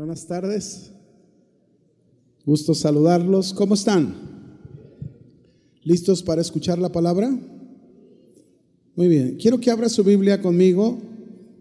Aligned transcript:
Buenas 0.00 0.26
tardes. 0.26 0.92
Gusto 2.46 2.74
saludarlos. 2.74 3.52
¿Cómo 3.52 3.74
están? 3.74 4.14
¿Listos 5.82 6.22
para 6.22 6.40
escuchar 6.40 6.78
la 6.78 6.90
palabra? 6.90 7.38
Muy 8.96 9.08
bien. 9.08 9.36
Quiero 9.36 9.60
que 9.60 9.70
abra 9.70 9.90
su 9.90 10.02
Biblia 10.02 10.40
conmigo 10.40 10.96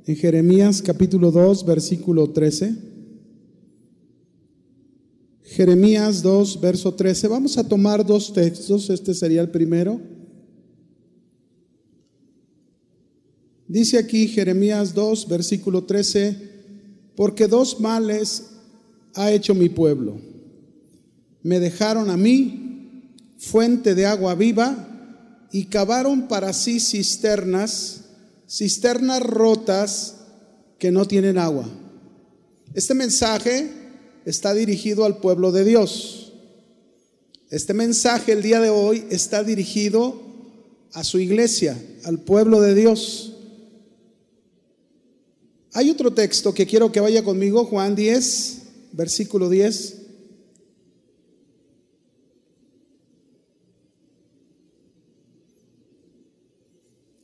en 0.05 0.15
Jeremías 0.15 0.81
capítulo 0.81 1.31
2, 1.31 1.65
versículo 1.65 2.29
13. 2.29 2.77
Jeremías 5.43 6.21
2, 6.21 6.61
verso 6.61 6.93
13. 6.93 7.27
Vamos 7.27 7.57
a 7.57 7.67
tomar 7.67 8.05
dos 8.05 8.31
textos. 8.31 8.89
Este 8.89 9.13
sería 9.13 9.41
el 9.41 9.51
primero. 9.51 9.99
Dice 13.67 13.97
aquí 13.97 14.29
Jeremías 14.29 14.93
2, 14.93 15.27
versículo 15.27 15.83
13 15.83 16.48
porque 17.19 17.47
dos 17.47 17.81
males 17.81 18.43
ha 19.13 19.29
hecho 19.29 19.53
mi 19.53 19.67
pueblo. 19.67 20.21
Me 21.43 21.59
dejaron 21.59 22.09
a 22.09 22.15
mí, 22.15 23.11
fuente 23.37 23.93
de 23.93 24.05
agua 24.05 24.35
viva, 24.35 24.87
y 25.51 25.65
cavaron 25.65 26.29
para 26.29 26.53
sí 26.53 26.79
cisternas, 26.79 28.05
cisternas 28.47 29.21
rotas 29.21 30.15
que 30.77 30.91
no 30.91 31.03
tienen 31.03 31.37
agua. 31.37 31.67
Este 32.73 32.93
mensaje 32.93 33.69
está 34.23 34.53
dirigido 34.53 35.03
al 35.03 35.17
pueblo 35.17 35.51
de 35.51 35.65
Dios. 35.65 36.31
Este 37.49 37.73
mensaje 37.73 38.31
el 38.31 38.41
día 38.41 38.61
de 38.61 38.69
hoy 38.69 39.03
está 39.09 39.43
dirigido 39.43 40.21
a 40.93 41.03
su 41.03 41.19
iglesia, 41.19 41.77
al 42.05 42.19
pueblo 42.19 42.61
de 42.61 42.75
Dios. 42.75 43.28
Hay 45.73 45.89
otro 45.89 46.11
texto 46.13 46.53
que 46.53 46.65
quiero 46.65 46.91
que 46.91 46.99
vaya 46.99 47.23
conmigo, 47.23 47.65
Juan 47.65 47.95
10, 47.95 48.61
versículo 48.93 49.49
10. 49.49 49.95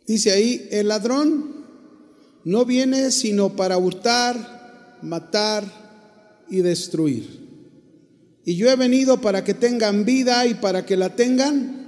Dice 0.05 0.31
ahí, 0.31 0.67
el 0.69 0.89
ladrón 0.89 1.65
no 2.43 2.65
viene 2.65 3.09
sino 3.09 3.55
para 3.55 3.79
hurtar, 3.79 4.99
matar 5.01 6.45
y 6.47 6.57
destruir. 6.57 7.43
Y 8.45 8.55
yo 8.55 8.69
he 8.69 8.75
venido 8.75 9.19
para 9.19 9.43
que 9.43 9.55
tengan 9.55 10.05
vida 10.05 10.45
y 10.45 10.53
para 10.53 10.85
que 10.85 10.95
la 10.95 11.15
tengan 11.15 11.87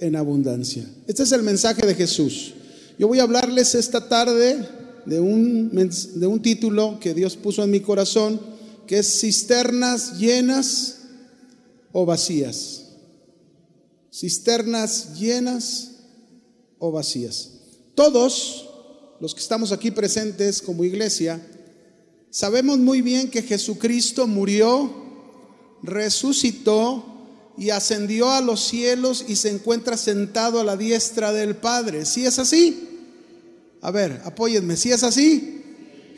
en 0.00 0.16
abundancia. 0.16 0.84
Este 1.06 1.22
es 1.22 1.30
el 1.30 1.44
mensaje 1.44 1.86
de 1.86 1.94
Jesús. 1.94 2.54
Yo 2.98 3.06
voy 3.06 3.20
a 3.20 3.22
hablarles 3.22 3.76
esta 3.76 4.08
tarde 4.08 4.75
de 5.06 5.20
un, 5.20 5.70
de 5.70 6.26
un 6.26 6.42
título 6.42 6.98
que 7.00 7.14
Dios 7.14 7.36
puso 7.36 7.62
en 7.62 7.70
mi 7.70 7.80
corazón, 7.80 8.40
que 8.86 8.98
es 8.98 9.20
cisternas 9.20 10.18
llenas 10.18 10.98
o 11.92 12.04
vacías. 12.04 12.82
Cisternas 14.12 15.18
llenas 15.18 15.92
o 16.78 16.90
vacías. 16.90 17.52
Todos 17.94 18.68
los 19.20 19.34
que 19.34 19.40
estamos 19.40 19.72
aquí 19.72 19.90
presentes 19.90 20.60
como 20.60 20.84
iglesia, 20.84 21.40
sabemos 22.30 22.78
muy 22.78 23.00
bien 23.00 23.30
que 23.30 23.42
Jesucristo 23.42 24.26
murió, 24.26 24.92
resucitó 25.82 27.04
y 27.56 27.70
ascendió 27.70 28.30
a 28.30 28.40
los 28.40 28.60
cielos 28.60 29.24
y 29.26 29.36
se 29.36 29.50
encuentra 29.50 29.96
sentado 29.96 30.60
a 30.60 30.64
la 30.64 30.76
diestra 30.76 31.32
del 31.32 31.56
Padre. 31.56 32.04
¿Sí 32.04 32.26
es 32.26 32.38
así? 32.38 32.95
A 33.82 33.90
ver, 33.90 34.22
apóyenme, 34.24 34.76
si 34.76 34.90
es 34.90 35.02
así, 35.02 35.62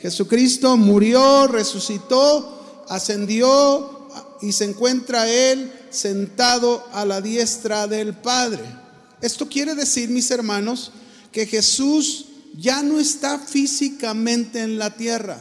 Jesucristo 0.01 0.77
murió, 0.77 1.47
resucitó, 1.49 2.85
ascendió 2.89 4.09
y 4.41 4.53
se 4.53 4.65
encuentra 4.65 5.29
Él 5.29 5.73
sentado 5.91 6.87
a 6.93 7.05
la 7.05 7.21
diestra 7.21 7.87
del 7.87 8.15
Padre. 8.15 8.63
Esto 9.21 9.49
quiere 9.49 9.75
decir, 9.75 10.09
mis 10.09 10.31
hermanos, 10.31 10.93
que 11.33 11.47
Jesús 11.47 12.27
ya 12.57 12.83
no 12.83 13.01
está 13.01 13.39
físicamente 13.39 14.61
en 14.63 14.79
la 14.79 14.95
tierra. 14.95 15.41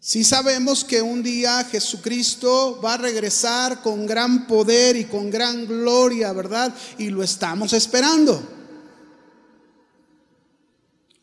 Si 0.00 0.24
sabemos 0.24 0.82
que 0.82 1.00
un 1.00 1.22
día 1.22 1.64
Jesucristo 1.70 2.80
va 2.84 2.94
a 2.94 2.98
regresar 2.98 3.82
con 3.82 4.04
gran 4.04 4.48
poder 4.48 4.96
y 4.96 5.04
con 5.04 5.30
gran 5.30 5.64
gloria, 5.64 6.32
¿verdad? 6.32 6.74
Y 6.98 7.10
lo 7.10 7.22
estamos 7.22 7.72
esperando. 7.72 8.42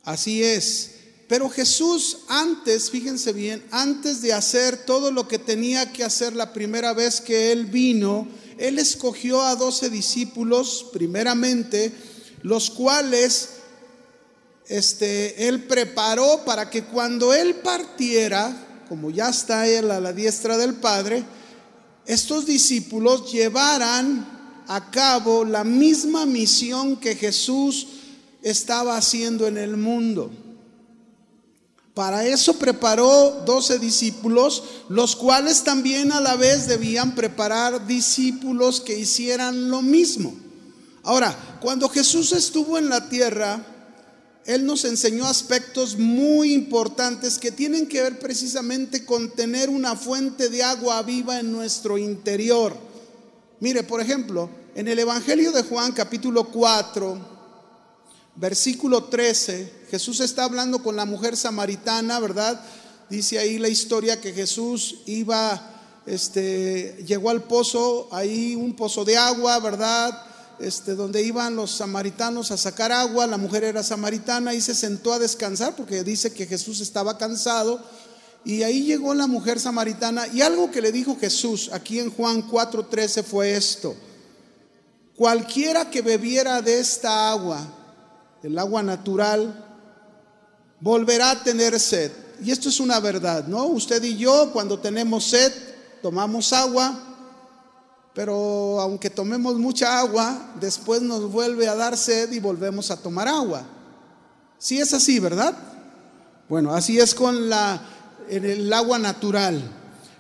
Así 0.10 0.44
es. 0.44 0.96
Pero 1.28 1.52
Jesús 1.52 2.22
antes, 2.30 2.90
fíjense 2.90 3.32
bien, 3.32 3.64
antes 3.70 4.24
de 4.24 4.34
hacer 4.34 4.76
todo 4.76 5.12
lo 5.12 5.28
que 5.28 5.38
tenía 5.38 5.94
que 5.94 6.04
hacer 6.04 6.36
la 6.36 6.52
primera 6.52 6.94
vez 6.94 7.22
que 7.22 7.52
Él 7.52 7.68
vino, 7.68 8.28
Él 8.58 8.80
escogió 8.80 9.44
a 9.44 9.56
doce 9.56 9.92
discípulos, 9.92 10.88
primeramente, 10.92 11.94
los 12.42 12.72
cuales 12.72 13.50
este, 14.68 15.48
Él 15.48 15.66
preparó 15.66 16.44
para 16.44 16.72
que 16.72 16.86
cuando 16.86 17.32
Él 17.32 17.58
partiera, 17.58 18.86
como 18.90 19.12
ya 19.12 19.30
está 19.30 19.68
Él 19.68 19.92
a 19.92 20.00
la 20.00 20.12
diestra 20.12 20.58
del 20.58 20.74
Padre, 20.74 21.24
estos 22.08 22.48
discípulos 22.48 23.32
llevaran 23.32 24.64
a 24.68 24.90
cabo 24.90 25.46
la 25.46 25.64
misma 25.64 26.26
misión 26.26 26.96
que 26.96 27.16
Jesús 27.16 27.99
estaba 28.42 28.98
haciendo 28.98 29.48
en 29.48 29.58
el 29.58 29.78
mundo. 29.78 30.32
Para 31.94 32.26
eso 32.26 32.54
preparó 32.54 33.44
doce 33.46 33.78
discípulos, 33.78 34.64
los 34.88 35.16
cuales 35.18 35.64
también 35.64 36.14
a 36.14 36.22
la 36.22 36.38
vez 36.38 36.68
debían 36.68 37.14
preparar 37.14 37.88
discípulos 37.88 38.80
que 38.80 38.98
hicieran 38.98 39.70
lo 39.70 39.82
mismo. 39.82 40.34
Ahora, 41.04 41.58
cuando 41.60 41.90
Jesús 41.90 42.32
estuvo 42.32 42.78
en 42.78 42.88
la 42.88 43.10
tierra, 43.10 43.66
Él 44.46 44.66
nos 44.66 44.86
enseñó 44.86 45.26
aspectos 45.26 45.98
muy 45.98 46.54
importantes 46.54 47.38
que 47.38 47.52
tienen 47.52 47.88
que 47.88 48.02
ver 48.02 48.20
precisamente 48.20 49.04
con 49.04 49.32
tener 49.32 49.70
una 49.70 49.96
fuente 49.96 50.48
de 50.48 50.64
agua 50.64 51.02
viva 51.04 51.40
en 51.40 51.52
nuestro 51.52 51.98
interior. 51.98 52.78
Mire, 53.60 53.84
por 53.84 54.00
ejemplo, 54.00 54.50
en 54.76 54.88
el 54.88 55.00
Evangelio 55.00 55.52
de 55.52 55.64
Juan 55.64 55.92
capítulo 55.92 56.46
4, 56.46 57.39
versículo 58.40 59.04
13, 59.04 59.88
Jesús 59.92 60.22
está 60.22 60.46
hablando 60.46 60.82
con 60.82 60.96
la 60.96 61.06
mujer 61.06 61.36
samaritana, 61.36 62.20
¿verdad? 62.20 62.60
Dice 63.10 63.38
ahí 63.38 63.60
la 63.60 63.68
historia 63.68 64.22
que 64.22 64.32
Jesús 64.32 65.00
iba, 65.08 65.62
este, 66.06 67.04
llegó 67.06 67.32
al 67.32 67.44
pozo, 67.44 68.08
ahí 68.12 68.56
un 68.56 68.76
pozo 68.76 69.04
de 69.04 69.18
agua, 69.18 69.60
¿verdad? 69.60 70.24
Este, 70.60 70.96
donde 70.96 71.22
iban 71.22 71.58
los 71.58 71.72
samaritanos 71.72 72.52
a 72.52 72.58
sacar 72.58 72.94
agua, 72.94 73.28
la 73.28 73.38
mujer 73.38 73.66
era 73.66 73.84
samaritana 73.84 74.54
y 74.54 74.62
se 74.62 74.74
sentó 74.74 75.12
a 75.12 75.20
descansar 75.20 75.76
porque 75.76 76.04
dice 76.04 76.32
que 76.32 76.46
Jesús 76.46 76.80
estaba 76.80 77.18
cansado. 77.18 77.84
Y 78.46 78.64
ahí 78.64 78.86
llegó 78.86 79.14
la 79.14 79.28
mujer 79.28 79.60
samaritana 79.60 80.28
y 80.28 80.42
algo 80.42 80.72
que 80.72 80.82
le 80.82 80.94
dijo 80.94 81.18
Jesús 81.20 81.70
aquí 81.74 82.00
en 82.00 82.10
Juan 82.10 82.48
4:13 82.50 83.22
fue 83.22 83.54
esto. 83.54 83.96
Cualquiera 85.18 85.90
que 85.90 86.02
bebiera 86.02 86.62
de 86.62 86.80
esta 86.80 87.32
agua, 87.32 87.79
el 88.44 88.58
agua 88.58 88.84
natural, 88.84 89.66
volverá 90.80 91.32
a 91.32 91.44
tener 91.44 91.80
sed. 91.80 92.12
Y 92.42 92.52
esto 92.52 92.70
es 92.70 92.80
una 92.80 93.00
verdad, 93.00 93.48
¿no? 93.48 93.66
Usted 93.66 94.02
y 94.04 94.18
yo 94.18 94.52
cuando 94.54 94.80
tenemos 94.80 95.26
sed, 95.26 95.52
tomamos 96.02 96.54
agua, 96.54 96.98
pero 98.14 98.80
aunque 98.80 99.10
tomemos 99.10 99.56
mucha 99.56 100.00
agua, 100.00 100.54
después 100.60 101.02
nos 101.02 101.32
vuelve 101.32 101.68
a 101.68 101.76
dar 101.76 101.98
sed 101.98 102.32
y 102.32 102.40
volvemos 102.40 102.92
a 102.92 102.98
tomar 102.98 103.28
agua. 103.28 103.64
Sí 104.58 104.80
es 104.80 104.94
así, 104.94 105.20
¿verdad? 105.20 105.56
Bueno, 106.48 106.74
así 106.74 107.00
es 107.00 107.14
con 107.14 107.50
la, 107.50 107.82
el 108.30 108.72
agua 108.72 109.00
natural. 109.00 109.62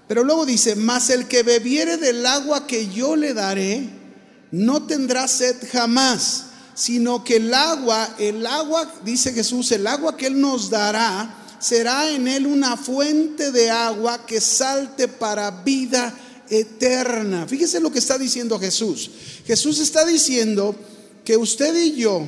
Pero 0.08 0.24
luego 0.24 0.46
dice, 0.46 0.76
mas 0.76 1.10
el 1.10 1.28
que 1.28 1.44
bebiere 1.44 1.98
del 1.98 2.26
agua 2.26 2.68
que 2.68 2.88
yo 2.90 3.16
le 3.16 3.34
daré, 3.34 3.90
no 4.52 4.86
tendrá 4.86 5.28
sed 5.28 5.56
jamás 5.72 6.49
sino 6.80 7.26
que 7.26 7.36
el 7.36 7.54
agua, 7.54 8.16
el 8.18 8.48
agua, 8.48 8.90
dice 9.04 9.34
Jesús, 9.34 9.70
el 9.74 9.86
agua 9.86 10.16
que 10.16 10.28
Él 10.28 10.40
nos 10.40 10.70
dará, 10.70 11.58
será 11.60 12.10
en 12.10 12.26
Él 12.26 12.48
una 12.48 12.78
fuente 12.78 13.52
de 13.52 13.70
agua 13.70 14.26
que 14.26 14.40
salte 14.40 15.10
para 15.10 15.52
vida 15.52 16.18
eterna. 16.50 17.46
Fíjese 17.46 17.82
lo 17.82 17.92
que 17.92 18.00
está 18.00 18.18
diciendo 18.18 18.58
Jesús. 18.58 19.12
Jesús 19.46 19.78
está 19.80 20.06
diciendo 20.06 20.74
que 21.26 21.36
usted 21.36 21.76
y 21.76 21.98
yo, 21.98 22.26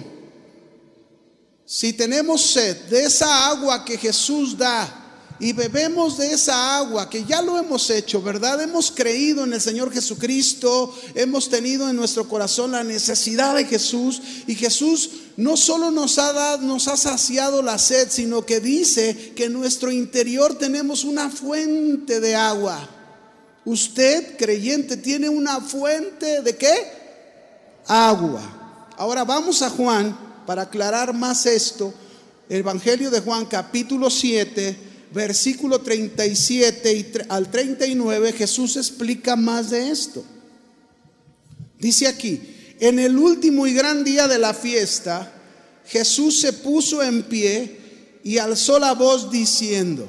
si 1.65 1.93
tenemos 1.93 2.41
sed 2.41 2.75
de 2.89 3.05
esa 3.05 3.47
agua 3.47 3.85
que 3.85 3.97
Jesús 3.97 4.57
da, 4.57 5.00
y 5.41 5.53
bebemos 5.53 6.19
de 6.19 6.33
esa 6.33 6.77
agua 6.77 7.09
que 7.09 7.25
ya 7.25 7.41
lo 7.41 7.57
hemos 7.57 7.89
hecho, 7.89 8.21
¿verdad? 8.21 8.61
Hemos 8.61 8.91
creído 8.91 9.43
en 9.43 9.53
el 9.53 9.59
Señor 9.59 9.91
Jesucristo, 9.91 10.95
hemos 11.15 11.49
tenido 11.49 11.89
en 11.89 11.95
nuestro 11.95 12.29
corazón 12.29 12.73
la 12.73 12.83
necesidad 12.83 13.55
de 13.55 13.65
Jesús 13.65 14.21
y 14.45 14.53
Jesús 14.53 15.09
no 15.37 15.57
solo 15.57 15.89
nos 15.89 16.19
ha, 16.19 16.31
dado, 16.31 16.61
nos 16.61 16.87
ha 16.87 16.95
saciado 16.95 17.63
la 17.63 17.79
sed, 17.79 18.09
sino 18.11 18.45
que 18.45 18.59
dice 18.59 19.33
que 19.35 19.45
en 19.45 19.53
nuestro 19.53 19.91
interior 19.91 20.59
tenemos 20.59 21.03
una 21.03 21.27
fuente 21.31 22.19
de 22.19 22.35
agua. 22.35 22.87
Usted, 23.65 24.37
creyente, 24.37 24.95
tiene 24.95 25.27
una 25.27 25.59
fuente 25.59 26.43
de 26.43 26.55
qué? 26.55 27.01
Agua. 27.87 28.91
Ahora 28.95 29.23
vamos 29.23 29.63
a 29.63 29.71
Juan 29.71 30.15
para 30.45 30.63
aclarar 30.63 31.15
más 31.15 31.47
esto. 31.47 31.91
Evangelio 32.47 33.09
de 33.09 33.21
Juan 33.21 33.45
capítulo 33.47 34.11
7, 34.11 34.90
versículo 35.13 35.79
37 35.79 37.25
al 37.29 37.51
39, 37.51 38.33
Jesús 38.33 38.77
explica 38.77 39.35
más 39.35 39.69
de 39.69 39.89
esto. 39.89 40.23
Dice 41.79 42.07
aquí, 42.07 42.39
en 42.79 42.99
el 42.99 43.17
último 43.17 43.67
y 43.67 43.73
gran 43.73 44.03
día 44.03 44.27
de 44.27 44.37
la 44.37 44.53
fiesta, 44.53 45.31
Jesús 45.85 46.39
se 46.39 46.53
puso 46.53 47.03
en 47.03 47.23
pie 47.23 47.77
y 48.23 48.37
alzó 48.37 48.79
la 48.79 48.93
voz 48.93 49.31
diciendo, 49.31 50.07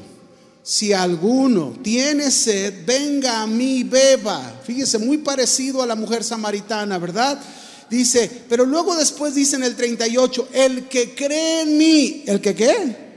si 0.63 0.93
alguno 0.93 1.77
tiene 1.83 2.31
sed, 2.31 2.87
venga 2.87 3.43
a 3.43 3.47
mí, 3.47 3.83
beba. 3.83 4.61
Fíjese, 4.65 4.99
muy 4.99 5.19
parecido 5.19 5.83
a 5.83 5.87
la 5.87 5.97
mujer 5.97 6.23
samaritana, 6.23 6.99
¿verdad? 6.99 7.43
Dice, 7.91 8.31
pero 8.49 8.65
luego 8.65 8.95
después 8.95 9.35
dice 9.35 9.57
en 9.57 9.65
el 9.65 9.75
38, 9.75 10.49
el 10.53 10.89
que 10.89 11.15
cree 11.15 11.63
en 11.63 11.77
mí, 11.77 12.23
¿el 12.27 12.41
que 12.41 12.55
qué? 12.55 13.12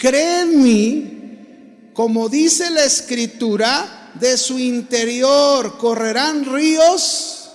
Cree 0.00 0.40
en 0.40 0.62
mí, 0.62 1.90
como 1.92 2.30
dice 2.30 2.70
la 2.70 2.84
escritura, 2.84 4.12
de 4.18 4.38
su 4.38 4.58
interior 4.58 5.76
correrán 5.76 6.46
ríos 6.46 7.50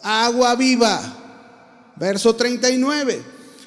agua 0.00 0.56
viva. 0.56 1.92
Verso 1.96 2.34
39. 2.34 3.22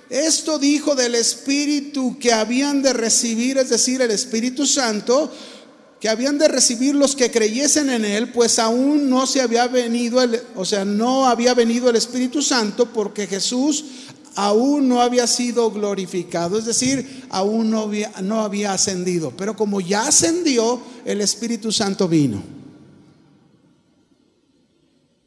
Esto 0.10 0.58
dijo 0.58 0.96
del 0.96 1.14
Espíritu 1.14 2.18
que 2.18 2.34
habían 2.34 2.82
de 2.82 2.92
recibir, 2.92 3.60
es 3.60 3.70
decir, 3.70 4.02
el 4.02 4.10
Espíritu 4.10 4.66
Santo, 4.66 5.32
que 6.02 6.10
habían 6.10 6.40
de 6.40 6.48
recibir 6.48 6.96
los 6.96 7.16
que 7.16 7.30
creyesen 7.30 7.92
en 7.92 8.04
Él, 8.04 8.32
pues 8.32 8.58
aún 8.58 9.12
no 9.12 9.28
se 9.28 9.42
había 9.42 9.68
venido, 9.68 10.24
el, 10.24 10.42
o 10.56 10.66
sea, 10.66 10.86
no 10.86 11.28
había 11.28 11.54
venido 11.54 11.92
el 11.92 11.98
Espíritu 11.98 12.42
Santo 12.42 12.88
porque 12.92 13.28
Jesús 13.28 13.86
aún 14.36 14.88
no 14.88 15.02
había 15.02 15.28
sido 15.28 15.72
glorificado, 15.72 16.60
es 16.60 16.66
decir, 16.66 17.26
aún 17.30 17.72
no 17.72 17.82
había, 17.82 18.12
no 18.22 18.42
había 18.42 18.74
ascendido. 18.74 19.32
Pero 19.36 19.56
como 19.56 19.82
ya 19.82 20.08
ascendió, 20.08 20.82
el 21.06 21.22
Espíritu 21.22 21.72
Santo 21.72 22.08
vino. 22.08 22.44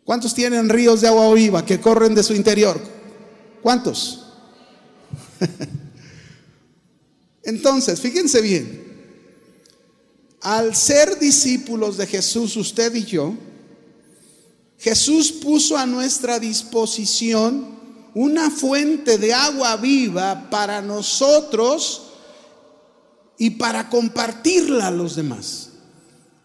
¿Cuántos 0.04 0.34
tienen 0.34 0.68
ríos 0.68 1.00
de 1.00 1.08
agua 1.08 1.32
viva 1.34 1.64
que 1.64 1.80
corren 1.80 2.14
de 2.14 2.22
su 2.22 2.34
interior? 2.34 2.80
¿Cuántos? 3.62 4.26
Entonces, 7.42 8.00
fíjense 8.00 8.40
bien, 8.40 8.88
al 10.40 10.74
ser 10.74 11.18
discípulos 11.18 11.96
de 11.96 12.06
Jesús, 12.06 12.56
usted 12.56 12.94
y 12.94 13.04
yo, 13.04 13.34
Jesús 14.78 15.32
puso 15.32 15.76
a 15.76 15.86
nuestra 15.86 16.38
disposición 16.38 17.77
una 18.14 18.50
fuente 18.50 19.18
de 19.18 19.32
agua 19.32 19.76
viva 19.76 20.48
para 20.50 20.82
nosotros 20.82 22.02
y 23.38 23.50
para 23.50 23.88
compartirla 23.88 24.88
a 24.88 24.90
los 24.90 25.16
demás. 25.16 25.68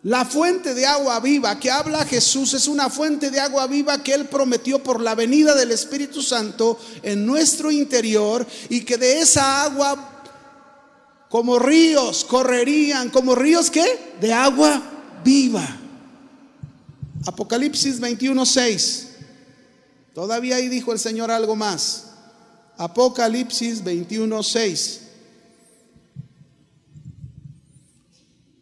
La 0.04 0.25
fuente 0.25 0.74
de 0.74 0.86
agua 0.86 1.21
viva 1.21 1.57
que 1.60 1.71
habla 1.71 2.06
Jesús 2.06 2.54
es 2.54 2.68
una 2.68 2.89
fuente 2.89 3.31
de 3.31 3.39
agua 3.39 3.68
viva 3.68 4.04
que 4.04 4.13
Él 4.13 4.25
prometió 4.25 4.83
por 4.83 5.00
la 5.00 5.15
venida 5.15 5.56
del 5.56 5.71
Espíritu 5.71 6.21
Santo 6.21 6.77
en 7.01 7.25
nuestro 7.25 7.71
interior 7.71 8.45
y 8.68 8.81
que 8.81 8.98
de 8.98 9.19
esa 9.21 9.63
agua 9.63 10.09
como 11.30 11.57
ríos 11.57 12.25
correrían, 12.25 13.09
como 13.09 13.33
ríos 13.33 13.71
que 13.71 14.13
de 14.19 14.33
agua 14.33 14.83
viva. 15.24 15.66
Apocalipsis 17.25 18.00
21:6. 18.01 19.12
Todavía 20.13 20.57
ahí 20.57 20.69
dijo 20.69 20.94
el 20.94 21.00
Señor 21.00 21.31
algo 21.31 21.56
más. 21.56 22.12
Apocalipsis 22.77 23.83
21:6. 23.83 25.00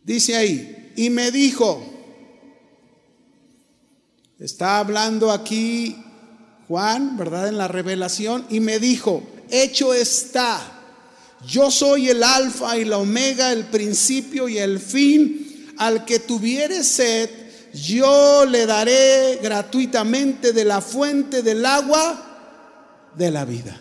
Dice 0.03 0.35
ahí, 0.35 0.91
y 0.95 1.09
me 1.09 1.31
dijo, 1.31 1.81
está 4.39 4.79
hablando 4.79 5.31
aquí 5.31 5.95
Juan, 6.67 7.17
¿verdad? 7.17 7.47
En 7.47 7.57
la 7.57 7.67
revelación, 7.67 8.45
y 8.49 8.59
me 8.59 8.79
dijo, 8.79 9.23
hecho 9.49 9.93
está, 9.93 10.59
yo 11.47 11.69
soy 11.69 12.09
el 12.09 12.23
alfa 12.23 12.77
y 12.77 12.85
la 12.85 12.97
omega, 12.97 13.51
el 13.51 13.65
principio 13.65 14.49
y 14.49 14.57
el 14.57 14.79
fin, 14.79 15.73
al 15.77 16.05
que 16.05 16.19
tuviere 16.19 16.83
sed, 16.83 17.29
yo 17.73 18.45
le 18.45 18.65
daré 18.65 19.39
gratuitamente 19.41 20.53
de 20.53 20.65
la 20.65 20.81
fuente 20.81 21.41
del 21.41 21.65
agua 21.65 23.11
de 23.15 23.31
la 23.31 23.45
vida. 23.45 23.79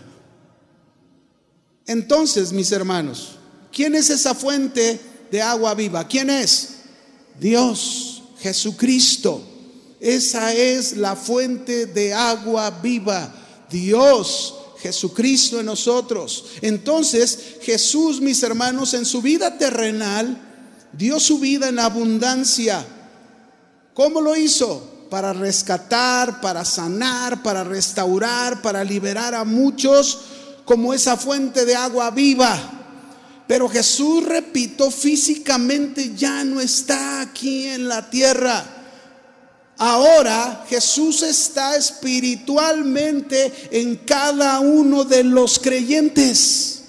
Entonces, 1.87 2.53
mis 2.53 2.71
hermanos, 2.73 3.39
¿quién 3.73 3.95
es 3.95 4.11
esa 4.11 4.35
fuente 4.35 5.01
de 5.31 5.43
agua 5.43 5.75
viva? 5.75 6.07
¿Quién 6.07 6.31
es? 6.31 6.77
Dios, 7.39 8.23
Jesucristo. 8.39 9.43
Esa 9.99 10.55
es 10.55 10.97
la 10.97 11.17
fuente 11.17 11.87
de 11.87 12.15
agua 12.15 12.71
viva. 12.71 13.35
Dios, 13.71 14.55
Jesucristo 14.81 15.61
en 15.61 15.67
nosotros. 15.67 16.47
Entonces 16.63 17.57
Jesús, 17.63 18.21
mis 18.21 18.43
hermanos, 18.43 18.95
en 18.95 19.05
su 19.05 19.21
vida 19.21 19.59
terrenal, 19.59 20.41
dio 20.93 21.21
su 21.21 21.39
vida 21.39 21.69
en 21.69 21.79
abundancia. 21.79 22.87
¿Cómo 23.95 24.21
lo 24.21 24.37
hizo? 24.37 25.07
Para 25.11 25.33
rescatar, 25.33 26.41
para 26.41 26.65
sanar, 26.65 27.43
para 27.43 27.65
restaurar, 27.65 28.63
para 28.63 28.85
liberar 28.85 29.35
a 29.35 29.45
muchos 29.45 30.21
como 30.65 30.95
esa 30.95 31.17
fuente 31.17 31.65
de 31.65 31.75
agua 31.75 32.11
viva. 32.11 32.57
Pero 33.49 33.69
Jesús, 33.69 34.25
repito, 34.25 34.91
físicamente 34.93 36.15
ya 36.15 36.45
no 36.45 36.61
está 36.61 37.21
aquí 37.21 37.67
en 37.67 37.89
la 37.89 38.09
tierra. 38.09 38.65
Ahora 39.77 40.65
Jesús 40.69 41.23
está 41.23 41.75
espiritualmente 41.75 43.53
en 43.73 43.97
cada 43.97 44.61
uno 44.61 45.05
de 45.05 45.25
los 45.25 45.59
creyentes. 45.59 46.83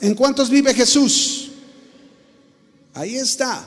¿En 0.00 0.14
cuántos 0.14 0.48
vive 0.50 0.72
Jesús? 0.74 1.43
Ahí 2.94 3.16
está. 3.16 3.64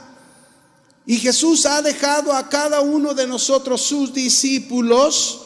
Y 1.05 1.17
Jesús 1.17 1.65
ha 1.65 1.81
dejado 1.81 2.33
a 2.33 2.49
cada 2.49 2.81
uno 2.81 3.13
de 3.13 3.27
nosotros, 3.27 3.81
sus 3.81 4.13
discípulos, 4.13 5.41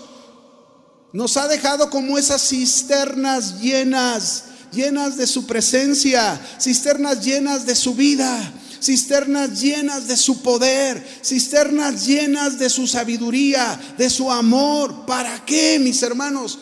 nos 1.14 1.36
ha 1.38 1.48
dejado 1.48 1.90
como 1.90 2.18
esas 2.18 2.42
cisternas 2.48 3.60
llenas, 3.60 4.46
llenas 4.72 5.18
de 5.18 5.28
su 5.28 5.46
presencia, 5.46 6.40
cisternas 6.60 7.24
llenas 7.24 7.66
de 7.66 7.76
su 7.76 7.94
vida, 7.94 8.54
cisternas 8.82 9.62
llenas 9.62 10.08
de 10.08 10.16
su 10.18 10.42
poder, 10.42 11.06
cisternas 11.24 12.06
llenas 12.06 12.58
de 12.58 12.70
su 12.70 12.88
sabiduría, 12.88 13.80
de 13.98 14.10
su 14.10 14.32
amor. 14.32 15.06
¿Para 15.06 15.44
qué, 15.46 15.78
mis 15.80 16.02
hermanos? 16.02 16.60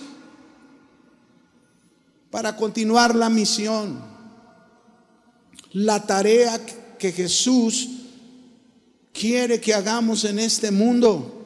Para 2.31 2.55
continuar 2.55 3.15
la 3.15 3.29
misión, 3.29 4.03
la 5.71 6.05
tarea 6.05 6.59
que 6.99 7.11
Jesús 7.11 7.89
quiere 9.11 9.59
que 9.59 9.73
hagamos 9.73 10.23
en 10.25 10.37
este 10.37 10.69
mundo. 10.69 11.38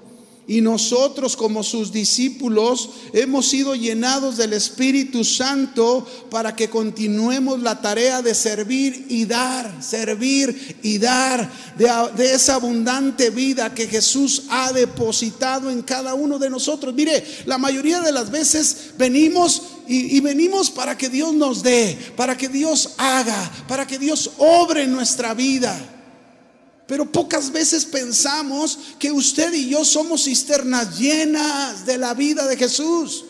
Y 0.46 0.60
nosotros 0.60 1.38
como 1.38 1.64
sus 1.64 1.94
discípulos 1.94 2.90
hemos 3.14 3.48
sido 3.48 3.76
llenados 3.76 4.36
del 4.36 4.52
Espíritu 4.52 5.24
Santo 5.24 6.06
para 6.30 6.54
que 6.54 6.70
continuemos 6.70 7.62
la 7.62 7.80
tarea 7.80 8.22
de 8.22 8.36
servir 8.36 9.06
y 9.08 9.24
dar, 9.24 9.82
servir 9.82 10.78
y 10.84 10.98
dar 10.98 11.50
de, 11.78 12.34
esa 12.34 12.56
abundante 12.56 13.30
vida 13.30 13.74
que 13.74 13.88
Jesús 13.88 14.44
ha 14.50 14.74
depositado 14.74 15.70
en 15.72 15.82
cada 15.82 16.14
uno 16.14 16.38
de 16.38 16.50
nosotros. 16.50 16.94
Mire, 16.94 17.24
la 17.46 17.58
mayoría 17.58 18.02
de 18.02 18.12
las 18.12 18.30
veces 18.30 18.92
venimos 18.98 19.62
y, 19.88 20.20
venimos 20.20 20.70
para 20.70 20.98
que 20.98 21.08
Dios 21.08 21.34
nos 21.34 21.64
dé, 21.64 21.98
para 22.18 22.38
que 22.38 22.50
Dios 22.50 22.96
haga, 22.98 23.52
para 23.70 23.88
que 23.88 23.98
Dios 23.98 24.32
obre 24.38 24.88
nuestra 24.88 25.34
vida. 25.34 26.03
Pero 26.88 27.10
pocas 27.10 27.52
veces 27.52 27.86
pensamos 27.86 28.78
que 29.00 29.12
usted 29.12 29.54
y 29.54 29.70
yo 29.70 29.86
somos 29.86 30.26
cisternas 30.26 31.00
llenas 31.00 31.86
de 31.86 31.98
la 31.98 32.14
vida 32.14 32.46
de 32.48 32.58
Jesús. 32.58 33.26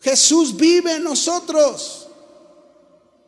Jesús 0.00 0.56
vive 0.56 0.96
en 0.96 1.04
nosotros. 1.04 2.08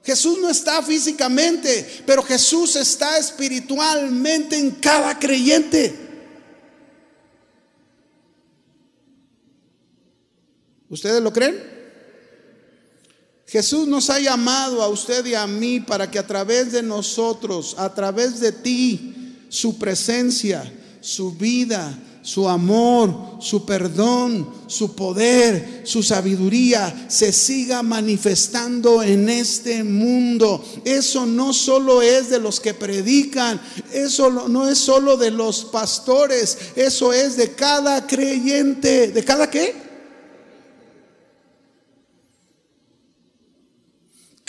Jesús 0.02 0.38
no 0.38 0.48
está 0.48 0.82
físicamente, 0.82 2.02
pero 2.06 2.22
Jesús 2.22 2.76
está 2.76 3.18
espiritualmente 3.18 4.56
en 4.56 4.70
cada 4.72 5.18
creyente. 5.18 6.08
¿Ustedes 10.88 11.22
lo 11.22 11.32
creen? 11.32 11.79
Jesús 13.50 13.88
nos 13.88 14.10
ha 14.10 14.20
llamado 14.20 14.80
a 14.80 14.86
usted 14.86 15.26
y 15.26 15.34
a 15.34 15.44
mí 15.44 15.80
para 15.80 16.08
que 16.08 16.20
a 16.20 16.26
través 16.26 16.70
de 16.70 16.84
nosotros, 16.84 17.74
a 17.78 17.92
través 17.92 18.38
de 18.38 18.52
ti, 18.52 19.34
su 19.48 19.76
presencia, 19.76 20.72
su 21.00 21.32
vida, 21.32 21.98
su 22.22 22.48
amor, 22.48 23.38
su 23.40 23.66
perdón, 23.66 24.48
su 24.68 24.94
poder, 24.94 25.82
su 25.82 26.00
sabiduría 26.00 27.06
se 27.08 27.32
siga 27.32 27.82
manifestando 27.82 29.02
en 29.02 29.28
este 29.28 29.82
mundo. 29.82 30.64
Eso 30.84 31.26
no 31.26 31.52
solo 31.52 32.02
es 32.02 32.30
de 32.30 32.38
los 32.38 32.60
que 32.60 32.72
predican, 32.72 33.60
eso 33.92 34.30
no 34.30 34.68
es 34.68 34.78
solo 34.78 35.16
de 35.16 35.32
los 35.32 35.64
pastores, 35.64 36.56
eso 36.76 37.12
es 37.12 37.36
de 37.36 37.50
cada 37.50 38.06
creyente. 38.06 39.08
¿De 39.08 39.24
cada 39.24 39.50
qué? 39.50 39.89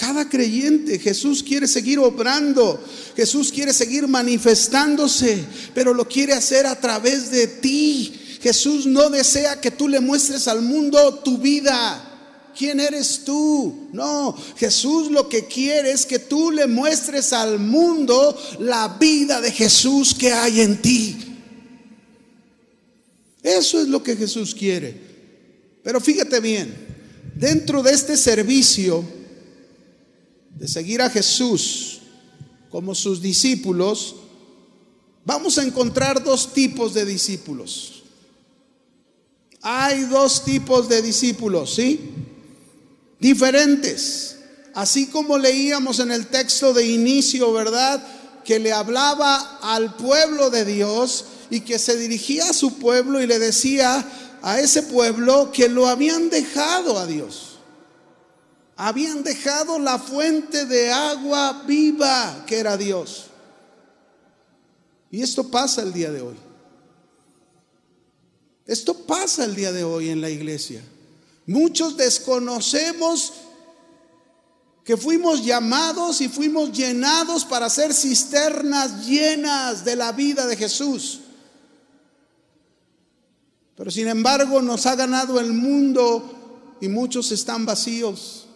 Cada 0.02 0.28
creyente, 0.28 0.98
Jesús 0.98 1.44
quiere 1.44 1.68
seguir 1.68 2.00
obrando, 2.00 2.84
Jesús 3.16 3.52
quiere 3.52 3.72
seguir 3.72 4.08
manifestándose, 4.08 5.46
pero 5.76 5.94
lo 5.94 6.08
quiere 6.08 6.34
hacer 6.34 6.66
a 6.66 6.74
través 6.82 7.30
de 7.30 7.46
ti. 7.46 8.12
Jesús 8.42 8.88
no 8.88 9.12
desea 9.12 9.62
que 9.62 9.70
tú 9.70 9.88
le 9.88 10.00
muestres 10.00 10.48
al 10.48 10.64
mundo 10.64 11.22
tu 11.24 11.38
vida. 11.38 12.50
¿Quién 12.58 12.80
eres 12.80 13.22
tú? 13.24 13.90
No, 13.94 14.36
Jesús 14.58 15.12
lo 15.12 15.30
que 15.30 15.46
quiere 15.46 15.92
es 15.92 16.08
que 16.08 16.18
tú 16.18 16.50
le 16.50 16.66
muestres 16.66 17.32
al 17.32 17.60
mundo 17.60 18.36
la 18.58 18.98
vida 19.00 19.40
de 19.40 19.52
Jesús 19.52 20.16
que 20.16 20.34
hay 20.34 20.62
en 20.62 20.82
ti. 20.82 21.16
Eso 23.44 23.80
es 23.80 23.88
lo 23.88 24.02
que 24.02 24.16
Jesús 24.16 24.56
quiere. 24.56 25.00
Pero 25.84 26.02
fíjate 26.02 26.40
bien, 26.40 26.74
dentro 27.36 27.84
de 27.84 27.94
este 27.94 28.18
servicio, 28.18 29.21
de 30.58 30.68
seguir 30.68 31.02
a 31.02 31.10
Jesús 31.10 32.00
como 32.70 32.96
sus 32.96 33.22
discípulos, 33.22 34.16
vamos 35.26 35.58
a 35.58 35.64
encontrar 35.64 36.24
dos 36.24 36.54
tipos 36.54 36.94
de 36.94 37.06
discípulos. 37.06 38.04
Hay 39.62 40.06
dos 40.06 40.44
tipos 40.44 40.90
de 40.90 41.02
discípulos, 41.02 41.76
¿sí? 41.76 42.00
Diferentes. 43.20 44.38
Así 44.74 45.08
como 45.08 45.38
leíamos 45.38 46.00
en 46.00 46.12
el 46.12 46.28
texto 46.28 46.74
de 46.74 46.88
inicio, 46.88 47.52
¿verdad? 47.52 48.02
Que 48.46 48.58
le 48.58 48.72
hablaba 48.72 49.60
al 49.62 49.96
pueblo 49.96 50.50
de 50.50 50.66
Dios 50.66 51.26
y 51.50 51.60
que 51.60 51.78
se 51.78 51.98
dirigía 51.98 52.50
a 52.50 52.54
su 52.54 52.76
pueblo 52.76 53.22
y 53.22 53.28
le 53.28 53.38
decía 53.38 54.10
a 54.42 54.60
ese 54.60 54.82
pueblo 54.84 55.52
que 55.52 55.68
lo 55.68 55.88
habían 55.88 56.30
dejado 56.30 56.98
a 56.98 57.06
Dios 57.06 57.51
habían 58.84 59.22
dejado 59.22 59.78
la 59.78 60.00
fuente 60.00 60.66
de 60.66 60.92
agua 60.92 61.66
viva 61.68 62.44
que 62.48 62.58
era 62.58 62.76
Dios. 62.78 63.28
Y 65.12 65.22
esto 65.22 65.52
pasa 65.52 65.84
el 65.84 65.94
día 65.94 66.12
de 66.12 66.22
hoy. 66.22 66.36
Esto 68.66 68.96
pasa 69.06 69.46
el 69.46 69.54
día 69.54 69.72
de 69.72 69.84
hoy 69.84 70.10
en 70.10 70.20
la 70.20 70.32
iglesia. 70.32 70.84
Muchos 71.46 71.96
desconocemos 71.96 73.34
que 74.84 74.98
fuimos 74.98 75.46
llamados 75.46 76.20
y 76.20 76.28
fuimos 76.28 76.72
llenados 76.72 77.46
para 77.46 77.70
ser 77.70 77.94
cisternas 77.94 79.06
llenas 79.06 79.86
de 79.86 79.96
la 79.96 80.12
vida 80.12 80.48
de 80.48 80.58
Jesús. 80.58 81.20
Pero 83.76 83.92
sin 83.92 84.08
embargo 84.08 84.60
nos 84.60 84.88
ha 84.88 84.96
ganado 84.96 85.40
el 85.40 85.54
mundo 85.54 86.78
y 86.82 86.88
muchos 86.88 87.32
están 87.32 87.64
vacíos. 87.64 88.48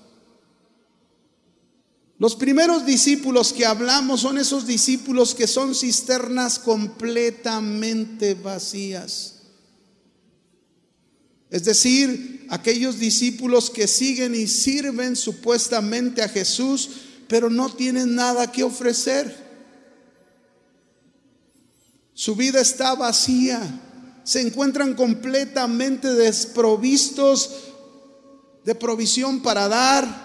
Los 2.18 2.36
primeros 2.36 2.86
discípulos 2.86 3.52
que 3.52 3.66
hablamos 3.66 4.22
son 4.22 4.38
esos 4.38 4.66
discípulos 4.66 5.36
que 5.36 5.48
son 5.48 5.76
cisternas 5.76 6.60
completamente 6.60 8.36
vacías. 8.36 9.36
Es 11.50 11.66
decir, 11.66 12.48
aquellos 12.50 13.00
discípulos 13.00 13.70
que 13.70 13.88
siguen 13.88 14.34
y 14.34 14.48
sirven 14.48 15.16
supuestamente 15.16 16.22
a 16.22 16.30
Jesús, 16.30 16.90
pero 17.28 17.50
no 17.50 17.74
tienen 17.74 18.16
nada 18.16 18.52
que 18.52 18.64
ofrecer. 18.64 19.46
Su 22.14 22.36
vida 22.36 22.62
está 22.62 22.96
vacía. 22.96 23.62
Se 24.24 24.42
encuentran 24.42 24.94
completamente 24.96 26.14
desprovistos 26.14 27.52
de 28.64 28.74
provisión 28.74 29.42
para 29.42 29.68
dar, 29.68 30.25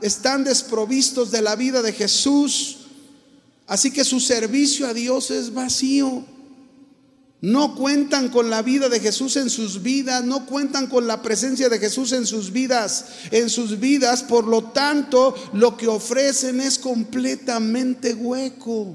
están 0.00 0.44
desprovistos 0.44 1.30
de 1.30 1.42
la 1.42 1.56
vida 1.56 1.82
de 1.82 1.92
Jesús. 1.92 2.78
Así 3.66 3.90
que 3.90 4.04
su 4.04 4.20
servicio 4.20 4.86
a 4.86 4.94
Dios 4.94 5.30
es 5.30 5.52
vacío. 5.52 6.24
No 7.42 7.74
cuentan 7.74 8.28
con 8.28 8.50
la 8.50 8.60
vida 8.60 8.90
de 8.90 9.00
Jesús 9.00 9.36
en 9.36 9.48
sus 9.48 9.82
vidas, 9.82 10.22
no 10.24 10.44
cuentan 10.44 10.88
con 10.88 11.06
la 11.06 11.22
presencia 11.22 11.70
de 11.70 11.78
Jesús 11.78 12.12
en 12.12 12.26
sus 12.26 12.52
vidas, 12.52 13.06
en 13.30 13.48
sus 13.48 13.80
vidas, 13.80 14.22
por 14.22 14.46
lo 14.46 14.64
tanto, 14.64 15.34
lo 15.54 15.74
que 15.76 15.88
ofrecen 15.88 16.60
es 16.60 16.78
completamente 16.78 18.12
hueco. 18.12 18.94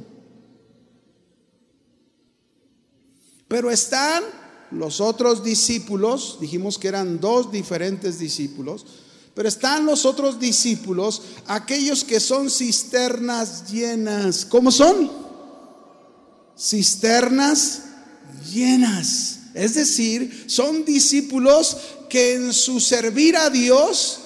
Pero 3.48 3.72
están 3.72 4.24
los 4.70 5.02
otros 5.02 5.44
discípulos, 5.44 6.38
dijimos 6.40 6.78
que 6.78 6.88
eran 6.88 7.20
dos 7.20 7.52
diferentes 7.52 8.20
discípulos, 8.20 8.86
pero 9.36 9.50
están 9.50 9.86
los 9.86 10.06
otros 10.06 10.40
discípulos, 10.40 11.22
aquellos 11.46 12.06
que 12.06 12.22
son 12.22 12.50
cisternas 12.50 13.70
llenas. 13.70 14.46
¿Cómo 14.46 14.72
son? 14.72 15.12
Cisternas 16.58 17.82
llenas. 18.50 19.40
Es 19.54 19.76
decir, 19.76 20.46
son 20.48 20.86
discípulos 20.86 21.76
que 22.10 22.36
en 22.36 22.54
su 22.54 22.80
servir 22.80 23.36
a 23.36 23.50
Dios, 23.50 24.22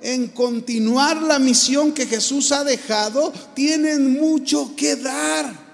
en 0.00 0.28
continuar 0.28 1.20
la 1.22 1.40
misión 1.40 1.92
que 1.92 2.06
Jesús 2.06 2.52
ha 2.52 2.62
dejado, 2.62 3.32
tienen 3.54 4.12
mucho 4.12 4.76
que 4.76 4.94
dar. 4.94 5.66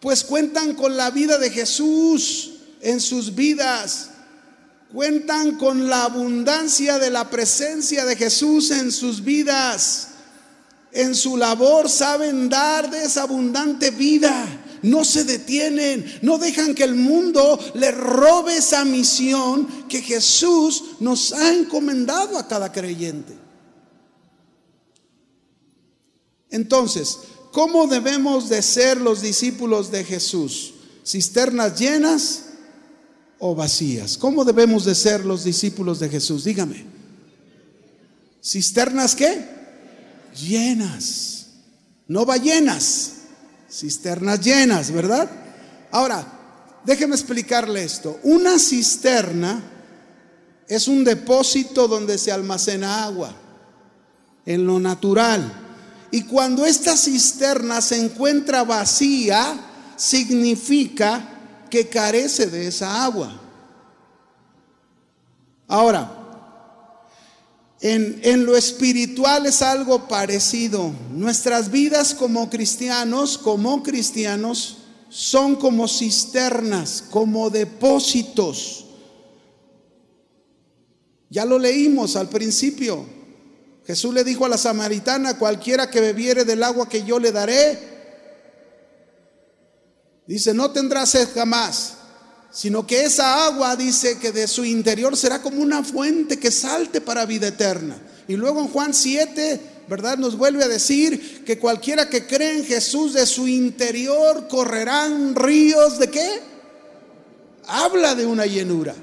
Pues 0.00 0.24
cuentan 0.24 0.74
con 0.74 0.96
la 0.96 1.12
vida 1.12 1.38
de 1.38 1.50
Jesús 1.50 2.54
en 2.80 3.00
sus 3.00 3.36
vidas 3.36 4.10
cuentan 4.92 5.56
con 5.56 5.88
la 5.88 6.04
abundancia 6.04 6.98
de 6.98 7.10
la 7.10 7.28
presencia 7.28 8.04
de 8.04 8.16
Jesús 8.16 8.70
en 8.70 8.90
sus 8.90 9.22
vidas. 9.22 10.08
En 10.92 11.14
su 11.14 11.36
labor 11.36 11.88
saben 11.88 12.48
dar 12.48 12.90
de 12.90 13.04
esa 13.04 13.22
abundante 13.22 13.90
vida. 13.90 14.64
No 14.82 15.04
se 15.04 15.24
detienen, 15.24 16.20
no 16.22 16.38
dejan 16.38 16.74
que 16.74 16.84
el 16.84 16.94
mundo 16.94 17.58
le 17.74 17.90
robe 17.90 18.56
esa 18.56 18.84
misión 18.84 19.66
que 19.88 20.00
Jesús 20.00 20.84
nos 21.00 21.32
ha 21.32 21.52
encomendado 21.52 22.38
a 22.38 22.46
cada 22.46 22.72
creyente. 22.72 23.36
Entonces, 26.50 27.18
¿cómo 27.52 27.88
debemos 27.88 28.48
de 28.48 28.62
ser 28.62 28.98
los 28.98 29.20
discípulos 29.20 29.90
de 29.90 30.04
Jesús? 30.04 30.74
¿Cisternas 31.04 31.78
llenas? 31.78 32.47
O 33.38 33.54
vacías? 33.54 34.16
¿Cómo 34.18 34.44
debemos 34.44 34.84
de 34.84 34.94
ser 34.94 35.24
los 35.24 35.44
discípulos 35.44 36.00
de 36.00 36.08
Jesús? 36.08 36.44
Dígame. 36.44 36.84
¿Cisternas 38.42 39.14
qué? 39.14 39.44
Llenas. 40.34 41.46
No 42.08 42.24
ballenas, 42.24 43.12
cisternas 43.70 44.40
llenas, 44.40 44.90
¿verdad? 44.90 45.30
Ahora, 45.90 46.80
déjeme 46.84 47.14
explicarle 47.14 47.84
esto. 47.84 48.18
Una 48.22 48.58
cisterna 48.58 49.62
es 50.66 50.88
un 50.88 51.04
depósito 51.04 51.86
donde 51.86 52.16
se 52.16 52.32
almacena 52.32 53.04
agua, 53.04 53.34
en 54.46 54.66
lo 54.66 54.80
natural. 54.80 55.66
Y 56.10 56.22
cuando 56.22 56.64
esta 56.64 56.96
cisterna 56.96 57.82
se 57.82 58.02
encuentra 58.02 58.64
vacía, 58.64 59.60
significa 59.96 61.37
que 61.68 61.88
carece 61.88 62.46
de 62.46 62.68
esa 62.68 63.04
agua. 63.04 63.40
Ahora, 65.66 66.14
en, 67.80 68.20
en, 68.22 68.44
lo 68.44 68.56
espiritual 68.56 69.46
es 69.46 69.62
algo 69.62 70.08
parecido. 70.08 70.92
Nuestras 71.12 71.70
vidas 71.70 72.14
como 72.14 72.50
cristianos, 72.50 73.38
como 73.38 73.82
cristianos, 73.82 74.78
son 75.08 75.56
como 75.56 75.86
cisternas, 75.88 77.04
como 77.10 77.50
depósitos. 77.50 78.86
Ya 81.30 81.44
lo 81.44 81.58
leímos 81.58 82.16
al 82.16 82.28
principio. 82.28 83.04
Jesús 83.86 84.12
le 84.12 84.24
dijo 84.24 84.44
a 84.44 84.50
la 84.50 84.58
samaritana, 84.58 85.38
cualquiera 85.38 85.90
que 85.90 86.00
bebiere 86.00 86.44
del 86.44 86.62
agua 86.62 86.88
que 86.88 87.04
yo 87.04 87.18
le 87.18 87.32
daré, 87.32 87.87
Dice, 90.28 90.52
no 90.52 90.70
tendrá 90.70 91.06
sed 91.06 91.26
jamás, 91.34 91.94
sino 92.50 92.86
que 92.86 93.06
esa 93.06 93.46
agua 93.46 93.74
dice 93.76 94.18
que 94.18 94.30
de 94.30 94.46
su 94.46 94.62
interior 94.62 95.16
será 95.16 95.40
como 95.40 95.62
una 95.62 95.82
fuente 95.82 96.38
que 96.38 96.50
salte 96.50 97.00
para 97.00 97.24
vida 97.24 97.48
eterna. 97.48 97.98
Y 98.28 98.36
luego 98.36 98.60
en 98.60 98.68
Juan 98.68 98.92
7, 98.92 99.58
¿verdad? 99.88 100.18
Nos 100.18 100.36
vuelve 100.36 100.62
a 100.62 100.68
decir 100.68 101.44
que 101.46 101.58
cualquiera 101.58 102.10
que 102.10 102.26
cree 102.26 102.58
en 102.58 102.66
Jesús 102.66 103.14
de 103.14 103.24
su 103.24 103.48
interior 103.48 104.48
correrán 104.48 105.34
ríos 105.34 105.98
de 105.98 106.10
qué? 106.10 106.42
Habla 107.66 108.14
de 108.14 108.26
una 108.26 108.44
llenura. 108.44 108.94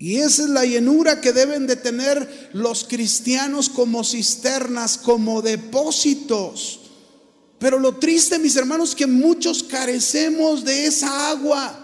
Y 0.00 0.16
esa 0.16 0.42
es 0.42 0.48
la 0.48 0.64
llenura 0.64 1.20
que 1.20 1.32
deben 1.32 1.68
de 1.68 1.76
tener 1.76 2.50
los 2.54 2.82
cristianos 2.82 3.68
como 3.68 4.02
cisternas, 4.02 4.98
como 4.98 5.42
depósitos. 5.42 6.79
Pero 7.60 7.78
lo 7.78 7.94
triste, 7.96 8.38
mis 8.38 8.56
hermanos, 8.56 8.94
que 8.94 9.06
muchos 9.06 9.62
carecemos 9.62 10.64
de 10.64 10.86
esa 10.86 11.28
agua. 11.28 11.78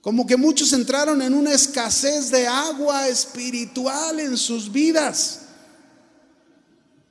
Como 0.00 0.26
que 0.26 0.38
muchos 0.38 0.72
entraron 0.72 1.20
en 1.20 1.34
una 1.34 1.52
escasez 1.52 2.30
de 2.30 2.46
agua 2.46 3.08
espiritual 3.08 4.18
en 4.18 4.38
sus 4.38 4.72
vidas. 4.72 5.42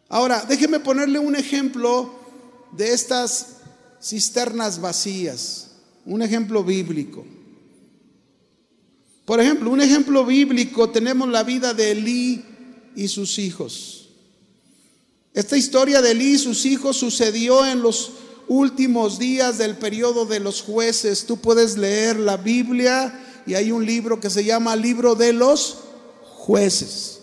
Ahora, 0.10 0.44
déjeme 0.50 0.80
ponerle 0.80 1.20
un 1.20 1.36
ejemplo 1.36 2.12
de 2.72 2.92
estas 2.92 3.58
cisternas 4.02 4.82
vacías, 4.82 5.74
un 6.08 6.24
ejemplo 6.24 6.64
bíblico. 6.64 7.24
Por 9.26 9.40
ejemplo, 9.40 9.70
un 9.70 9.82
ejemplo 9.82 10.26
bíblico, 10.26 10.90
tenemos 10.90 11.30
la 11.30 11.44
vida 11.44 11.76
de 11.76 11.92
Elí 11.92 12.44
y 12.96 13.08
sus 13.08 13.38
hijos. 13.38 14.01
Esta 15.34 15.56
historia 15.56 16.02
de 16.02 16.12
Elí 16.12 16.34
y 16.34 16.38
sus 16.38 16.66
hijos 16.66 16.98
sucedió 16.98 17.66
en 17.66 17.82
los 17.82 18.12
últimos 18.50 19.18
días 19.18 19.58
del 19.58 19.78
periodo 19.78 20.26
de 20.26 20.42
los 20.42 20.62
jueces. 20.62 21.26
Tú 21.26 21.38
puedes 21.38 21.78
leer 21.78 22.20
la 22.20 22.36
Biblia 22.36 23.44
y 23.46 23.54
hay 23.54 23.72
un 23.72 23.86
libro 23.86 24.20
que 24.20 24.30
se 24.30 24.44
llama 24.44 24.76
Libro 24.76 25.16
de 25.16 25.32
los 25.32 25.78
Jueces. 26.22 27.20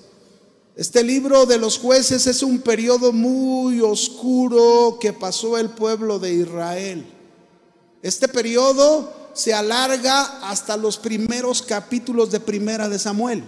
Este 0.75 1.03
libro 1.03 1.45
de 1.45 1.59
los 1.59 1.77
jueces 1.77 2.27
es 2.27 2.43
un 2.43 2.61
periodo 2.61 3.13
muy 3.13 3.81
oscuro 3.81 4.99
que 5.01 5.13
pasó 5.13 5.59
el 5.59 5.71
pueblo 5.71 6.19
de 6.19 6.33
Israel. 6.33 7.05
Este 8.01 8.29
periodo 8.29 9.13
se 9.35 9.53
alarga 9.53 10.49
hasta 10.49 10.77
los 10.77 10.97
primeros 10.97 11.63
capítulos 11.63 12.31
de 12.31 12.41
Primera 12.41 12.89
de 12.89 12.99
Samuel. 12.99 13.45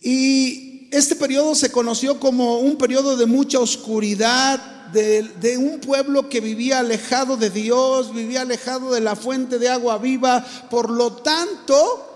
Y 0.00 0.69
este 0.90 1.14
periodo 1.14 1.54
se 1.54 1.70
conoció 1.70 2.18
como 2.18 2.58
un 2.58 2.76
periodo 2.76 3.16
de 3.16 3.26
mucha 3.26 3.60
oscuridad, 3.60 4.58
de, 4.92 5.22
de, 5.22 5.56
un 5.56 5.78
pueblo 5.78 6.28
que 6.28 6.40
vivía 6.40 6.80
alejado 6.80 7.36
de 7.36 7.50
Dios, 7.50 8.12
vivía 8.12 8.40
alejado 8.40 8.92
de 8.92 9.00
la 9.00 9.14
fuente 9.14 9.60
de 9.60 9.68
agua 9.68 9.98
viva, 9.98 10.44
por 10.68 10.90
lo 10.90 11.12
tanto 11.12 12.06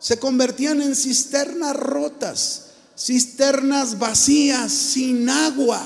se 0.00 0.18
convertían 0.18 0.82
en 0.82 0.96
cisternas 0.96 1.76
rotas, 1.76 2.70
cisternas 2.98 3.98
vacías, 3.98 4.72
sin 4.72 5.28
agua. 5.28 5.80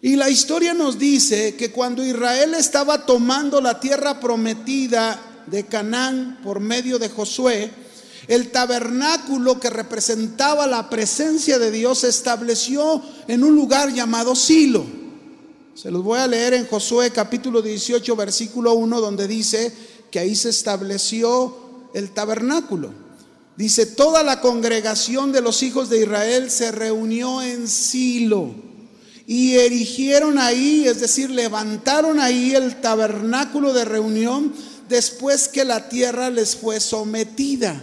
Y 0.00 0.16
la 0.16 0.28
historia 0.28 0.74
nos 0.74 0.98
dice 0.98 1.56
que 1.56 1.72
cuando 1.72 2.04
Israel 2.04 2.54
estaba 2.54 3.06
tomando 3.06 3.60
la 3.60 3.80
tierra 3.80 4.20
prometida 4.20 5.44
de 5.46 5.64
Canaán 5.64 6.40
por 6.42 6.60
medio 6.60 6.98
de 6.98 7.08
Josué, 7.08 7.81
el 8.28 8.50
tabernáculo 8.50 9.58
que 9.58 9.70
representaba 9.70 10.66
la 10.66 10.88
presencia 10.88 11.58
de 11.58 11.70
Dios 11.70 12.00
se 12.00 12.08
estableció 12.08 13.02
en 13.28 13.42
un 13.42 13.54
lugar 13.54 13.92
llamado 13.92 14.34
Silo. 14.34 14.84
Se 15.74 15.90
los 15.90 16.02
voy 16.04 16.18
a 16.18 16.26
leer 16.26 16.54
en 16.54 16.66
Josué 16.66 17.10
capítulo 17.10 17.62
18, 17.62 18.14
versículo 18.14 18.74
1, 18.74 19.00
donde 19.00 19.26
dice 19.26 19.72
que 20.10 20.18
ahí 20.18 20.36
se 20.36 20.50
estableció 20.50 21.56
el 21.94 22.10
tabernáculo. 22.10 22.92
Dice, 23.56 23.86
toda 23.86 24.22
la 24.22 24.40
congregación 24.40 25.32
de 25.32 25.40
los 25.40 25.62
hijos 25.62 25.90
de 25.90 26.02
Israel 26.02 26.50
se 26.50 26.72
reunió 26.72 27.42
en 27.42 27.68
Silo 27.68 28.50
y 29.26 29.54
erigieron 29.54 30.38
ahí, 30.38 30.86
es 30.86 31.00
decir, 31.00 31.30
levantaron 31.30 32.18
ahí 32.18 32.54
el 32.54 32.80
tabernáculo 32.80 33.72
de 33.72 33.84
reunión 33.84 34.52
después 34.88 35.48
que 35.48 35.64
la 35.64 35.88
tierra 35.88 36.30
les 36.30 36.56
fue 36.56 36.80
sometida. 36.80 37.82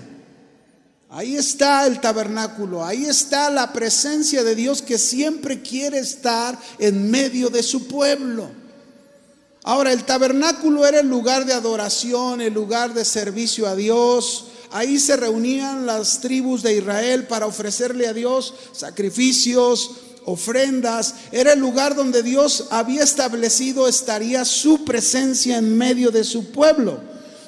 Ahí 1.11 1.35
está 1.35 1.87
el 1.87 1.99
tabernáculo, 1.99 2.85
ahí 2.85 3.05
está 3.05 3.49
la 3.49 3.73
presencia 3.73 4.43
de 4.43 4.53
Dios 4.53 4.83
que 4.83 4.99
siempre 4.99 5.59
quiere 5.59 5.97
estar 5.97 6.57
en 6.77 7.09
medio 7.09 7.49
de 7.49 7.63
su 7.63 7.87
pueblo. 7.87 8.51
Ahora, 9.63 9.91
el 9.91 10.03
tabernáculo 10.03 10.85
era 10.85 10.99
el 10.99 11.09
lugar 11.09 11.45
de 11.45 11.53
adoración, 11.53 12.41
el 12.41 12.53
lugar 12.53 12.93
de 12.93 13.05
servicio 13.05 13.67
a 13.67 13.75
Dios. 13.75 14.45
Ahí 14.71 14.99
se 14.99 15.17
reunían 15.17 15.87
las 15.87 16.21
tribus 16.21 16.61
de 16.61 16.77
Israel 16.77 17.25
para 17.25 17.47
ofrecerle 17.47 18.07
a 18.07 18.13
Dios 18.13 18.53
sacrificios, 18.71 19.91
ofrendas, 20.25 21.15
era 21.31 21.53
el 21.53 21.59
lugar 21.59 21.95
donde 21.95 22.21
Dios 22.21 22.67
había 22.69 23.03
establecido 23.03 23.87
estaría 23.87 24.45
su 24.45 24.85
presencia 24.85 25.57
en 25.57 25.75
medio 25.75 26.11
de 26.11 26.23
su 26.23 26.51
pueblo. 26.51 26.99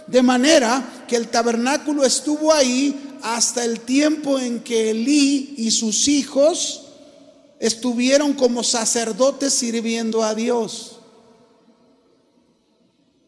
De 0.07 0.23
manera 0.23 1.05
que 1.07 1.15
el 1.15 1.27
tabernáculo 1.27 2.03
estuvo 2.03 2.51
ahí 2.51 3.10
hasta 3.23 3.63
el 3.63 3.79
tiempo 3.81 4.39
en 4.39 4.61
que 4.61 4.91
Elí 4.91 5.55
y 5.57 5.71
sus 5.71 6.07
hijos 6.07 6.83
estuvieron 7.59 8.33
como 8.33 8.63
sacerdotes 8.63 9.53
sirviendo 9.53 10.23
a 10.23 10.35
Dios. 10.35 10.99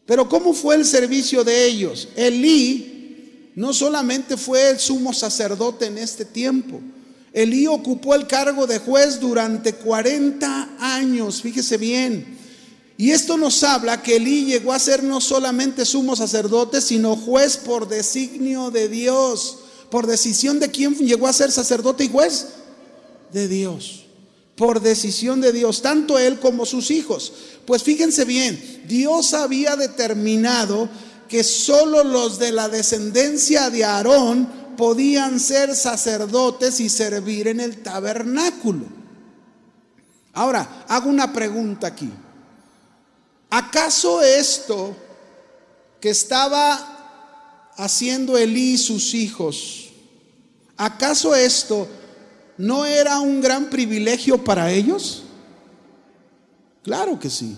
Pero 0.06 0.28
¿cómo 0.28 0.52
fue 0.52 0.74
el 0.74 0.84
servicio 0.84 1.44
de 1.44 1.66
ellos? 1.66 2.08
Elí 2.16 3.52
no 3.54 3.72
solamente 3.72 4.36
fue 4.36 4.70
el 4.70 4.78
sumo 4.78 5.12
sacerdote 5.12 5.86
en 5.86 5.98
este 5.98 6.24
tiempo, 6.24 6.80
Elí 7.34 7.66
ocupó 7.66 8.14
el 8.14 8.28
cargo 8.28 8.64
de 8.64 8.78
juez 8.78 9.18
durante 9.18 9.74
40 9.74 10.76
años, 10.78 11.42
fíjese 11.42 11.76
bien. 11.76 12.38
Y 12.96 13.10
esto 13.10 13.36
nos 13.36 13.64
habla 13.64 14.00
que 14.00 14.16
Elí 14.16 14.44
llegó 14.44 14.72
a 14.72 14.78
ser 14.78 15.02
no 15.02 15.20
solamente 15.20 15.84
sumo 15.84 16.14
sacerdote, 16.14 16.80
sino 16.80 17.16
juez 17.16 17.56
por 17.56 17.88
designio 17.88 18.70
de 18.70 18.88
Dios. 18.88 19.63
¿Por 19.90 20.06
decisión 20.06 20.60
de 20.60 20.70
quién 20.70 20.94
llegó 20.94 21.26
a 21.26 21.32
ser 21.32 21.52
sacerdote 21.52 22.04
y 22.04 22.08
juez? 22.08 22.48
De 23.32 23.48
Dios. 23.48 24.06
Por 24.56 24.80
decisión 24.80 25.40
de 25.40 25.52
Dios, 25.52 25.82
tanto 25.82 26.18
él 26.18 26.38
como 26.38 26.64
sus 26.66 26.90
hijos. 26.90 27.32
Pues 27.66 27.82
fíjense 27.82 28.24
bien, 28.24 28.84
Dios 28.86 29.34
había 29.34 29.76
determinado 29.76 30.88
que 31.28 31.42
solo 31.42 32.04
los 32.04 32.38
de 32.38 32.52
la 32.52 32.68
descendencia 32.68 33.70
de 33.70 33.84
Aarón 33.84 34.48
podían 34.76 35.40
ser 35.40 35.74
sacerdotes 35.74 36.80
y 36.80 36.88
servir 36.88 37.48
en 37.48 37.60
el 37.60 37.82
tabernáculo. 37.82 38.84
Ahora, 40.32 40.84
hago 40.88 41.08
una 41.08 41.32
pregunta 41.32 41.88
aquí. 41.88 42.10
¿Acaso 43.50 44.20
esto 44.22 44.96
que 46.00 46.10
estaba 46.10 46.93
haciendo 47.76 48.38
Elí 48.38 48.78
sus 48.78 49.14
hijos, 49.14 49.90
acaso 50.76 51.34
esto 51.34 51.88
no 52.56 52.86
era 52.86 53.20
un 53.20 53.40
gran 53.40 53.70
privilegio 53.70 54.42
para 54.42 54.70
ellos? 54.70 55.24
Claro 56.82 57.18
que 57.18 57.30
sí. 57.30 57.56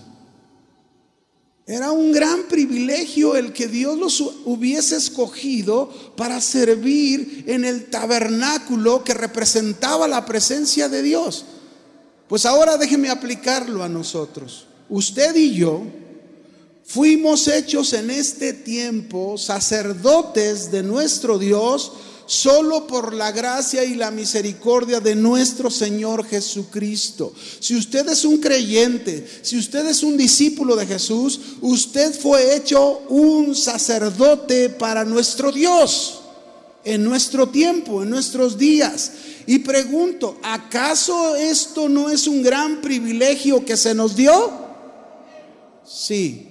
Era 1.68 1.90
un 1.90 2.12
gran 2.12 2.44
privilegio 2.44 3.34
el 3.34 3.52
que 3.52 3.66
Dios 3.66 3.98
los 3.98 4.20
hubiese 4.44 4.94
escogido 4.96 5.90
para 6.16 6.40
servir 6.40 7.44
en 7.48 7.64
el 7.64 7.90
tabernáculo 7.90 9.02
que 9.02 9.14
representaba 9.14 10.06
la 10.06 10.24
presencia 10.24 10.88
de 10.88 11.02
Dios. 11.02 11.44
Pues 12.28 12.46
ahora 12.46 12.76
déjeme 12.76 13.10
aplicarlo 13.10 13.82
a 13.82 13.88
nosotros. 13.88 14.66
Usted 14.88 15.34
y 15.34 15.54
yo 15.54 15.82
fuimos 16.86 17.48
hechos 17.48 17.92
en 17.92 18.10
este 18.10 18.52
tiempo 18.52 19.36
sacerdotes 19.36 20.70
de 20.70 20.82
nuestro 20.82 21.38
Dios 21.38 21.92
solo 22.26 22.86
por 22.86 23.14
la 23.14 23.30
gracia 23.32 23.84
y 23.84 23.94
la 23.94 24.10
misericordia 24.10 25.00
de 25.00 25.14
nuestro 25.14 25.70
Señor 25.70 26.26
Jesucristo. 26.26 27.32
Si 27.60 27.76
usted 27.76 28.08
es 28.08 28.24
un 28.24 28.38
creyente, 28.38 29.26
si 29.42 29.58
usted 29.58 29.86
es 29.86 30.02
un 30.02 30.16
discípulo 30.16 30.74
de 30.76 30.86
Jesús, 30.86 31.40
usted 31.60 32.18
fue 32.18 32.56
hecho 32.56 33.02
un 33.08 33.54
sacerdote 33.54 34.70
para 34.70 35.04
nuestro 35.04 35.52
Dios 35.52 36.20
en 36.84 37.02
nuestro 37.02 37.48
tiempo, 37.48 38.02
en 38.02 38.10
nuestros 38.10 38.58
días. 38.58 39.12
Y 39.46 39.60
pregunto, 39.60 40.36
¿acaso 40.42 41.36
esto 41.36 41.88
no 41.88 42.10
es 42.10 42.26
un 42.26 42.42
gran 42.42 42.80
privilegio 42.80 43.64
que 43.64 43.76
se 43.76 43.94
nos 43.94 44.16
dio? 44.16 44.66
Sí, 45.84 46.45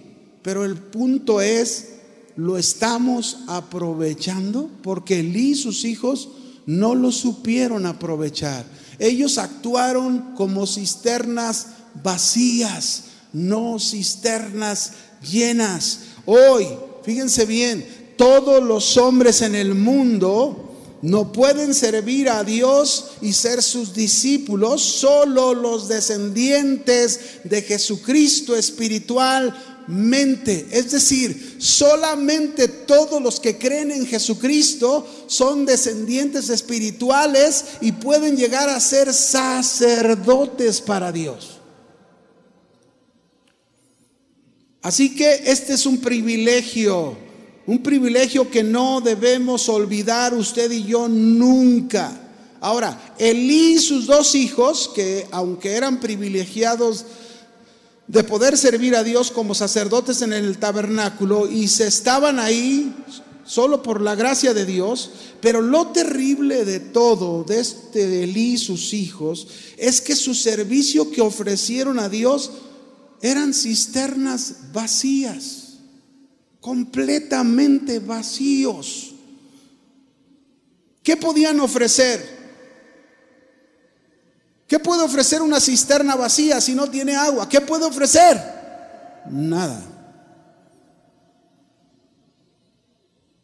pero 0.45 0.63
el 0.63 0.77
punto 0.77 1.41
es 1.41 1.88
lo 2.36 2.60
estamos 2.60 3.39
aprovechando 3.47 4.69
porque 4.84 5.21
Elí 5.21 5.53
y 5.53 5.55
sus 5.55 5.84
hijos 5.86 6.29
no 6.67 6.93
lo 6.93 7.12
supieron 7.12 7.88
aprovechar. 7.88 8.63
Ellos 8.99 9.39
actuaron 9.39 10.36
como 10.36 10.67
cisternas 10.67 11.69
vacías, 12.03 13.05
no 13.34 13.79
cisternas 13.79 14.91
llenas. 15.27 16.01
Hoy, 16.27 16.67
fíjense 17.01 17.47
bien, 17.47 18.13
todos 18.15 18.63
los 18.63 18.97
hombres 18.97 19.41
en 19.41 19.55
el 19.55 19.73
mundo 19.73 20.65
no 21.01 21.31
pueden 21.31 21.73
servir 21.73 22.29
a 22.29 22.43
Dios 22.43 23.12
y 23.21 23.34
ser 23.34 23.63
sus 23.63 23.93
discípulos, 23.93 24.84
solo 24.84 25.55
los 25.55 25.88
descendientes 25.88 27.19
de 27.43 27.63
Jesucristo 27.63 28.55
espiritualmente. 29.88 30.67
Es 30.71 30.91
decir, 30.91 31.58
solamente 31.60 32.67
todos 32.67 33.21
los 33.21 33.39
que 33.39 33.58
creen 33.58 33.91
en 33.91 34.06
Jesucristo 34.06 35.08
son 35.28 35.65
descendientes 35.65 36.50
espirituales 36.50 37.65
y 37.82 37.91
pueden 37.91 38.36
llegar 38.36 38.69
a 38.69 38.80
ser 38.80 39.13
sacerdotes 39.13 40.82
para 40.82 41.12
Dios. 41.12 41.60
Así 44.82 45.15
que 45.15 45.43
este 45.45 45.74
es 45.74 45.86
un 45.86 46.00
privilegio 46.00 47.24
un 47.67 47.82
privilegio 47.82 48.52
que 48.52 48.62
no 48.62 49.02
debemos 49.02 49.69
olvidar 49.69 50.36
usted 50.36 50.69
y 50.69 50.84
yo 50.84 51.08
nunca. 51.08 52.12
Ahora, 52.62 53.15
Elí 53.17 53.74
y 53.74 53.80
sus 53.80 54.06
dos 54.06 54.36
hijos, 54.36 54.91
que 54.93 55.26
aunque 55.32 55.71
eran 55.71 56.00
privilegiados 56.00 57.06
de 58.08 58.24
poder 58.24 58.58
servir 58.58 58.96
a 58.96 59.04
Dios 59.04 59.32
como 59.32 59.56
sacerdotes 59.56 60.22
en 60.22 60.34
el 60.34 60.58
tabernáculo 60.58 61.50
y 61.50 61.68
se 61.68 61.88
estaban 61.88 62.39
ahí 62.39 62.94
solo 63.44 63.84
por 63.84 64.02
la 64.02 64.15
gracia 64.15 64.54
de 64.54 64.65
Dios, 64.65 65.12
pero 65.41 65.62
lo 65.62 65.88
terrible 65.88 66.65
de 66.65 66.80
todo, 66.80 67.44
de 67.44 67.60
este 67.60 68.24
Elí 68.24 68.54
y 68.54 68.58
sus 68.58 68.94
hijos, 68.94 69.48
es 69.78 70.02
que 70.02 70.15
su 70.15 70.34
servicio 70.34 71.12
que 71.12 71.22
ofrecieron 71.22 72.00
a 72.00 72.10
Dios 72.10 72.52
eran 73.22 73.54
cisternas 73.54 74.72
vacías 74.74 75.65
completamente 76.65 78.00
vacíos. 78.00 79.13
¿Qué 81.04 81.15
podían 81.15 81.60
ofrecer? 81.60 82.35
¿Qué 84.67 84.80
puede 84.80 85.04
ofrecer 85.04 85.41
una 85.41 85.60
cisterna 85.60 86.15
vacía 86.15 86.60
si 86.60 86.73
no 86.73 86.89
tiene 86.89 87.15
agua? 87.15 87.47
¿Qué 87.47 87.62
puede 87.62 87.86
ofrecer? 87.86 88.41
Nada. 89.30 89.84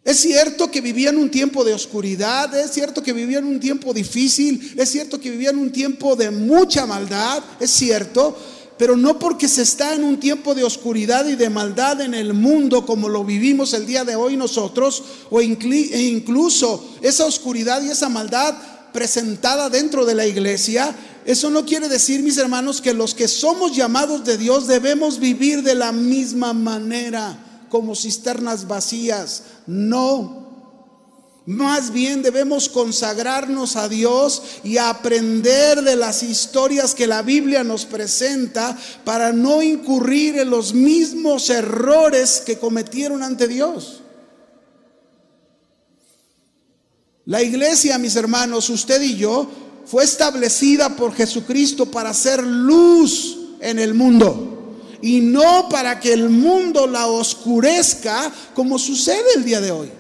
Es 0.04 0.20
cierto 0.20 0.72
que 0.72 0.82
vivían 0.82 1.18
un 1.18 1.30
tiempo 1.30 1.64
de 1.64 1.74
oscuridad, 1.74 2.54
es 2.58 2.72
cierto 2.72 3.04
que 3.04 3.14
vivían 3.14 3.46
un 3.46 3.60
tiempo 3.60 3.94
difícil, 3.94 4.74
es 4.76 4.90
cierto 4.90 5.20
que 5.20 5.30
vivían 5.30 5.60
un 5.60 5.72
tiempo 5.72 6.16
de 6.16 6.32
mucha 6.32 6.88
maldad, 6.88 7.44
es 7.60 7.70
cierto, 7.70 8.36
pero 8.80 8.98
no 8.98 9.20
porque 9.20 9.48
se 9.48 9.62
está 9.62 9.94
en 9.94 10.04
un 10.04 10.20
tiempo 10.20 10.56
de 10.56 10.64
oscuridad 10.64 11.28
y 11.28 11.36
de 11.36 11.52
maldad 11.52 12.02
en 12.02 12.16
el 12.16 12.34
mundo 12.34 12.84
como 12.84 13.10
lo 13.10 13.24
vivimos 13.24 13.76
el 13.76 13.86
día 13.86 14.04
de 14.04 14.16
hoy 14.16 14.36
nosotros, 14.36 15.04
o 15.30 15.40
e 15.40 15.46
incluso 15.46 16.98
esa 17.04 17.26
oscuridad 17.26 17.84
y 17.84 17.92
esa 17.92 18.10
maldad 18.10 18.56
presentada 18.94 19.70
dentro 19.70 20.06
de 20.06 20.16
la 20.16 20.26
iglesia, 20.26 20.96
eso 21.26 21.50
no 21.50 21.66
quiere 21.66 21.88
decir, 21.88 22.24
mis 22.24 22.38
hermanos, 22.38 22.82
que 22.82 22.94
los 22.94 23.14
que 23.14 23.28
somos 23.28 23.76
llamados 23.76 24.24
de 24.24 24.38
Dios 24.38 24.68
debemos 24.68 25.20
vivir 25.20 25.64
de 25.64 25.76
la 25.76 25.92
misma 25.92 26.54
manera, 26.54 27.38
como 27.70 27.96
cisternas 27.96 28.68
vacías. 28.68 29.44
No, 29.68 30.42
más 31.46 31.92
bien 31.92 32.22
debemos 32.22 32.70
consagrarnos 32.70 33.76
a 33.76 33.90
Dios 33.90 34.44
y 34.64 34.78
aprender 34.78 35.82
de 35.82 35.96
las 35.96 36.22
historias 36.22 36.94
que 36.94 37.08
la 37.08 37.24
Biblia 37.24 37.64
nos 37.64 37.86
presenta 37.86 38.78
para 39.04 39.34
no 39.34 39.64
incurrir 39.64 40.38
en 40.38 40.52
los 40.52 40.74
mismos 40.74 41.50
errores 41.50 42.44
que 42.46 42.60
cometieron 42.60 43.24
ante 43.24 43.48
Dios. 43.48 44.01
La 47.26 47.42
iglesia, 47.42 47.98
mis 47.98 48.16
hermanos, 48.16 48.70
usted 48.70 49.02
y 49.02 49.16
yo, 49.16 49.48
fue 49.86 50.04
establecida 50.04 50.96
por 50.96 51.14
Jesucristo 51.14 51.86
para 51.86 52.14
ser 52.14 52.44
luz 52.44 53.38
en 53.60 53.80
el 53.80 53.94
mundo 53.94 54.80
y 55.02 55.20
no 55.20 55.68
para 55.70 56.00
que 56.00 56.14
el 56.14 56.30
mundo 56.30 56.88
la 56.88 57.08
oscurezca 57.08 58.32
como 58.54 58.78
sucede 58.78 59.34
el 59.36 59.44
día 59.44 59.62
de 59.62 59.72
hoy. 59.72 59.92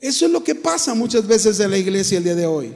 Eso 0.00 0.26
es 0.26 0.32
lo 0.32 0.44
que 0.44 0.54
pasa 0.54 0.92
muchas 0.92 1.26
veces 1.26 1.58
en 1.60 1.70
la 1.70 1.78
iglesia 1.78 2.18
el 2.18 2.24
día 2.24 2.34
de 2.34 2.46
hoy. 2.46 2.74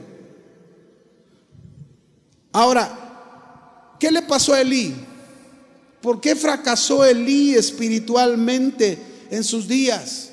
Ahora, 2.51 3.95
¿qué 3.99 4.09
le 4.09 4.23
pasó 4.23 4.53
a 4.53 4.61
Elí? 4.61 4.95
¿Por 6.01 6.21
qué 6.21 6.35
fracasó 6.35 7.03
Elí 7.03 7.55
espiritualmente 7.55 8.97
en 9.29 9.43
sus 9.43 9.67
días? 9.67 10.25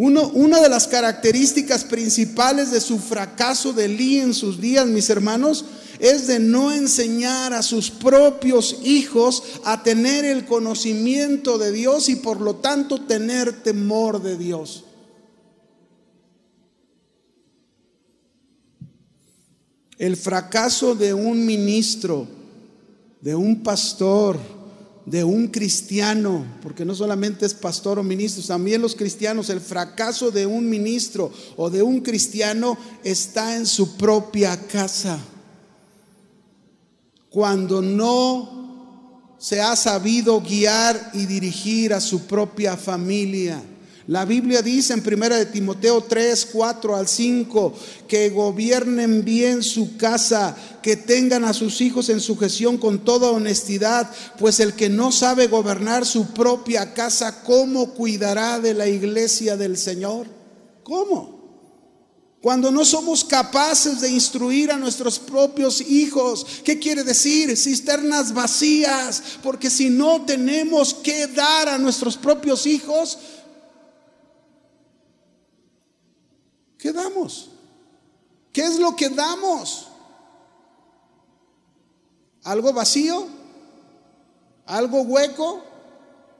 una 0.00 0.60
de 0.60 0.68
las 0.68 0.86
características 0.86 1.82
principales 1.82 2.70
de 2.70 2.80
su 2.80 3.00
fracaso 3.00 3.72
de 3.72 3.86
Elí 3.86 4.20
en 4.20 4.32
sus 4.32 4.60
días, 4.60 4.86
mis 4.86 5.10
hermanos, 5.10 5.64
es 5.98 6.28
de 6.28 6.38
no 6.38 6.70
enseñar 6.70 7.52
a 7.52 7.62
sus 7.62 7.90
propios 7.90 8.78
hijos 8.84 9.42
a 9.64 9.82
tener 9.82 10.24
el 10.24 10.44
conocimiento 10.44 11.58
de 11.58 11.72
Dios 11.72 12.08
y 12.08 12.16
por 12.16 12.40
lo 12.40 12.56
tanto 12.56 13.00
tener 13.00 13.62
temor 13.64 14.22
de 14.22 14.38
Dios. 14.38 14.84
El 19.98 20.16
fracaso 20.16 20.94
de 20.94 21.12
un 21.12 21.44
ministro, 21.44 22.28
de 23.20 23.34
un 23.34 23.64
pastor, 23.64 24.38
de 25.10 25.24
un 25.24 25.48
cristiano, 25.48 26.44
porque 26.62 26.84
no 26.84 26.94
solamente 26.94 27.46
es 27.46 27.54
pastor 27.54 27.98
o 27.98 28.02
ministro, 28.02 28.42
también 28.44 28.82
los 28.82 28.94
cristianos, 28.94 29.48
el 29.48 29.60
fracaso 29.60 30.30
de 30.30 30.46
un 30.46 30.68
ministro 30.68 31.32
o 31.56 31.70
de 31.70 31.82
un 31.82 32.00
cristiano 32.00 32.76
está 33.02 33.56
en 33.56 33.66
su 33.66 33.96
propia 33.96 34.56
casa. 34.66 35.18
Cuando 37.30 37.80
no 37.80 39.36
se 39.38 39.60
ha 39.60 39.76
sabido 39.76 40.40
guiar 40.40 41.10
y 41.14 41.26
dirigir 41.26 41.94
a 41.94 42.00
su 42.00 42.26
propia 42.26 42.76
familia. 42.76 43.62
La 44.08 44.24
Biblia 44.24 44.62
dice 44.62 44.94
en 44.94 45.02
1 45.06 45.36
de 45.36 45.44
Timoteo 45.44 46.02
3, 46.02 46.48
4 46.50 46.96
al 46.96 47.06
5 47.06 47.74
que 48.08 48.30
gobiernen 48.30 49.22
bien 49.22 49.62
su 49.62 49.98
casa, 49.98 50.56
que 50.80 50.96
tengan 50.96 51.44
a 51.44 51.52
sus 51.52 51.82
hijos 51.82 52.08
en 52.08 52.20
sujeción 52.20 52.78
con 52.78 53.04
toda 53.04 53.30
honestidad, 53.30 54.10
pues 54.38 54.60
el 54.60 54.72
que 54.72 54.88
no 54.88 55.12
sabe 55.12 55.46
gobernar 55.46 56.06
su 56.06 56.28
propia 56.28 56.94
casa, 56.94 57.42
¿cómo 57.42 57.90
cuidará 57.92 58.58
de 58.60 58.72
la 58.72 58.88
iglesia 58.88 59.58
del 59.58 59.76
Señor? 59.76 60.26
¿Cómo? 60.84 61.36
Cuando 62.40 62.70
no 62.70 62.86
somos 62.86 63.24
capaces 63.24 64.00
de 64.00 64.08
instruir 64.08 64.70
a 64.70 64.78
nuestros 64.78 65.18
propios 65.18 65.82
hijos, 65.82 66.46
¿qué 66.64 66.78
quiere 66.78 67.04
decir? 67.04 67.54
Cisternas 67.58 68.32
vacías, 68.32 69.22
porque 69.42 69.68
si 69.68 69.90
no 69.90 70.24
tenemos 70.24 70.94
que 70.94 71.26
dar 71.26 71.68
a 71.68 71.76
nuestros 71.76 72.16
propios 72.16 72.64
hijos, 72.64 73.18
¿Qué 76.78 76.92
damos? 76.92 77.50
¿Qué 78.52 78.62
es 78.62 78.78
lo 78.78 78.94
que 78.94 79.08
damos? 79.10 79.88
¿Algo 82.44 82.72
vacío? 82.72 83.26
¿Algo 84.64 85.02
hueco? 85.02 85.62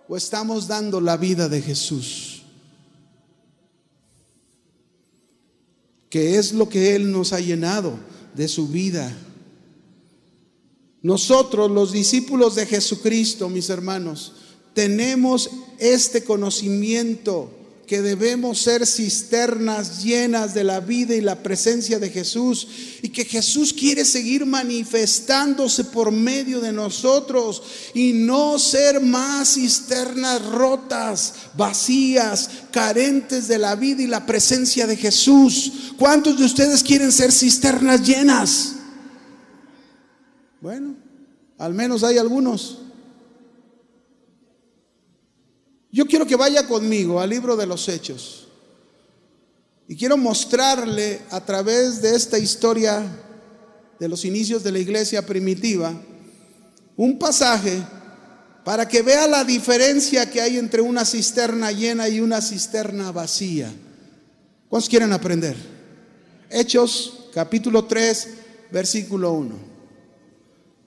¿O 0.08 0.16
estamos 0.16 0.68
dando 0.68 1.00
la 1.00 1.16
vida 1.16 1.48
de 1.48 1.60
Jesús? 1.60 2.42
¿Qué 6.08 6.38
es 6.38 6.52
lo 6.52 6.68
que 6.68 6.94
Él 6.94 7.12
nos 7.12 7.32
ha 7.32 7.40
llenado 7.40 7.98
de 8.34 8.48
su 8.48 8.68
vida? 8.68 9.12
Nosotros, 11.02 11.70
los 11.70 11.92
discípulos 11.92 12.54
de 12.54 12.64
Jesucristo, 12.64 13.48
mis 13.48 13.68
hermanos, 13.68 14.34
tenemos 14.72 15.50
este 15.78 16.24
conocimiento 16.24 17.57
que 17.88 18.02
debemos 18.02 18.58
ser 18.58 18.86
cisternas 18.86 20.04
llenas 20.04 20.52
de 20.52 20.62
la 20.62 20.78
vida 20.78 21.14
y 21.14 21.22
la 21.22 21.42
presencia 21.42 21.98
de 21.98 22.10
Jesús 22.10 22.68
y 23.00 23.08
que 23.08 23.24
Jesús 23.24 23.72
quiere 23.72 24.04
seguir 24.04 24.44
manifestándose 24.44 25.84
por 25.84 26.12
medio 26.12 26.60
de 26.60 26.70
nosotros 26.70 27.62
y 27.94 28.12
no 28.12 28.58
ser 28.58 29.00
más 29.00 29.54
cisternas 29.54 30.44
rotas, 30.44 31.32
vacías, 31.56 32.50
carentes 32.70 33.48
de 33.48 33.56
la 33.56 33.74
vida 33.74 34.02
y 34.02 34.06
la 34.06 34.26
presencia 34.26 34.86
de 34.86 34.96
Jesús. 34.96 35.94
¿Cuántos 35.96 36.38
de 36.38 36.44
ustedes 36.44 36.82
quieren 36.82 37.10
ser 37.10 37.32
cisternas 37.32 38.06
llenas? 38.06 38.74
Bueno, 40.60 40.94
al 41.56 41.72
menos 41.72 42.04
hay 42.04 42.18
algunos. 42.18 42.80
Yo 45.90 46.06
quiero 46.06 46.26
que 46.26 46.36
vaya 46.36 46.66
conmigo 46.66 47.20
al 47.20 47.30
libro 47.30 47.56
de 47.56 47.66
los 47.66 47.88
Hechos. 47.88 48.48
Y 49.88 49.96
quiero 49.96 50.18
mostrarle 50.18 51.22
a 51.30 51.44
través 51.44 52.02
de 52.02 52.14
esta 52.14 52.38
historia 52.38 53.02
de 53.98 54.08
los 54.08 54.24
inicios 54.24 54.62
de 54.62 54.72
la 54.72 54.78
iglesia 54.78 55.24
primitiva 55.24 55.94
un 56.96 57.18
pasaje 57.18 57.82
para 58.64 58.86
que 58.86 59.02
vea 59.02 59.26
la 59.26 59.44
diferencia 59.44 60.30
que 60.30 60.42
hay 60.42 60.58
entre 60.58 60.82
una 60.82 61.04
cisterna 61.04 61.72
llena 61.72 62.08
y 62.08 62.20
una 62.20 62.42
cisterna 62.42 63.12
vacía. 63.12 63.72
¿Cuántos 64.68 64.90
quieren 64.90 65.12
aprender? 65.12 65.56
Hechos 66.50 67.30
capítulo 67.32 67.86
3, 67.86 68.28
versículo 68.70 69.32
1. 69.32 69.54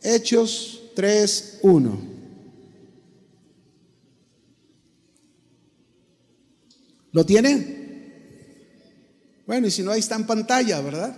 Hechos 0.03 0.81
3, 0.95 1.59
1. 1.63 2.10
¿Lo 7.11 7.25
tiene? 7.25 7.81
Bueno, 9.45 9.67
y 9.67 9.71
si 9.71 9.83
no, 9.83 9.91
ahí 9.91 9.99
está 9.99 10.15
en 10.15 10.25
pantalla, 10.25 10.79
¿verdad? 10.81 11.15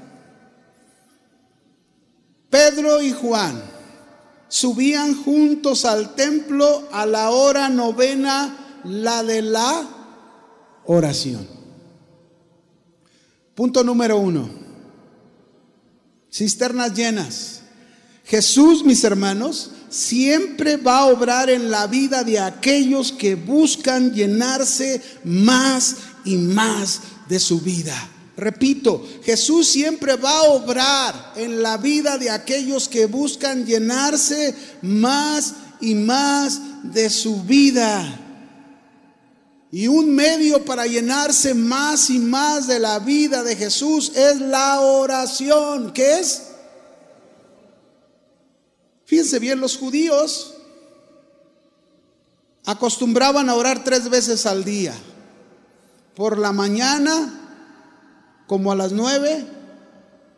Pedro 2.49 3.01
y 3.01 3.12
Juan 3.12 3.62
subían 4.47 5.15
juntos 5.23 5.86
al 5.86 6.13
templo 6.13 6.88
a 6.91 7.08
la 7.08 7.32
hora 7.32 7.69
novena, 7.69 8.82
la 8.84 9.23
de 9.23 9.41
la 9.41 9.88
oración. 10.86 11.47
Punto 13.56 13.84
número 13.84 14.17
uno. 14.17 14.47
Cisternas 16.32 16.93
llenas. 16.93 17.62
Jesús, 18.23 18.83
mis 18.83 19.03
hermanos, 19.03 19.71
siempre 19.89 20.77
va 20.77 20.99
a 20.99 21.05
obrar 21.05 21.49
en 21.49 21.69
la 21.69 21.88
vida 21.88 22.23
de 22.23 22.39
aquellos 22.39 23.12
que 23.12 23.36
buscan 23.36 24.13
llenarse 24.13 25.01
más 25.23 25.97
y 26.25 26.38
más 26.38 27.01
de 27.27 27.39
su 27.39 27.59
vida. 27.59 28.09
Repito, 28.36 29.05
Jesús 29.23 29.67
siempre 29.67 30.15
va 30.15 30.39
a 30.39 30.43
obrar 30.43 31.33
en 31.36 31.62
la 31.62 31.77
vida 31.77 32.17
de 32.17 32.31
aquellos 32.31 32.88
que 32.88 33.05
buscan 33.05 33.65
llenarse 33.65 34.55
más 34.81 35.53
y 35.79 35.93
más 35.93 36.59
de 36.81 37.09
su 37.09 37.43
vida. 37.43 38.19
Y 39.71 39.88
un 39.88 40.13
medio 40.13 40.65
para 40.65 40.88
llenarse 40.88 41.53
más 41.53 42.09
y 42.09 42.19
más 42.19 42.67
de 42.67 42.79
la 42.79 42.99
vida 42.99 43.43
de 43.43 43.55
Jesús 43.55 44.12
es 44.15 44.39
la 44.39 44.79
oración. 44.81 45.91
¿Qué 45.93 46.19
es? 46.19 46.52
Fíjense 49.13 49.38
bien, 49.38 49.62
los 49.62 49.78
judíos 49.78 50.56
acostumbraban 52.65 53.47
a 53.47 53.54
orar 53.54 53.84
tres 53.84 54.10
veces 54.10 54.47
al 54.47 54.63
día. 54.63 54.95
Por 56.15 56.39
la 56.39 56.52
mañana, 56.52 57.32
como 58.47 58.71
a 58.71 58.76
las 58.76 58.91
nueve, 58.91 59.45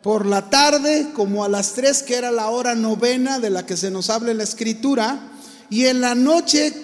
por 0.02 0.26
la 0.26 0.50
tarde, 0.50 1.08
como 1.14 1.42
a 1.42 1.48
las 1.48 1.72
tres, 1.72 2.02
que 2.02 2.16
era 2.16 2.30
la 2.30 2.50
hora 2.50 2.74
novena 2.74 3.38
de 3.38 3.48
la 3.48 3.64
que 3.64 3.78
se 3.78 3.90
nos 3.90 4.10
habla 4.10 4.32
en 4.32 4.36
la 4.36 4.44
escritura, 4.44 5.20
y 5.70 5.86
en 5.86 6.02
la 6.02 6.14
noche, 6.14 6.74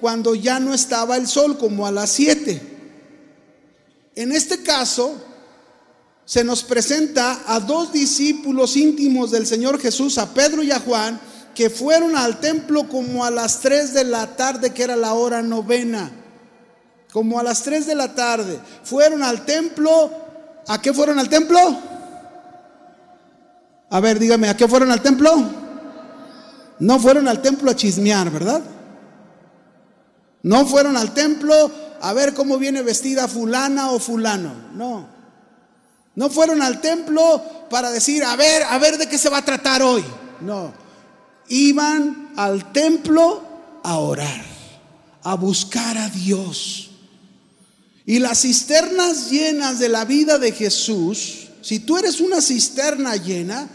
cuando 0.00 0.36
ya 0.36 0.60
no 0.60 0.72
estaba 0.72 1.16
el 1.16 1.26
sol, 1.26 1.58
como 1.58 1.84
a 1.84 1.90
las 1.90 2.10
siete. 2.10 2.62
En 4.14 4.30
este 4.30 4.62
caso, 4.62 5.20
se 6.24 6.44
nos 6.44 6.62
presenta 6.62 7.42
a 7.44 7.58
dos 7.58 7.92
discípulos 7.92 8.76
íntimos 8.76 9.32
del 9.32 9.48
Señor 9.48 9.80
Jesús, 9.80 10.16
a 10.16 10.32
Pedro 10.32 10.62
y 10.62 10.70
a 10.70 10.78
Juan, 10.78 11.20
que 11.54 11.70
fueron 11.70 12.16
al 12.16 12.38
templo 12.38 12.88
como 12.88 13.24
a 13.24 13.30
las 13.30 13.60
3 13.60 13.94
de 13.94 14.04
la 14.04 14.26
tarde, 14.36 14.72
que 14.72 14.82
era 14.82 14.96
la 14.96 15.14
hora 15.14 15.42
novena. 15.42 16.10
Como 17.12 17.38
a 17.38 17.42
las 17.42 17.62
3 17.62 17.86
de 17.86 17.94
la 17.94 18.14
tarde. 18.14 18.60
Fueron 18.84 19.22
al 19.22 19.44
templo. 19.44 20.10
¿A 20.68 20.80
qué 20.80 20.92
fueron 20.92 21.18
al 21.18 21.28
templo? 21.28 21.58
A 23.90 24.00
ver, 24.00 24.18
dígame, 24.18 24.48
¿a 24.48 24.56
qué 24.56 24.68
fueron 24.68 24.92
al 24.92 25.02
templo? 25.02 25.30
No 26.78 27.00
fueron 27.00 27.26
al 27.26 27.42
templo 27.42 27.70
a 27.70 27.76
chismear, 27.76 28.30
¿verdad? 28.30 28.62
No 30.42 30.64
fueron 30.66 30.96
al 30.96 31.12
templo 31.12 31.70
a 32.00 32.12
ver 32.12 32.32
cómo 32.32 32.56
viene 32.56 32.82
vestida 32.82 33.26
fulana 33.26 33.90
o 33.90 33.98
fulano. 33.98 34.54
No. 34.74 35.08
No 36.14 36.30
fueron 36.30 36.62
al 36.62 36.80
templo 36.80 37.42
para 37.68 37.90
decir, 37.90 38.24
a 38.24 38.36
ver, 38.36 38.62
a 38.62 38.78
ver 38.78 38.96
de 38.96 39.08
qué 39.08 39.18
se 39.18 39.28
va 39.28 39.38
a 39.38 39.44
tratar 39.44 39.82
hoy. 39.82 40.04
No 40.40 40.79
iban 41.50 42.32
al 42.36 42.72
templo 42.72 43.42
a 43.82 43.98
orar, 43.98 44.44
a 45.22 45.34
buscar 45.34 45.98
a 45.98 46.08
Dios. 46.08 46.90
Y 48.06 48.18
las 48.18 48.42
cisternas 48.42 49.30
llenas 49.30 49.78
de 49.78 49.90
la 49.90 50.06
vida 50.06 50.38
de 50.38 50.52
Jesús, 50.52 51.48
si 51.60 51.80
tú 51.80 51.98
eres 51.98 52.20
una 52.20 52.40
cisterna 52.40 53.16
llena, 53.16 53.68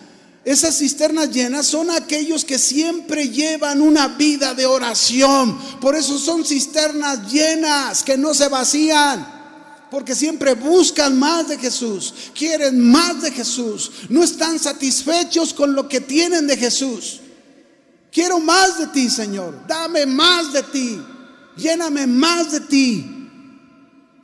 esas 0.45 0.77
cisternas 0.77 1.31
llenas 1.31 1.65
son 1.65 1.89
aquellos 1.89 2.45
que 2.45 2.59
siempre 2.59 3.29
llevan 3.29 3.81
una 3.81 4.09
vida 4.09 4.53
de 4.53 4.65
oración. 4.65 5.57
Por 5.81 5.95
eso 5.95 6.17
son 6.17 6.45
cisternas 6.45 7.31
llenas 7.31 8.03
que 8.03 8.17
no 8.17 8.33
se 8.33 8.47
vacían. 8.47 9.33
Porque 9.91 10.15
siempre 10.15 10.53
buscan 10.53 11.17
más 11.17 11.47
de 11.47 11.57
Jesús, 11.57 12.13
quieren 12.37 12.79
más 12.79 13.21
de 13.21 13.31
Jesús, 13.31 13.91
no 14.09 14.23
están 14.23 14.59
satisfechos 14.59 15.53
con 15.53 15.73
lo 15.73 15.87
que 15.87 16.01
tienen 16.01 16.47
de 16.47 16.57
Jesús. 16.57 17.21
Quiero 18.15 18.39
más 18.39 18.79
de 18.79 18.87
ti, 18.87 19.09
Señor. 19.09 19.67
Dame 19.67 20.05
más 20.05 20.53
de 20.53 20.63
ti. 20.63 21.01
Lléname 21.57 22.07
más 22.07 22.49
de 22.49 22.61
ti. 22.61 23.29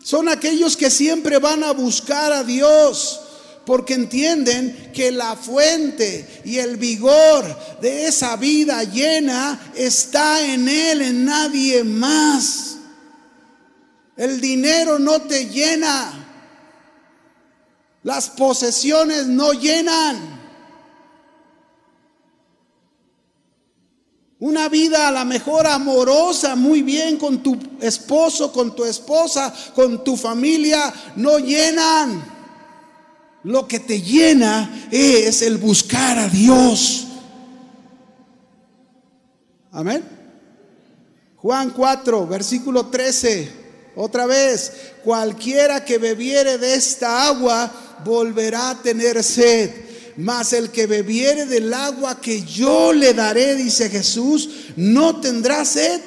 Son 0.01 0.30
aquellos 0.30 0.77
que 0.77 0.89
siempre 0.89 1.39
van 1.39 1.62
a 1.65 1.73
buscar 1.73 2.32
a 2.32 2.41
Dios 2.41 3.19
porque 3.65 3.95
entienden 3.95 4.93
que 4.93 5.12
la 5.12 5.36
fuente 5.36 6.41
y 6.45 6.60
el 6.60 6.77
vigor 6.77 7.43
de 7.82 8.08
esa 8.08 8.38
vida 8.38 8.82
llena 8.86 9.73
está 9.75 10.41
en 10.41 10.69
Él, 10.69 11.01
en 11.01 11.25
nadie 11.25 11.84
más. 11.84 12.77
El 14.15 14.39
dinero 14.39 14.99
no 14.99 15.21
te 15.23 15.47
llena. 15.47 16.13
Las 18.04 18.30
posesiones 18.30 19.27
no 19.27 19.51
llenan. 19.51 20.31
Una 24.41 24.69
vida 24.69 25.08
a 25.08 25.12
la 25.12 25.23
mejor 25.23 25.67
amorosa, 25.67 26.56
muy 26.56 26.82
bien 26.82 27.17
con 27.17 27.43
tu 27.43 27.56
esposo, 27.80 28.51
con 28.51 28.75
tu 28.75 28.84
esposa, 28.84 29.54
con 29.75 30.04
tu 30.04 30.17
familia, 30.17 30.91
no 31.15 31.38
llenan. 31.38 32.25
Lo 33.43 33.67
que 33.67 33.80
te 33.80 34.01
llena 34.01 34.88
es 34.89 35.43
el 35.43 35.58
buscar 35.58 36.17
a 36.17 36.27
Dios. 36.27 37.06
Amén. 39.71 40.04
Juan 41.36 41.69
4, 41.69 42.25
versículo 42.25 42.88
13. 42.88 43.51
Otra 43.95 44.25
vez, 44.25 44.73
cualquiera 45.04 45.86
que 45.86 45.99
bebiere 45.99 46.58
de 46.58 46.73
esta 46.73 47.27
agua 47.27 47.71
volverá 48.04 48.71
a 48.71 48.82
tener 48.82 49.23
sed 49.23 49.90
mas 50.17 50.54
el 50.54 50.71
que 50.71 50.88
bebiere 50.88 51.45
del 51.45 51.74
agua 51.74 52.19
que 52.19 52.43
yo 52.43 52.93
le 52.93 53.13
daré, 53.13 53.56
dice 53.56 53.89
Jesús, 53.89 54.50
no 54.76 55.19
tendrá 55.21 55.65
sed 55.65 56.02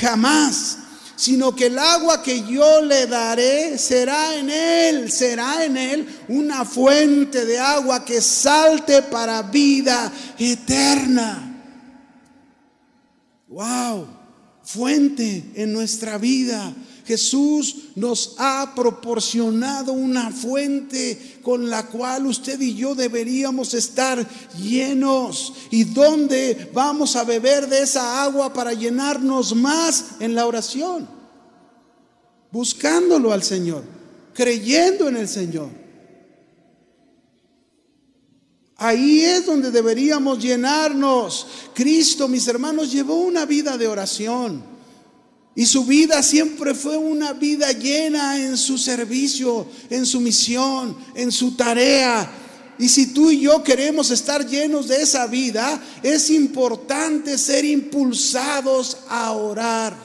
jamás, 0.00 0.78
sino 1.16 1.54
que 1.54 1.66
el 1.66 1.78
agua 1.78 2.22
que 2.22 2.42
yo 2.42 2.82
le 2.82 3.06
daré 3.06 3.78
será 3.78 4.36
en 4.36 4.50
él, 4.50 5.10
será 5.10 5.64
en 5.64 5.76
él 5.76 6.06
una 6.28 6.64
fuente 6.64 7.44
de 7.44 7.58
agua 7.58 8.04
que 8.04 8.20
salte 8.20 9.02
para 9.02 9.42
vida 9.42 10.12
eterna. 10.38 11.42
Wow, 13.48 14.06
fuente 14.62 15.52
en 15.54 15.72
nuestra 15.72 16.18
vida 16.18 16.74
Jesús 17.06 17.76
nos 17.94 18.34
ha 18.38 18.72
proporcionado 18.74 19.92
una 19.92 20.32
fuente 20.32 21.38
con 21.40 21.70
la 21.70 21.86
cual 21.86 22.26
usted 22.26 22.60
y 22.60 22.74
yo 22.74 22.96
deberíamos 22.96 23.74
estar 23.74 24.26
llenos. 24.58 25.52
¿Y 25.70 25.84
dónde 25.84 26.68
vamos 26.74 27.14
a 27.14 27.22
beber 27.22 27.68
de 27.68 27.82
esa 27.82 28.24
agua 28.24 28.52
para 28.52 28.72
llenarnos 28.72 29.54
más 29.54 30.16
en 30.18 30.34
la 30.34 30.46
oración? 30.46 31.08
Buscándolo 32.50 33.32
al 33.32 33.44
Señor, 33.44 33.84
creyendo 34.34 35.08
en 35.08 35.16
el 35.16 35.28
Señor. 35.28 35.70
Ahí 38.78 39.20
es 39.22 39.46
donde 39.46 39.70
deberíamos 39.70 40.42
llenarnos. 40.42 41.46
Cristo, 41.72 42.26
mis 42.26 42.48
hermanos, 42.48 42.90
llevó 42.90 43.14
una 43.20 43.46
vida 43.46 43.78
de 43.78 43.86
oración. 43.86 44.75
Y 45.56 45.64
su 45.64 45.86
vida 45.86 46.22
siempre 46.22 46.74
fue 46.74 46.98
una 46.98 47.32
vida 47.32 47.72
llena 47.72 48.38
en 48.38 48.58
su 48.58 48.76
servicio, 48.76 49.66
en 49.88 50.04
su 50.04 50.20
misión, 50.20 50.94
en 51.14 51.32
su 51.32 51.56
tarea. 51.56 52.30
Y 52.78 52.90
si 52.90 53.14
tú 53.14 53.30
y 53.30 53.40
yo 53.40 53.62
queremos 53.64 54.10
estar 54.10 54.46
llenos 54.46 54.86
de 54.86 55.00
esa 55.00 55.26
vida, 55.26 55.82
es 56.02 56.28
importante 56.28 57.38
ser 57.38 57.64
impulsados 57.64 58.98
a 59.08 59.32
orar, 59.32 59.96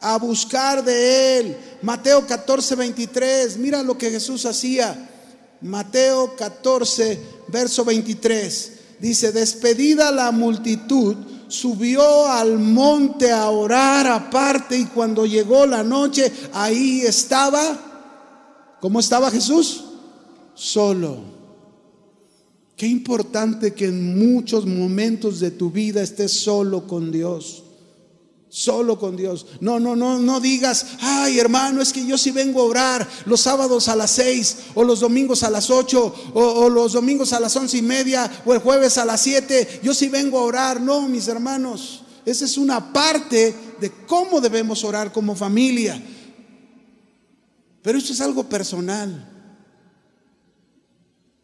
a 0.00 0.18
buscar 0.18 0.84
de 0.84 1.38
Él, 1.38 1.56
Mateo 1.80 2.26
14, 2.26 2.74
23. 2.74 3.56
Mira 3.58 3.84
lo 3.84 3.96
que 3.96 4.10
Jesús 4.10 4.44
hacía. 4.44 5.08
Mateo 5.60 6.34
14, 6.34 7.20
verso 7.46 7.84
23. 7.84 8.72
Dice, 8.98 9.30
despedida 9.30 10.10
la 10.10 10.32
multitud, 10.32 11.16
subió 11.52 12.26
al 12.26 12.58
monte 12.58 13.30
a 13.30 13.50
orar 13.50 14.06
aparte 14.06 14.78
y 14.78 14.86
cuando 14.86 15.26
llegó 15.26 15.66
la 15.66 15.82
noche, 15.82 16.32
ahí 16.54 17.02
estaba, 17.02 18.76
¿cómo 18.80 18.98
estaba 18.98 19.30
Jesús? 19.30 19.84
Solo. 20.54 21.18
Qué 22.74 22.86
importante 22.86 23.74
que 23.74 23.86
en 23.86 24.18
muchos 24.18 24.64
momentos 24.64 25.40
de 25.40 25.50
tu 25.50 25.70
vida 25.70 26.02
estés 26.02 26.32
solo 26.32 26.86
con 26.86 27.12
Dios 27.12 27.62
solo 28.52 28.98
con 28.98 29.16
Dios. 29.16 29.46
No, 29.60 29.80
no, 29.80 29.96
no, 29.96 30.18
no 30.18 30.38
digas, 30.38 30.86
ay 31.00 31.38
hermano, 31.38 31.80
es 31.80 31.90
que 31.90 32.06
yo 32.06 32.18
sí 32.18 32.30
vengo 32.30 32.60
a 32.60 32.64
orar 32.64 33.08
los 33.24 33.40
sábados 33.40 33.88
a 33.88 33.96
las 33.96 34.10
seis, 34.10 34.58
o 34.74 34.84
los 34.84 35.00
domingos 35.00 35.42
a 35.42 35.48
las 35.48 35.70
ocho, 35.70 36.14
o, 36.34 36.68
los 36.68 36.92
domingos 36.92 37.32
a 37.32 37.40
las 37.40 37.56
once 37.56 37.78
y 37.78 37.82
media, 37.82 38.30
o 38.44 38.52
el 38.52 38.60
jueves 38.60 38.98
a 38.98 39.06
las 39.06 39.22
siete, 39.22 39.80
yo 39.82 39.94
sí 39.94 40.10
vengo 40.10 40.38
a 40.38 40.42
orar. 40.42 40.82
No, 40.82 41.08
mis 41.08 41.28
hermanos, 41.28 42.02
esa 42.26 42.44
es 42.44 42.58
una 42.58 42.92
parte 42.92 43.54
de 43.80 43.90
cómo 44.06 44.38
debemos 44.38 44.84
orar 44.84 45.12
como 45.12 45.34
familia. 45.34 46.00
Pero 47.80 47.96
esto 47.96 48.12
es 48.12 48.20
algo 48.20 48.50
personal. 48.50 49.30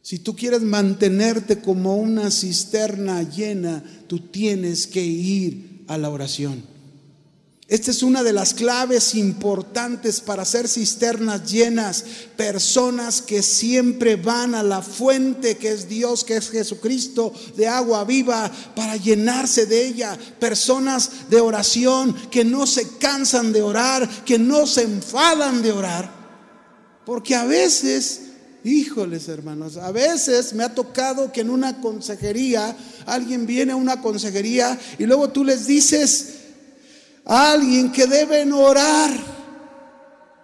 Si 0.02 0.18
tú 0.18 0.36
quieres 0.36 0.60
mantenerte 0.60 1.62
como 1.62 1.96
una 1.96 2.30
cisterna 2.30 3.22
llena, 3.22 3.82
tú 4.06 4.20
tienes 4.20 4.86
que 4.86 5.02
ir 5.02 5.84
a 5.88 5.96
la 5.96 6.10
oración. 6.10 6.77
Esta 7.68 7.90
es 7.90 8.02
una 8.02 8.22
de 8.22 8.32
las 8.32 8.54
claves 8.54 9.14
importantes 9.14 10.22
para 10.22 10.40
hacer 10.40 10.66
cisternas 10.68 11.52
llenas, 11.52 12.02
personas 12.34 13.20
que 13.20 13.42
siempre 13.42 14.16
van 14.16 14.54
a 14.54 14.62
la 14.62 14.80
fuente 14.80 15.58
que 15.58 15.72
es 15.72 15.86
Dios, 15.86 16.24
que 16.24 16.38
es 16.38 16.48
Jesucristo, 16.48 17.30
de 17.58 17.68
agua 17.68 18.04
viva, 18.04 18.50
para 18.74 18.96
llenarse 18.96 19.66
de 19.66 19.86
ella, 19.86 20.18
personas 20.40 21.28
de 21.28 21.42
oración 21.42 22.14
que 22.30 22.42
no 22.42 22.66
se 22.66 22.96
cansan 22.96 23.52
de 23.52 23.60
orar, 23.60 24.08
que 24.24 24.38
no 24.38 24.66
se 24.66 24.84
enfadan 24.84 25.60
de 25.60 25.72
orar, 25.72 26.10
porque 27.04 27.34
a 27.34 27.44
veces... 27.44 28.22
Híjoles, 28.64 29.28
hermanos, 29.28 29.76
a 29.76 29.92
veces 29.92 30.52
me 30.52 30.64
ha 30.64 30.74
tocado 30.74 31.32
que 31.32 31.42
en 31.42 31.48
una 31.48 31.80
consejería 31.80 32.76
alguien 33.06 33.46
viene 33.46 33.72
a 33.72 33.76
una 33.76 34.02
consejería 34.02 34.78
y 34.98 35.06
luego 35.06 35.30
tú 35.30 35.44
les 35.44 35.68
dices, 35.68 36.37
alguien 37.28 37.92
que 37.92 38.06
deben 38.06 38.52
orar. 38.52 39.12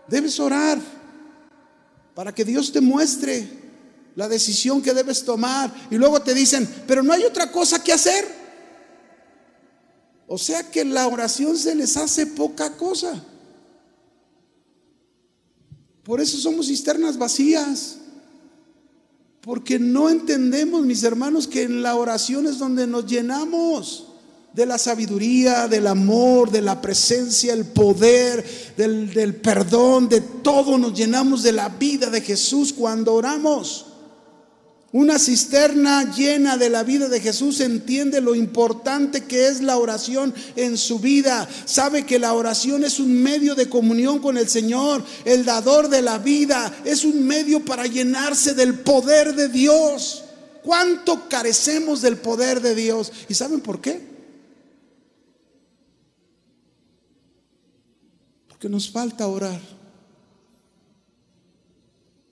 Debes 0.07 0.38
orar 0.38 0.79
para 2.14 2.33
que 2.33 2.44
Dios 2.44 2.70
te 2.70 2.81
muestre 2.81 3.49
la 4.14 4.29
decisión 4.29 4.83
que 4.83 4.92
debes 4.92 5.25
tomar. 5.25 5.75
Y 5.90 5.97
luego 5.97 6.20
te 6.20 6.35
dicen, 6.35 6.68
pero 6.87 7.03
no 7.03 7.12
hay 7.12 7.25
otra 7.25 7.51
cosa 7.51 7.83
que 7.83 7.92
hacer. 7.92 8.25
O 10.27 10.38
sea 10.38 10.70
que 10.70 10.85
la 10.85 11.09
oración 11.09 11.57
se 11.57 11.75
les 11.75 11.97
hace 11.97 12.27
poca 12.27 12.77
cosa. 12.77 13.25
Por 16.05 16.20
eso 16.20 16.37
somos 16.37 16.66
cisternas 16.66 17.16
vacías. 17.16 17.97
Porque 19.40 19.79
no 19.79 20.09
entendemos, 20.09 20.85
mis 20.85 21.03
hermanos, 21.03 21.47
que 21.47 21.62
en 21.62 21.83
la 21.83 21.97
oración 21.97 22.47
es 22.47 22.59
donde 22.59 22.87
nos 22.87 23.07
llenamos 23.07 24.13
de 24.55 24.67
la 24.67 24.79
sabiduría, 24.79 25.67
del 25.67 25.88
amor, 25.88 26.51
de 26.51 26.62
la 26.62 26.81
presencia, 26.81 27.53
el 27.53 27.64
poder, 27.64 28.45
del, 28.77 29.35
perdón, 29.43 30.09
de 30.09 30.21
todo 30.21 30.79
nos 30.79 30.95
llenamos 30.95 31.43
de 31.43 31.53
la 31.53 31.69
vida 31.71 32.09
de 32.09 32.21
Jesús 32.21 32.73
cuando 32.73 33.14
oramos. 33.14 33.87
Una 34.93 35.19
cisterna 35.19 36.14
llena 36.14 36.57
de 36.57 36.71
la 36.71 36.85
vida 36.85 37.09
de 37.09 37.19
Jesús 37.19 37.59
entiende 37.59 38.21
lo 38.21 38.37
importante 38.37 39.25
que 39.25 39.49
es 39.49 39.61
la 39.61 39.77
oración 39.77 40.33
en 40.55 40.77
su 40.77 41.01
vida. 41.01 41.49
Sabe 41.64 42.07
que 42.07 42.21
la 42.21 42.33
oración 42.33 42.85
es 42.85 43.01
un 43.01 43.12
medio 43.12 43.57
de 43.57 43.69
comunión 43.69 44.21
con 44.21 44.38
el 44.38 44.49
Señor, 44.49 45.03
el 45.25 45.45
dador 45.45 45.88
de 45.88 46.01
la 46.01 46.19
vida. 46.19 46.73
Es 46.85 47.05
un 47.05 47.27
medio 47.27 47.64
para 47.64 47.88
llenarse 47.88 48.55
del 48.55 48.75
poder 48.79 49.35
de 49.35 49.49
Dios. 49.49 50.27
¿Cuánto 50.62 51.29
carecemos 51.29 52.01
del 52.01 52.17
poder 52.17 52.61
de 52.61 52.77
Dios? 52.77 53.11
¿Y 53.29 53.35
saben 53.35 53.61
por 53.61 53.81
qué? 53.81 54.13
Que 58.64 58.70
nos 58.70 58.88
falta 58.88 59.27
orar. 59.27 59.61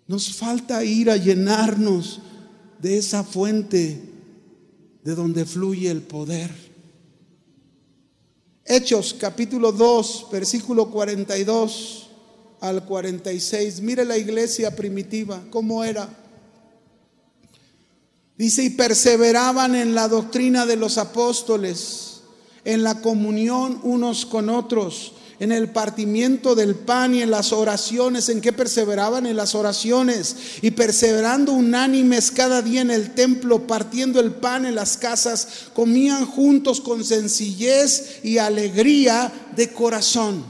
Nos 0.06 0.34
falta 0.34 0.82
ir 0.82 1.10
a 1.10 1.18
llenarnos 1.18 2.20
de 2.78 2.96
esa 2.96 3.22
fuente 3.22 4.00
de 5.04 5.14
donde 5.14 5.44
fluye 5.44 5.90
el 5.90 6.00
poder. 6.00 6.50
Hechos 8.64 9.14
capítulo 9.20 9.72
2, 9.72 10.28
versículo 10.32 10.90
42 10.90 12.08
al 12.60 12.86
46. 12.86 13.82
Mire 13.82 14.06
la 14.06 14.16
iglesia 14.16 14.74
primitiva, 14.74 15.44
cómo 15.50 15.84
era. 15.84 16.08
Dice, 18.38 18.64
y 18.64 18.70
perseveraban 18.70 19.74
en 19.74 19.94
la 19.94 20.08
doctrina 20.08 20.64
de 20.64 20.76
los 20.76 20.96
apóstoles, 20.96 22.22
en 22.64 22.82
la 22.82 23.02
comunión 23.02 23.80
unos 23.82 24.24
con 24.24 24.48
otros 24.48 25.16
en 25.42 25.50
el 25.50 25.70
partimiento 25.70 26.54
del 26.54 26.76
pan 26.76 27.16
y 27.16 27.22
en 27.22 27.32
las 27.32 27.52
oraciones, 27.52 28.28
en 28.28 28.40
que 28.40 28.52
perseveraban 28.52 29.26
en 29.26 29.34
las 29.34 29.56
oraciones 29.56 30.36
y 30.62 30.70
perseverando 30.70 31.50
unánimes 31.50 32.30
cada 32.30 32.62
día 32.62 32.80
en 32.80 32.92
el 32.92 33.12
templo, 33.12 33.66
partiendo 33.66 34.20
el 34.20 34.30
pan 34.30 34.66
en 34.66 34.76
las 34.76 34.96
casas, 34.96 35.48
comían 35.74 36.26
juntos 36.26 36.80
con 36.80 37.02
sencillez 37.02 38.20
y 38.22 38.38
alegría 38.38 39.32
de 39.56 39.72
corazón. 39.72 40.44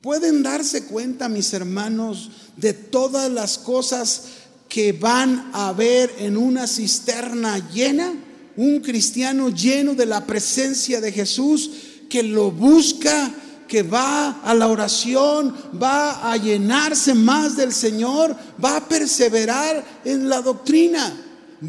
Pueden 0.00 0.42
darse 0.42 0.86
cuenta, 0.86 1.28
mis 1.28 1.52
hermanos, 1.52 2.32
de 2.56 2.72
todas 2.72 3.30
las 3.30 3.56
cosas 3.56 4.24
que 4.68 4.90
van 4.90 5.52
a 5.52 5.72
ver 5.72 6.12
en 6.18 6.36
una 6.36 6.66
cisterna 6.66 7.70
llena, 7.70 8.14
un 8.56 8.80
cristiano 8.80 9.48
lleno 9.50 9.94
de 9.94 10.06
la 10.06 10.26
presencia 10.26 11.00
de 11.00 11.12
Jesús 11.12 11.85
que 12.08 12.22
lo 12.22 12.50
busca, 12.50 13.32
que 13.66 13.82
va 13.82 14.40
a 14.42 14.54
la 14.54 14.68
oración, 14.68 15.54
va 15.80 16.30
a 16.30 16.36
llenarse 16.36 17.14
más 17.14 17.56
del 17.56 17.72
Señor, 17.72 18.36
va 18.62 18.76
a 18.76 18.88
perseverar 18.88 19.84
en 20.04 20.28
la 20.28 20.40
doctrina. 20.40 21.22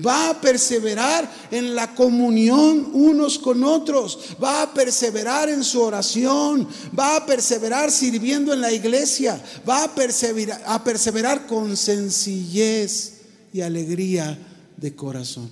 Va 0.06 0.32
a 0.32 0.41
perseverar 0.41 1.32
en 1.50 1.73
la 1.73 1.95
comunión 1.95 2.89
unos 2.91 3.39
con 3.39 3.63
otros, 3.63 4.36
va 4.43 4.63
a 4.63 4.73
perseverar 4.73 5.47
en 5.47 5.63
su 5.63 5.82
oración, 5.82 6.67
va 6.97 7.15
a 7.15 7.26
perseverar 7.26 7.89
sirviendo 7.89 8.54
en 8.54 8.60
la 8.60 8.73
iglesia, 8.73 9.41
va 9.67 9.86
a 9.86 9.95
perseverar, 9.95 10.62
a 10.65 10.84
perseverar 10.84 11.47
con 11.47 11.78
sencillez 11.78 13.21
y 13.54 13.62
alegría 13.62 14.38
de 14.76 14.93
corazón. 14.93 15.50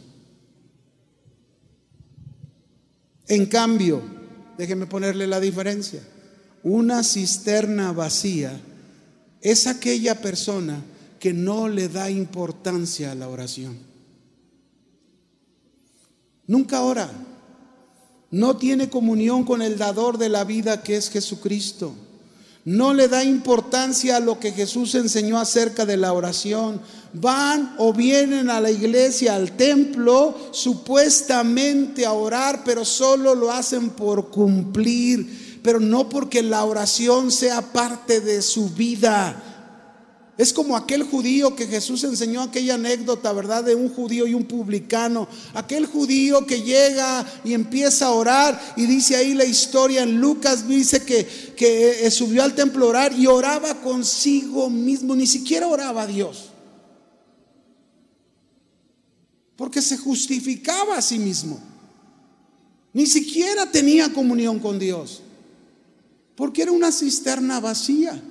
En 3.28 3.45
cambio, 3.45 4.04
Déjeme 4.58 4.88
ponerle 4.88 5.28
la 5.28 5.39
diferencia. 5.39 6.02
Una 6.63 7.04
cisterna 7.04 7.91
vacía 7.91 8.60
es 9.41 9.68
aquella 9.68 10.22
persona 10.22 10.82
que 11.20 11.34
no 11.34 11.68
le 11.68 11.89
da 11.89 12.10
importancia 12.10 13.12
a 13.12 13.15
la 13.15 13.30
oración. 13.30 13.78
Nunca 16.48 16.82
ora. 16.82 17.10
No 18.32 18.58
tiene 18.58 18.89
comunión 18.89 19.44
con 19.44 19.62
el 19.62 19.78
dador 19.78 20.18
de 20.18 20.30
la 20.30 20.44
vida 20.44 20.84
que 20.84 20.98
es 20.98 21.10
Jesucristo 21.10 21.96
no 22.65 22.95
le 22.95 23.08
da 23.08 23.23
importancia 23.23 24.17
a 24.17 24.19
lo 24.19 24.39
que 24.39 24.51
Jesús 24.51 24.95
enseñó 24.95 25.37
acerca 25.40 25.85
de 25.85 25.98
la 25.98 26.13
oración. 26.13 26.81
Van 27.13 27.75
o 27.77 27.94
vienen 27.94 28.50
a 28.50 28.60
la 28.60 28.71
iglesia, 28.71 29.35
al 29.35 29.52
templo, 29.52 30.35
supuestamente 30.52 32.08
a 32.08 32.13
orar, 32.13 32.63
pero 32.65 32.83
solo 32.83 33.35
lo 33.35 33.52
hacen 33.52 33.92
por 33.92 34.31
cumplir, 34.31 35.60
pero 35.62 35.79
no 35.79 36.10
porque 36.10 36.42
la 36.42 36.63
oración 36.63 37.31
sea 37.31 37.62
parte 37.62 38.19
de 38.19 38.42
su 38.42 38.69
vida. 38.71 39.44
Es 40.38 40.52
como 40.52 40.75
aquel 40.75 41.04
judío 41.04 41.56
que 41.56 41.65
Jesús 41.65 42.04
enseñó 42.04 42.42
aquella 42.42 42.75
anécdota, 42.75 43.31
¿verdad? 43.31 43.63
De 43.63 43.73
un 43.73 43.88
judío 43.88 44.27
y 44.27 44.33
un 44.33 44.44
publicano. 44.44 45.29
Aquel 45.54 45.86
judío 45.86 46.46
que 46.46 46.62
llega 46.62 47.25
y 47.46 47.54
empieza 47.54 48.08
a 48.08 48.12
orar 48.12 48.73
y 48.75 48.86
dice 48.86 49.15
ahí 49.15 49.33
la 49.33 49.46
historia 49.46 50.04
en 50.04 50.19
Lucas, 50.19 50.67
dice 50.67 51.06
que, 51.06 51.25
que 51.56 52.06
eh, 52.06 52.12
subió 52.12 52.44
al 52.44 52.54
templo 52.54 52.86
a 52.86 52.90
orar 52.90 53.13
y 53.17 53.27
oraba 53.27 53.75
consigo 53.75 54.69
mismo, 54.69 55.15
ni 55.15 55.25
siquiera 55.25 55.67
oraba 55.67 56.02
a 56.02 56.08
Dios. 56.08 56.50
Porque 59.56 59.81
se 59.81 59.98
justificaba 59.98 60.98
a 60.98 61.02
sí 61.02 61.17
mismo. 61.17 61.62
Ni 62.92 63.06
siquiera 63.06 63.71
tenía 63.71 64.12
comunión 64.12 64.60
con 64.60 64.79
Dios. 64.79 65.21
Porque 66.36 66.63
era 66.63 66.73
una 66.73 66.92
cisterna 66.92 67.62
vacía. 67.62 68.21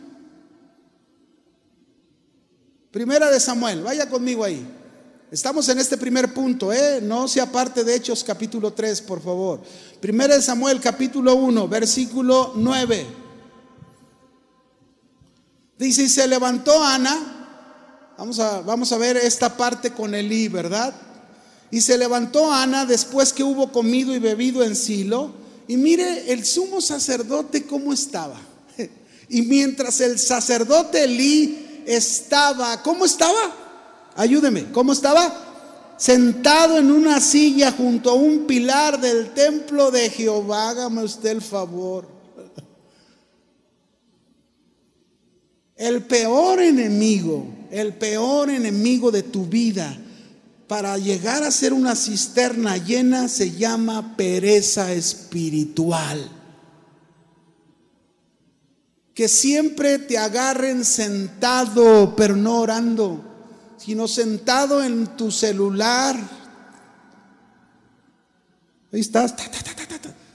Primera 2.95 3.29
de 3.29 3.41
Samuel, 3.41 3.83
vaya 3.83 4.09
conmigo 4.09 4.45
ahí. 4.45 4.65
Estamos 5.29 5.69
en 5.69 5.81
este 5.81 5.97
primer 5.97 6.33
punto, 6.33 6.73
¿eh? 6.73 7.01
No 7.03 7.27
sea 7.27 7.51
parte 7.51 7.83
de 7.83 7.93
Hechos 7.93 8.23
capítulo 8.23 8.73
3, 8.73 9.01
por 9.01 9.21
favor. 9.21 9.61
Primera 9.99 10.37
de 10.37 10.41
Samuel 10.41 10.81
capítulo 10.81 11.35
1, 11.35 11.67
versículo 11.67 12.53
9. 12.55 13.05
Dice, 15.77 16.05
y 16.05 16.09
se 16.09 16.29
levantó 16.29 16.85
Ana, 16.85 18.15
vamos 18.17 18.39
a, 18.39 18.61
vamos 18.61 18.93
a 18.93 18.99
ver 18.99 19.17
esta 19.17 19.57
parte 19.57 19.91
con 19.91 20.15
Elí, 20.15 20.47
¿verdad? 20.47 20.95
Y 21.73 21.81
se 21.81 21.99
levantó 21.99 22.53
Ana 22.53 22.87
después 22.87 23.33
que 23.33 23.43
hubo 23.43 23.73
comido 23.73 24.15
y 24.15 24.21
bebido 24.21 24.63
en 24.63 24.77
Silo, 24.77 25.33
y 25.67 25.77
mire 25.79 26.33
el 26.33 26.45
sumo 26.45 26.81
sacerdote 26.81 27.67
cómo 27.67 27.93
estaba. 27.93 28.41
Y 29.29 29.43
mientras 29.43 30.01
el 30.01 30.21
sacerdote 30.21 31.03
Elí 31.03 31.64
estaba, 31.87 32.83
¿cómo 32.83 33.05
estaba? 33.05 33.55
Ayúdeme, 34.17 34.71
¿cómo 34.73 34.93
estaba? 34.93 35.95
Sentado 35.97 36.79
en 36.79 36.91
una 36.91 37.21
silla 37.21 37.73
junto 37.73 38.11
a 38.11 38.15
un 38.15 38.47
pilar 38.47 39.01
del 39.01 39.33
templo 39.33 39.91
de 39.91 40.11
Jehová, 40.11 40.71
hágame 40.71 41.05
usted 41.05 41.31
el 41.31 41.43
favor. 41.43 42.09
El 45.77 46.03
peor 46.03 46.61
enemigo, 46.61 47.47
el 47.71 47.95
peor 47.95 48.51
enemigo 48.51 49.11
de 49.11 49.23
tu 49.23 49.47
vida 49.47 49.97
para 50.69 50.97
llegar 50.97 51.43
a 51.43 51.51
ser 51.51 51.73
una 51.73 51.95
cisterna 51.95 52.77
llena 52.77 53.29
se 53.29 53.53
llama 53.53 54.17
pereza 54.17 54.93
espiritual. 54.93 56.31
Que 59.15 59.29
siempre 59.29 59.99
te 59.99 60.19
agarren 60.19 60.85
sentado, 60.85 62.15
pero 62.17 62.37
no 62.37 62.61
orando 62.61 63.35
sino 63.85 64.09
sentado 64.09 64.83
en 64.83 65.15
tu 65.15 65.31
celular. 65.31 66.17
Ahí 68.91 69.01
estás, 69.01 69.35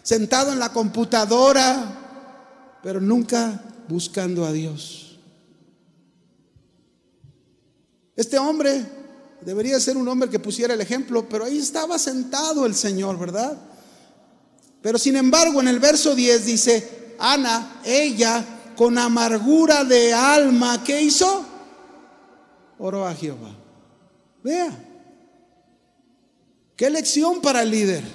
sentado 0.03 0.53
en 0.53 0.59
la 0.59 0.71
computadora, 0.71 2.77
pero 2.83 3.01
nunca 3.01 3.59
buscando 3.87 4.45
a 4.45 4.51
Dios. 4.51 5.17
Este 8.15 8.37
hombre 8.37 8.85
debería 9.41 9.79
ser 9.79 9.97
un 9.97 10.07
hombre 10.07 10.29
que 10.29 10.37
pusiera 10.37 10.75
el 10.75 10.81
ejemplo, 10.81 11.27
pero 11.27 11.45
ahí 11.45 11.57
estaba 11.57 11.97
sentado 11.97 12.67
el 12.67 12.75
Señor, 12.75 13.17
¿verdad? 13.17 13.57
Pero 14.83 14.99
sin 14.99 15.15
embargo, 15.15 15.59
en 15.59 15.69
el 15.69 15.79
verso 15.79 16.13
10 16.13 16.45
dice, 16.45 17.15
Ana, 17.17 17.81
ella 17.83 18.58
con 18.79 18.97
amargura 18.97 19.83
de 19.83 20.13
alma, 20.13 20.81
¿qué 20.85 21.01
hizo? 21.01 21.45
oró 22.77 23.05
a 23.05 23.13
Jehová. 23.13 23.53
Vea, 24.41 24.71
qué 26.77 26.89
lección 26.89 27.41
para 27.41 27.63
el 27.63 27.71
líder. 27.71 28.05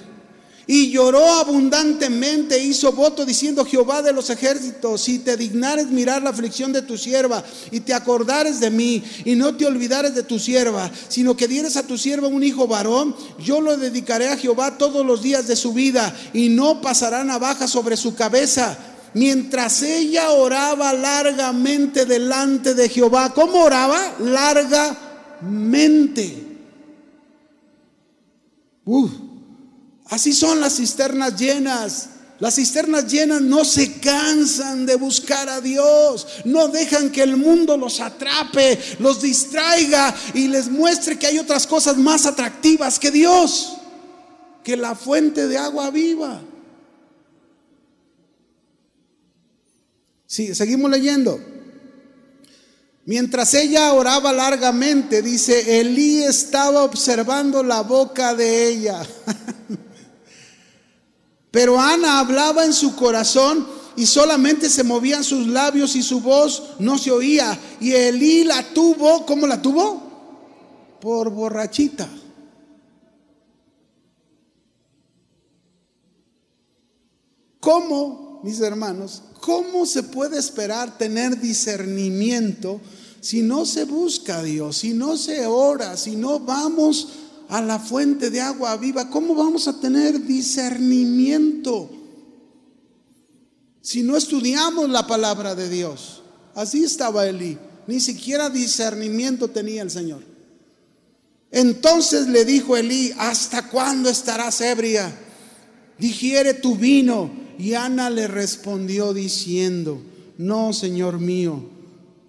Y 0.65 0.89
lloró 0.89 1.23
abundantemente, 1.33 2.57
hizo 2.57 2.93
voto 2.93 3.27
diciendo, 3.27 3.63
Jehová 3.63 4.01
de 4.01 4.11
los 4.11 4.31
ejércitos, 4.31 5.01
si 5.01 5.19
te 5.19 5.37
dignares 5.37 5.85
mirar 5.91 6.23
la 6.23 6.31
aflicción 6.31 6.73
de 6.73 6.81
tu 6.81 6.97
sierva 6.97 7.43
y 7.69 7.81
te 7.81 7.93
acordares 7.93 8.59
de 8.59 8.71
mí 8.71 9.03
y 9.23 9.35
no 9.35 9.55
te 9.55 9.67
olvidares 9.67 10.15
de 10.15 10.23
tu 10.23 10.39
sierva, 10.39 10.89
sino 11.09 11.37
que 11.37 11.47
dieres 11.47 11.77
a 11.77 11.85
tu 11.85 11.95
sierva 11.95 12.27
un 12.27 12.41
hijo 12.41 12.65
varón, 12.65 13.15
yo 13.37 13.61
lo 13.61 13.77
dedicaré 13.77 14.29
a 14.29 14.37
Jehová 14.37 14.79
todos 14.79 15.05
los 15.05 15.21
días 15.21 15.45
de 15.45 15.55
su 15.55 15.73
vida 15.73 16.11
y 16.33 16.49
no 16.49 16.81
pasará 16.81 17.23
navaja 17.23 17.67
sobre 17.67 17.97
su 17.97 18.15
cabeza 18.15 18.94
mientras 19.15 19.81
ella 19.81 20.29
oraba 20.31 20.93
largamente 20.93 22.05
delante 22.05 22.75
de 22.75 22.87
Jehová. 22.89 23.33
¿Cómo 23.33 23.63
oraba? 23.63 24.13
Largamente. 24.19 25.01
así 30.09 30.33
son 30.33 30.61
las 30.61 30.75
cisternas 30.75 31.35
llenas. 31.39 32.09
Las 32.39 32.55
cisternas 32.55 33.07
llenas 33.09 33.41
no 33.41 33.63
se 33.63 33.93
cansan 33.99 34.85
de 34.85 34.95
buscar 34.95 35.47
a 35.47 35.61
Dios, 35.61 36.27
no 36.43 36.67
dejan 36.67 37.09
que 37.09 37.23
el 37.23 37.37
mundo 37.37 37.77
los 37.77 38.01
atrape, 38.01 38.77
los 38.99 39.21
distraiga 39.21 40.13
y 40.33 40.49
les 40.49 40.69
muestre 40.69 41.17
que 41.17 41.27
hay 41.27 41.39
otras 41.39 41.65
cosas 41.65 41.95
más 41.95 42.25
atractivas 42.25 42.99
que 42.99 43.09
Dios, 43.09 43.77
que 44.65 44.75
la 44.75 44.95
fuente 44.95 45.47
de 45.47 45.57
agua 45.57 45.89
viva. 45.91 46.41
Sí, 50.27 50.55
seguimos 50.55 50.89
leyendo. 50.89 51.39
Mientras 53.05 53.53
ella 53.53 53.93
oraba 53.93 54.33
largamente, 54.33 55.21
dice, 55.21 55.79
Elí 55.79 56.23
estaba 56.23 56.83
observando 56.83 57.61
la 57.61 57.81
boca 57.81 58.33
de 58.33 58.67
ella. 58.67 59.05
Pero 61.51 61.79
Ana 61.79 62.19
hablaba 62.19 62.65
en 62.65 62.73
su 62.73 62.95
corazón 62.95 63.67
y 63.95 64.07
solamente 64.07 64.69
se 64.69 64.83
movían 64.83 65.23
sus 65.23 65.47
labios 65.47 65.95
y 65.95 66.01
su 66.01 66.19
voz 66.19 66.75
no 66.79 66.97
se 66.97 67.11
oía. 67.11 67.57
Y 67.79 67.93
Elí 67.93 68.43
la 68.43 68.63
tuvo, 68.73 69.25
¿cómo 69.25 69.45
la 69.45 69.61
tuvo? 69.61 70.97
Por 70.99 71.29
borrachita. 71.29 72.09
¿Cómo, 77.59 78.24
mis 78.45 78.59
hermanos? 78.59 79.23
¿Cómo 79.41 79.87
se 79.87 80.03
puede 80.03 80.37
esperar 80.37 80.99
tener 80.99 81.41
discernimiento 81.41 82.79
si 83.19 83.41
no 83.41 83.65
se 83.65 83.85
busca 83.85 84.37
a 84.37 84.43
Dios, 84.43 84.77
si 84.77 84.93
no 84.93 85.17
se 85.17 85.47
ora, 85.47 85.97
si 85.97 86.15
no 86.15 86.39
vamos 86.39 87.07
a 87.49 87.59
la 87.59 87.79
fuente 87.79 88.29
de 88.29 88.41
agua 88.41 88.77
viva? 88.77 89.09
¿Cómo 89.09 89.33
vamos 89.33 89.67
a 89.67 89.79
tener 89.79 90.23
discernimiento 90.27 91.89
si 93.81 94.03
no 94.03 94.15
estudiamos 94.15 94.91
la 94.91 95.07
palabra 95.07 95.55
de 95.55 95.67
Dios? 95.67 96.21
Así 96.53 96.83
estaba 96.83 97.27
Elí. 97.27 97.57
Ni 97.87 97.99
siquiera 97.99 98.51
discernimiento 98.51 99.47
tenía 99.47 99.81
el 99.81 99.89
Señor. 99.89 100.21
Entonces 101.49 102.27
le 102.27 102.45
dijo 102.45 102.77
Elí, 102.77 103.11
¿hasta 103.17 103.69
cuándo 103.69 104.07
estarás 104.07 104.61
ebria? 104.61 105.11
Digiere 105.97 106.53
tu 106.53 106.75
vino. 106.75 107.44
Y 107.57 107.73
Ana 107.73 108.09
le 108.09 108.27
respondió 108.27 109.13
diciendo, 109.13 110.01
no, 110.37 110.73
Señor 110.73 111.19
mío, 111.19 111.63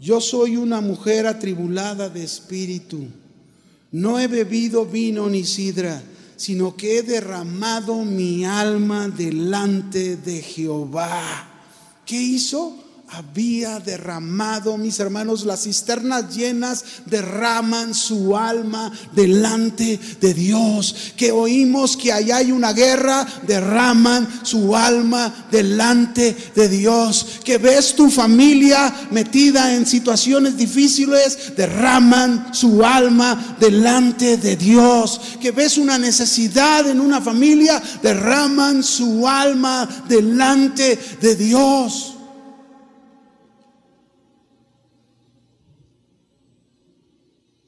yo 0.00 0.20
soy 0.20 0.56
una 0.56 0.80
mujer 0.80 1.26
atribulada 1.26 2.08
de 2.08 2.22
espíritu. 2.24 3.06
No 3.90 4.18
he 4.18 4.28
bebido 4.28 4.84
vino 4.84 5.28
ni 5.28 5.44
sidra, 5.44 6.02
sino 6.36 6.76
que 6.76 6.98
he 6.98 7.02
derramado 7.02 8.04
mi 8.04 8.44
alma 8.44 9.08
delante 9.08 10.16
de 10.16 10.42
Jehová. 10.42 11.48
¿Qué 12.04 12.20
hizo? 12.20 12.85
Había 13.08 13.78
derramado, 13.78 14.76
mis 14.76 14.98
hermanos, 14.98 15.44
las 15.44 15.62
cisternas 15.62 16.34
llenas 16.34 16.84
derraman 17.06 17.94
su 17.94 18.36
alma 18.36 18.90
delante 19.12 19.98
de 20.20 20.34
Dios. 20.34 21.12
Que 21.16 21.30
oímos 21.30 21.96
que 21.96 22.12
allá 22.12 22.38
hay 22.38 22.50
una 22.50 22.72
guerra, 22.72 23.24
derraman 23.46 24.28
su 24.42 24.74
alma 24.74 25.46
delante 25.52 26.36
de 26.54 26.68
Dios. 26.68 27.40
Que 27.44 27.58
ves 27.58 27.94
tu 27.94 28.10
familia 28.10 28.92
metida 29.12 29.74
en 29.74 29.86
situaciones 29.86 30.56
difíciles, 30.56 31.56
derraman 31.56 32.52
su 32.52 32.84
alma 32.84 33.56
delante 33.60 34.36
de 34.36 34.56
Dios. 34.56 35.20
Que 35.40 35.52
ves 35.52 35.78
una 35.78 35.96
necesidad 35.96 36.88
en 36.88 37.00
una 37.00 37.20
familia, 37.20 37.80
derraman 38.02 38.82
su 38.82 39.28
alma 39.28 39.88
delante 40.08 40.98
de 41.20 41.36
Dios. 41.36 42.15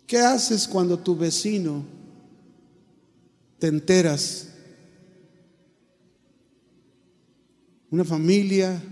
¿Qué 0.09 0.19
haces 0.19 0.67
cuando 0.67 0.99
tu 0.99 1.15
vecino 1.15 1.85
te 3.59 3.67
enteras? 3.67 4.49
Una 7.91 8.07
familia 8.07 8.83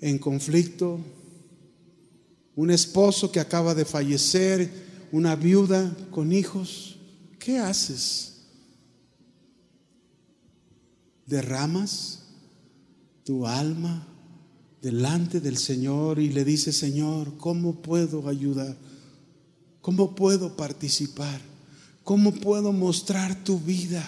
en 0.00 0.18
conflicto, 0.18 1.00
un 2.54 2.70
esposo 2.70 3.32
que 3.32 3.40
acaba 3.40 3.74
de 3.74 3.84
fallecer, 3.84 4.70
una 5.10 5.34
viuda 5.34 5.92
con 6.12 6.30
hijos. 6.32 6.96
¿Qué 7.40 7.58
haces? 7.58 8.44
¿Derramas 11.26 12.22
tu 13.24 13.48
alma 13.48 14.06
delante 14.80 15.40
del 15.40 15.56
Señor 15.56 16.20
y 16.20 16.28
le 16.28 16.44
dices, 16.44 16.76
Señor, 16.76 17.36
¿cómo 17.36 17.82
puedo 17.82 18.28
ayudar? 18.28 18.85
¿Cómo 19.86 20.16
puedo 20.16 20.56
participar? 20.56 21.40
¿Cómo 22.02 22.32
puedo 22.32 22.72
mostrar 22.72 23.36
tu 23.44 23.60
vida? 23.60 24.04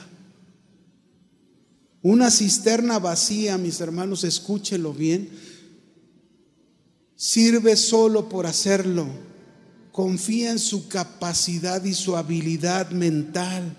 Una 2.02 2.32
cisterna 2.32 2.98
vacía, 2.98 3.56
mis 3.58 3.80
hermanos, 3.80 4.24
escúchelo 4.24 4.92
bien. 4.92 5.30
Sirve 7.14 7.76
solo 7.76 8.28
por 8.28 8.44
hacerlo. 8.46 9.06
Confía 9.92 10.50
en 10.50 10.58
su 10.58 10.88
capacidad 10.88 11.84
y 11.84 11.94
su 11.94 12.16
habilidad 12.16 12.90
mental. 12.90 13.76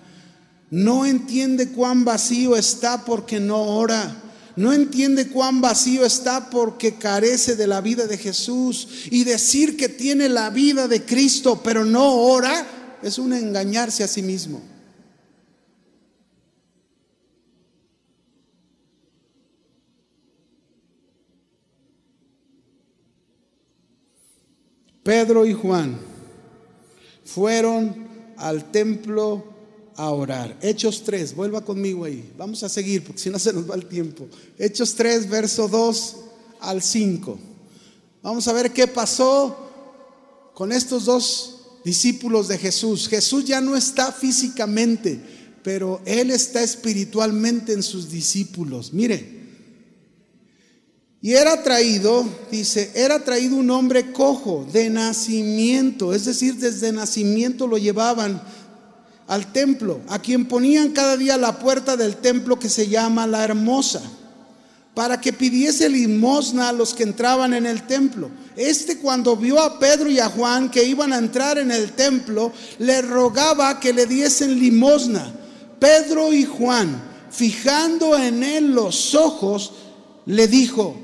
No 0.71 1.05
entiende 1.05 1.73
cuán 1.73 2.05
vacío 2.05 2.55
está 2.55 3.03
porque 3.03 3.41
no 3.41 3.61
ora. 3.61 4.23
No 4.55 4.73
entiende 4.73 5.27
cuán 5.27 5.61
vacío 5.61 6.05
está 6.05 6.49
porque 6.49 6.95
carece 6.95 7.55
de 7.55 7.67
la 7.67 7.81
vida 7.81 8.07
de 8.07 8.17
Jesús. 8.17 8.87
Y 9.11 9.23
decir 9.23 9.77
que 9.77 9.89
tiene 9.89 10.29
la 10.29 10.49
vida 10.49 10.87
de 10.87 11.05
Cristo 11.05 11.61
pero 11.63 11.85
no 11.85 12.13
ora 12.13 12.65
es 13.01 13.17
un 13.17 13.33
engañarse 13.33 14.03
a 14.03 14.07
sí 14.07 14.21
mismo. 14.21 14.61
Pedro 25.03 25.45
y 25.45 25.53
Juan 25.53 25.97
fueron 27.25 28.07
al 28.37 28.69
templo 28.71 29.58
a 29.99 30.11
orar. 30.11 30.57
Hechos 30.61 31.03
3, 31.03 31.35
vuelva 31.35 31.59
conmigo 31.59 32.05
ahí. 32.05 32.31
Vamos 32.37 32.63
a 32.63 32.69
seguir 32.69 33.03
porque 33.03 33.19
si 33.19 33.29
no 33.29 33.37
se 33.37 33.51
nos 33.51 33.69
va 33.69 33.75
el 33.75 33.85
tiempo. 33.85 34.27
Hechos 34.57 34.95
3, 34.95 35.29
verso 35.29 35.67
2 35.67 36.15
al 36.61 36.81
5. 36.81 37.37
Vamos 38.23 38.47
a 38.47 38.53
ver 38.53 38.71
qué 38.71 38.87
pasó 38.87 40.51
con 40.53 40.71
estos 40.71 41.03
dos 41.03 41.81
discípulos 41.83 42.47
de 42.47 42.57
Jesús. 42.57 43.09
Jesús 43.09 43.43
ya 43.43 43.59
no 43.59 43.75
está 43.75 44.13
físicamente, 44.13 45.19
pero 45.63 46.01
Él 46.05 46.31
está 46.31 46.63
espiritualmente 46.63 47.73
en 47.73 47.83
sus 47.83 48.09
discípulos. 48.09 48.93
Mire, 48.93 49.37
y 51.21 51.33
era 51.33 51.61
traído, 51.61 52.25
dice, 52.49 52.91
era 52.95 53.25
traído 53.25 53.57
un 53.57 53.69
hombre 53.69 54.13
cojo 54.13 54.65
de 54.71 54.89
nacimiento, 54.89 56.13
es 56.13 56.23
decir, 56.23 56.55
desde 56.55 56.93
nacimiento 56.93 57.67
lo 57.67 57.77
llevaban 57.77 58.41
al 59.29 59.53
templo, 59.53 60.01
a 60.09 60.17
quien 60.17 60.47
ponían 60.47 60.89
cada 60.89 61.15
día 61.15 61.37
la 61.37 61.59
puerta 61.59 61.95
del 61.95 62.17
templo 62.17 62.59
que 62.59 62.67
se 62.67 62.87
llama 62.87 63.27
la 63.27 63.43
hermosa, 63.43 64.01
para 64.95 65.21
que 65.21 65.31
pidiese 65.31 65.87
limosna 65.87 66.69
a 66.69 66.73
los 66.73 66.95
que 66.95 67.03
entraban 67.03 67.53
en 67.53 67.67
el 67.67 67.85
templo. 67.85 68.31
Este 68.55 68.97
cuando 68.97 69.37
vio 69.37 69.61
a 69.61 69.77
Pedro 69.77 70.09
y 70.09 70.19
a 70.19 70.29
Juan 70.29 70.71
que 70.71 70.83
iban 70.83 71.13
a 71.13 71.19
entrar 71.19 71.59
en 71.59 71.69
el 71.69 71.91
templo, 71.91 72.51
le 72.79 73.03
rogaba 73.03 73.79
que 73.79 73.93
le 73.93 74.07
diesen 74.07 74.59
limosna. 74.59 75.31
Pedro 75.79 76.33
y 76.33 76.43
Juan, 76.43 76.99
fijando 77.29 78.17
en 78.17 78.41
él 78.41 78.71
los 78.73 79.13
ojos, 79.13 79.73
le 80.25 80.47
dijo, 80.47 80.97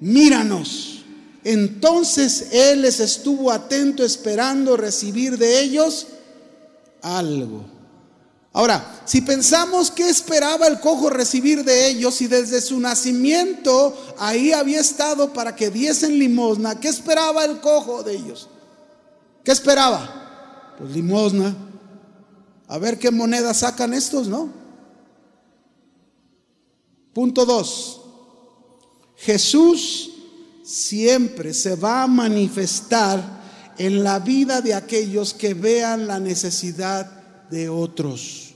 míranos. 0.00 1.04
Entonces 1.42 2.48
él 2.52 2.82
les 2.82 3.00
estuvo 3.00 3.50
atento 3.50 4.04
esperando 4.04 4.76
recibir 4.76 5.38
de 5.38 5.62
ellos 5.62 6.06
algo. 7.02 7.64
Ahora, 8.54 9.02
si 9.06 9.22
pensamos 9.22 9.90
que 9.90 10.08
esperaba 10.08 10.66
el 10.66 10.78
cojo 10.78 11.08
recibir 11.08 11.64
de 11.64 11.88
ellos 11.88 12.20
y 12.20 12.26
desde 12.26 12.60
su 12.60 12.78
nacimiento 12.78 13.96
ahí 14.18 14.52
había 14.52 14.80
estado 14.80 15.32
para 15.32 15.56
que 15.56 15.70
diesen 15.70 16.18
limosna, 16.18 16.78
¿qué 16.78 16.88
esperaba 16.88 17.44
el 17.44 17.60
cojo 17.60 18.02
de 18.02 18.14
ellos? 18.14 18.48
¿Qué 19.42 19.52
esperaba? 19.52 20.74
Pues 20.78 20.90
limosna. 20.90 21.56
A 22.68 22.78
ver 22.78 22.98
qué 22.98 23.10
moneda 23.10 23.54
sacan 23.54 23.94
estos, 23.94 24.28
¿no? 24.28 24.50
Punto 27.14 27.46
dos. 27.46 28.00
Jesús 29.16 30.10
siempre 30.62 31.54
se 31.54 31.74
va 31.76 32.02
a 32.02 32.06
manifestar 32.06 33.41
en 33.82 34.04
la 34.04 34.20
vida 34.20 34.60
de 34.60 34.74
aquellos 34.74 35.34
que 35.34 35.54
vean 35.54 36.06
la 36.06 36.20
necesidad 36.20 37.04
de 37.50 37.68
otros. 37.68 38.54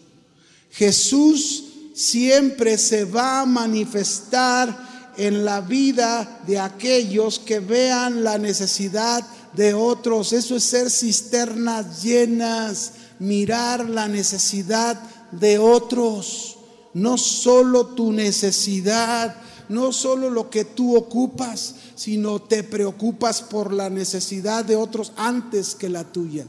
Jesús 0.71 1.65
siempre 1.97 2.79
se 2.79 3.05
va 3.05 3.41
a 3.41 3.45
manifestar 3.45 5.15
en 5.17 5.45
la 5.45 5.63
vida 5.63 6.43
de 6.47 6.61
aquellos 6.61 7.41
que 7.41 7.59
vean 7.59 8.23
la 8.23 8.39
necesidad 8.39 9.27
de 9.53 9.75
otros. 9.75 10.33
Eso 10.33 10.55
es 10.55 10.63
ser 10.63 10.89
cisternas 10.91 12.05
llenas, 12.05 12.93
mirar 13.19 13.91
la 13.91 14.07
necesidad 14.07 14.97
de 15.33 15.59
otros, 15.59 16.57
no 16.95 17.19
solo 17.19 17.87
tu 17.89 18.13
necesidad 18.13 19.35
no 19.69 19.93
solo 19.93 20.31
lo 20.31 20.51
que 20.51 20.65
tú 20.65 20.97
ocupas, 20.97 21.75
sino 21.97 22.41
te 22.41 22.63
preocupas 22.63 23.43
por 23.43 23.73
la 23.73 23.91
necesidad 23.91 24.65
de 24.65 24.77
otros 24.77 25.13
antes 25.17 25.75
que 25.75 25.89
la 25.89 26.05
tuya. 26.05 26.47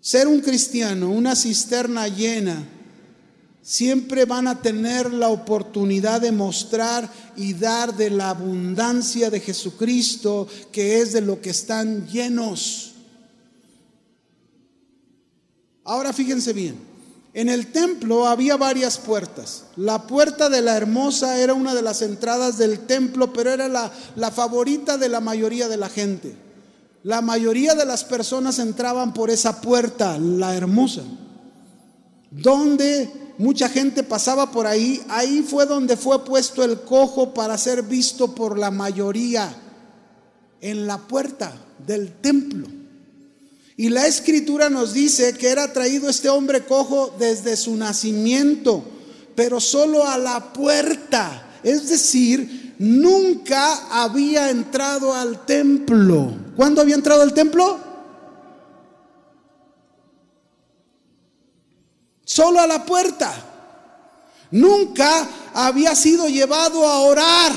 Ser 0.00 0.28
un 0.28 0.40
cristiano, 0.40 1.10
una 1.10 1.34
cisterna 1.34 2.08
llena, 2.08 2.68
siempre 3.62 4.26
van 4.26 4.46
a 4.48 4.60
tener 4.60 5.10
la 5.10 5.30
oportunidad 5.30 6.20
de 6.20 6.32
mostrar 6.32 7.10
y 7.36 7.54
dar 7.54 7.96
de 7.96 8.10
la 8.10 8.28
abundancia 8.30 9.30
de 9.30 9.40
Jesucristo, 9.40 10.46
que 10.70 11.00
es 11.00 11.14
de 11.14 11.22
lo 11.22 11.40
que 11.40 11.50
están 11.50 12.06
llenos. 12.06 12.92
Ahora 15.84 16.12
fíjense 16.12 16.52
bien. 16.52 16.93
En 17.34 17.48
el 17.48 17.72
templo 17.72 18.28
había 18.28 18.56
varias 18.56 18.96
puertas. 18.96 19.64
La 19.74 20.06
puerta 20.06 20.48
de 20.48 20.62
la 20.62 20.76
hermosa 20.76 21.40
era 21.40 21.52
una 21.52 21.74
de 21.74 21.82
las 21.82 22.00
entradas 22.00 22.58
del 22.58 22.86
templo, 22.86 23.32
pero 23.32 23.50
era 23.50 23.66
la, 23.66 23.90
favorita 24.30 24.96
de 24.96 25.08
la 25.08 25.18
mayoría 25.20 25.68
de 25.68 25.76
la 25.76 25.88
gente. 25.88 26.36
La 27.02 27.22
mayoría 27.22 27.74
de 27.74 27.84
las 27.84 28.04
personas 28.04 28.60
entraban 28.60 29.12
por 29.12 29.30
esa 29.30 29.60
puerta, 29.60 30.16
la 30.16 30.54
hermosa. 30.54 31.02
Donde 32.30 33.10
mucha 33.38 33.68
gente 33.68 34.04
pasaba 34.04 34.52
por 34.52 34.68
ahí, 34.68 35.02
ahí 35.08 35.42
fue 35.42 35.66
donde 35.66 35.96
fue 35.96 36.24
puesto 36.24 36.62
el 36.62 36.82
cojo 36.82 37.34
para 37.34 37.58
ser 37.58 37.82
visto 37.82 38.32
por 38.32 38.56
la 38.56 38.70
mayoría, 38.70 39.52
en 40.60 40.86
la 40.86 40.98
puerta 40.98 41.52
del 41.84 42.12
templo. 42.12 42.83
Y 43.76 43.88
la 43.88 44.06
escritura 44.06 44.70
nos 44.70 44.92
dice 44.92 45.34
que 45.34 45.48
era 45.48 45.72
traído 45.72 46.08
este 46.08 46.28
hombre 46.28 46.64
cojo 46.64 47.14
desde 47.18 47.56
su 47.56 47.74
nacimiento, 47.76 48.84
pero 49.34 49.58
solo 49.58 50.06
a 50.06 50.16
la 50.16 50.52
puerta. 50.52 51.58
Es 51.64 51.88
decir, 51.88 52.76
nunca 52.78 54.02
había 54.02 54.50
entrado 54.50 55.12
al 55.12 55.44
templo. 55.44 56.32
¿Cuándo 56.54 56.82
había 56.82 56.94
entrado 56.94 57.22
al 57.22 57.34
templo? 57.34 57.80
Solo 62.24 62.60
a 62.60 62.68
la 62.68 62.86
puerta. 62.86 63.32
Nunca 64.52 65.28
había 65.52 65.96
sido 65.96 66.28
llevado 66.28 66.86
a 66.86 67.00
orar. 67.00 67.52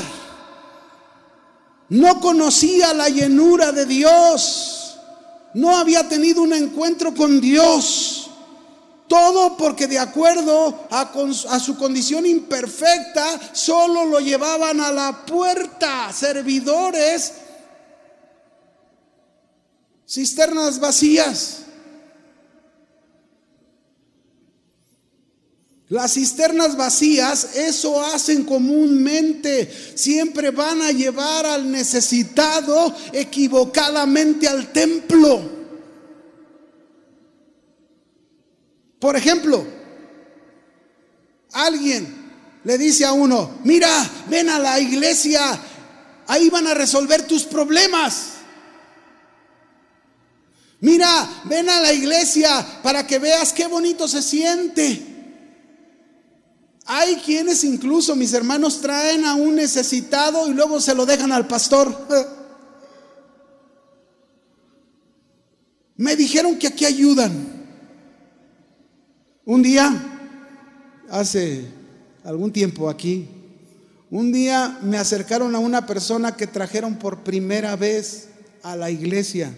No 1.89 2.19
conocía 2.19 2.91
la 2.95 3.07
llenura 3.07 3.71
de 3.71 3.85
Dios 3.85 4.76
no 5.53 5.75
había 5.75 6.07
tenido 6.07 6.41
un 6.41 6.53
encuentro 6.53 7.13
con 7.13 7.39
Dios. 7.41 8.29
Todo 9.07 9.55
porque 9.55 9.87
de 9.87 9.99
acuerdo 9.99 10.87
a, 10.89 11.59
su 11.59 11.77
condición 11.77 12.25
imperfecta, 12.25 13.53
solo 13.53 14.05
lo 14.05 14.19
llevaban 14.19 14.81
a 14.81 14.91
la 14.91 15.25
puerta, 15.25 16.11
servidores, 16.11 17.33
cisternas 20.05 20.79
vacías. 20.79 21.66
Las 25.89 26.15
cisternas 26.15 26.75
vacías, 26.75 27.55
eso 27.55 28.03
hacen 28.03 28.43
comúnmente. 28.43 29.71
Siempre 29.95 30.51
van 30.51 30.81
a 30.81 30.91
llevar 30.91 31.45
al 31.45 31.71
necesitado 31.71 32.93
equivocadamente 33.13 34.49
al 34.49 34.73
templo. 34.73 35.49
Por 38.99 39.15
ejemplo, 39.15 39.65
alguien 41.53 42.27
le 42.65 42.77
dice 42.77 43.05
a 43.05 43.13
uno, 43.13 43.59
mira, 43.63 43.89
ven 44.27 44.49
a 44.49 44.59
la 44.59 44.81
iglesia, 44.81 45.39
ahí 46.27 46.49
van 46.49 46.67
a 46.67 46.73
resolver 46.73 47.25
tus 47.25 47.43
problemas. 47.43 48.33
Mira, 50.81 51.41
ven 51.45 51.69
a 51.69 51.79
la 51.79 51.93
iglesia 51.93 52.81
para 52.83 53.07
que 53.07 53.19
veas 53.19 53.53
qué 53.53 53.67
bonito 53.67 54.05
se 54.05 54.21
siente. 54.21 55.06
Hay 56.87 57.17
quienes 57.17 57.65
incluso, 57.65 58.15
mis 58.15 58.33
hermanos, 58.33 58.79
traen 58.79 59.25
a 59.25 59.35
un 59.35 59.55
necesitado 59.55 60.47
y 60.49 60.53
luego 60.53 60.79
se 60.79 60.95
lo 60.95 61.05
dejan 61.05 61.33
al 61.33 61.45
pastor. 61.45 61.93
Me 65.97 66.15
dijeron 66.15 66.57
que 66.57 66.67
aquí 66.67 66.85
ayudan. 66.85 67.57
Un 69.43 69.61
día, 69.63 69.91
hace 71.09 71.65
algún 72.23 72.51
tiempo 72.53 72.89
aquí, 72.89 73.27
Un 74.09 74.31
día 74.31 74.79
me 74.81 74.97
acercaron 74.97 75.53
a 75.53 75.59
una 75.59 75.85
persona 75.85 76.37
que 76.37 76.47
trajeron 76.47 76.97
por 76.97 77.25
primera 77.25 77.75
vez 77.75 78.29
a 78.63 78.77
la 78.77 78.89
iglesia. 78.89 79.53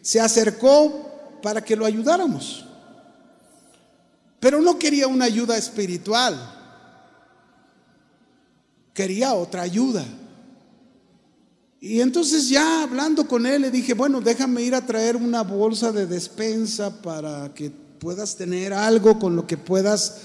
Se 0.00 0.20
acercó 0.20 1.38
para 1.42 1.64
que 1.64 1.74
lo 1.74 1.86
ayudáramos. 1.86 2.66
Pero 4.38 4.60
no 4.62 4.78
quería 4.78 5.08
una 5.08 5.24
ayuda 5.24 5.56
espiritual. 5.56 6.59
Quería 9.00 9.32
otra 9.32 9.62
ayuda. 9.62 10.04
Y 11.80 12.02
entonces 12.02 12.50
ya 12.50 12.82
hablando 12.82 13.26
con 13.26 13.46
él 13.46 13.62
le 13.62 13.70
dije, 13.70 13.94
bueno, 13.94 14.20
déjame 14.20 14.60
ir 14.60 14.74
a 14.74 14.84
traer 14.84 15.16
una 15.16 15.40
bolsa 15.42 15.90
de 15.90 16.04
despensa 16.06 17.00
para 17.00 17.50
que 17.54 17.70
puedas 17.70 18.36
tener 18.36 18.74
algo 18.74 19.18
con 19.18 19.36
lo 19.36 19.46
que 19.46 19.56
puedas 19.56 20.18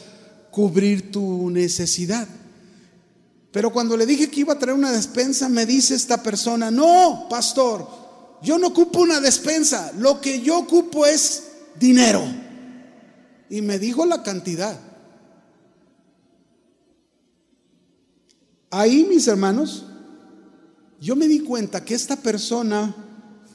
cubrir 0.51 1.09
tu 1.09 1.49
necesidad. 1.51 2.27
Pero 3.53 3.71
cuando 3.71 3.95
le 3.95 4.05
dije 4.05 4.29
que 4.29 4.41
iba 4.41 4.51
a 4.51 4.59
traer 4.59 4.77
una 4.77 4.91
despensa, 4.91 5.47
me 5.47 5.65
dice 5.65 5.95
esta 5.95 6.21
persona, 6.21 6.69
no, 6.69 7.27
pastor, 7.29 7.87
yo 8.41 8.57
no 8.57 8.67
ocupo 8.67 8.99
una 8.99 9.21
despensa, 9.21 9.93
lo 9.97 10.19
que 10.19 10.41
yo 10.41 10.57
ocupo 10.57 11.05
es 11.05 11.43
dinero. 11.79 12.25
Y 13.49 13.61
me 13.61 13.79
dijo 13.79 14.05
la 14.05 14.21
cantidad. 14.21 14.77
Ahí, 18.69 19.05
mis 19.09 19.27
hermanos, 19.27 19.85
yo 20.99 21.15
me 21.15 21.27
di 21.27 21.39
cuenta 21.39 21.83
que 21.83 21.93
esta 21.93 22.15
persona 22.15 22.95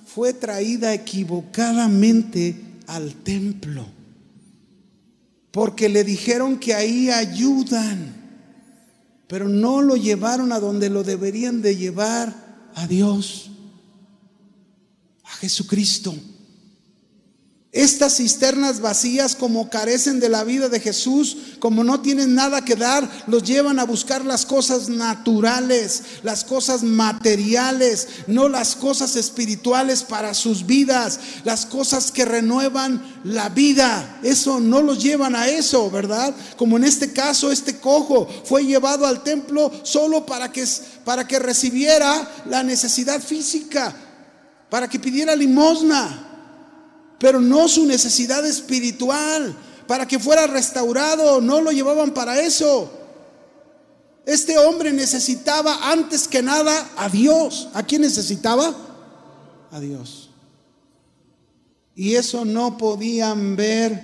fue 0.06 0.32
traída 0.32 0.94
equivocadamente 0.94 2.78
al 2.86 3.14
templo, 3.14 3.86
porque 5.50 5.88
le 5.88 6.04
dijeron 6.04 6.58
que 6.58 6.74
ahí 6.74 7.10
ayudan 7.10 8.20
pero 9.30 9.48
no 9.48 9.80
lo 9.80 9.94
llevaron 9.94 10.50
a 10.50 10.58
donde 10.58 10.90
lo 10.90 11.04
deberían 11.04 11.62
de 11.62 11.76
llevar 11.76 12.34
a 12.74 12.88
Dios, 12.88 13.48
a 15.22 15.30
Jesucristo. 15.36 16.12
Estas 17.72 18.16
cisternas 18.16 18.80
vacías, 18.80 19.36
como 19.36 19.70
carecen 19.70 20.18
de 20.18 20.28
la 20.28 20.42
vida 20.42 20.68
de 20.68 20.80
Jesús, 20.80 21.36
como 21.60 21.84
no 21.84 22.00
tienen 22.00 22.34
nada 22.34 22.64
que 22.64 22.74
dar, 22.74 23.08
los 23.28 23.44
llevan 23.44 23.78
a 23.78 23.84
buscar 23.84 24.24
las 24.24 24.44
cosas 24.44 24.88
naturales, 24.88 26.02
las 26.24 26.42
cosas 26.42 26.82
materiales, 26.82 28.08
no 28.26 28.48
las 28.48 28.74
cosas 28.74 29.14
espirituales 29.14 30.02
para 30.02 30.34
sus 30.34 30.66
vidas, 30.66 31.20
las 31.44 31.64
cosas 31.64 32.10
que 32.10 32.24
renuevan 32.24 33.20
la 33.22 33.50
vida. 33.50 34.18
Eso 34.24 34.58
no 34.58 34.82
los 34.82 35.00
llevan 35.00 35.36
a 35.36 35.46
eso, 35.46 35.92
¿verdad? 35.92 36.34
Como 36.56 36.76
en 36.76 36.82
este 36.82 37.12
caso, 37.12 37.52
este 37.52 37.78
cojo 37.78 38.26
fue 38.46 38.64
llevado 38.64 39.06
al 39.06 39.22
templo 39.22 39.70
solo 39.84 40.26
para 40.26 40.50
que, 40.50 40.66
para 41.04 41.24
que 41.28 41.38
recibiera 41.38 42.28
la 42.46 42.64
necesidad 42.64 43.22
física, 43.22 43.94
para 44.68 44.88
que 44.88 44.98
pidiera 44.98 45.36
limosna 45.36 46.26
pero 47.20 47.38
no 47.38 47.68
su 47.68 47.84
necesidad 47.84 48.44
espiritual, 48.46 49.54
para 49.86 50.08
que 50.08 50.18
fuera 50.18 50.46
restaurado, 50.46 51.42
no 51.42 51.60
lo 51.60 51.70
llevaban 51.70 52.14
para 52.14 52.40
eso. 52.40 52.90
Este 54.24 54.56
hombre 54.56 54.90
necesitaba 54.92 55.90
antes 55.92 56.26
que 56.26 56.42
nada 56.42 56.90
a 56.96 57.10
Dios. 57.10 57.68
¿A 57.74 57.82
quién 57.82 58.02
necesitaba? 58.02 58.74
A 59.70 59.80
Dios. 59.80 60.30
Y 61.94 62.14
eso 62.14 62.46
no 62.46 62.78
podían 62.78 63.54
ver 63.54 64.02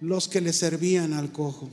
los 0.00 0.28
que 0.28 0.42
le 0.42 0.52
servían 0.52 1.14
al 1.14 1.32
cojo. 1.32 1.70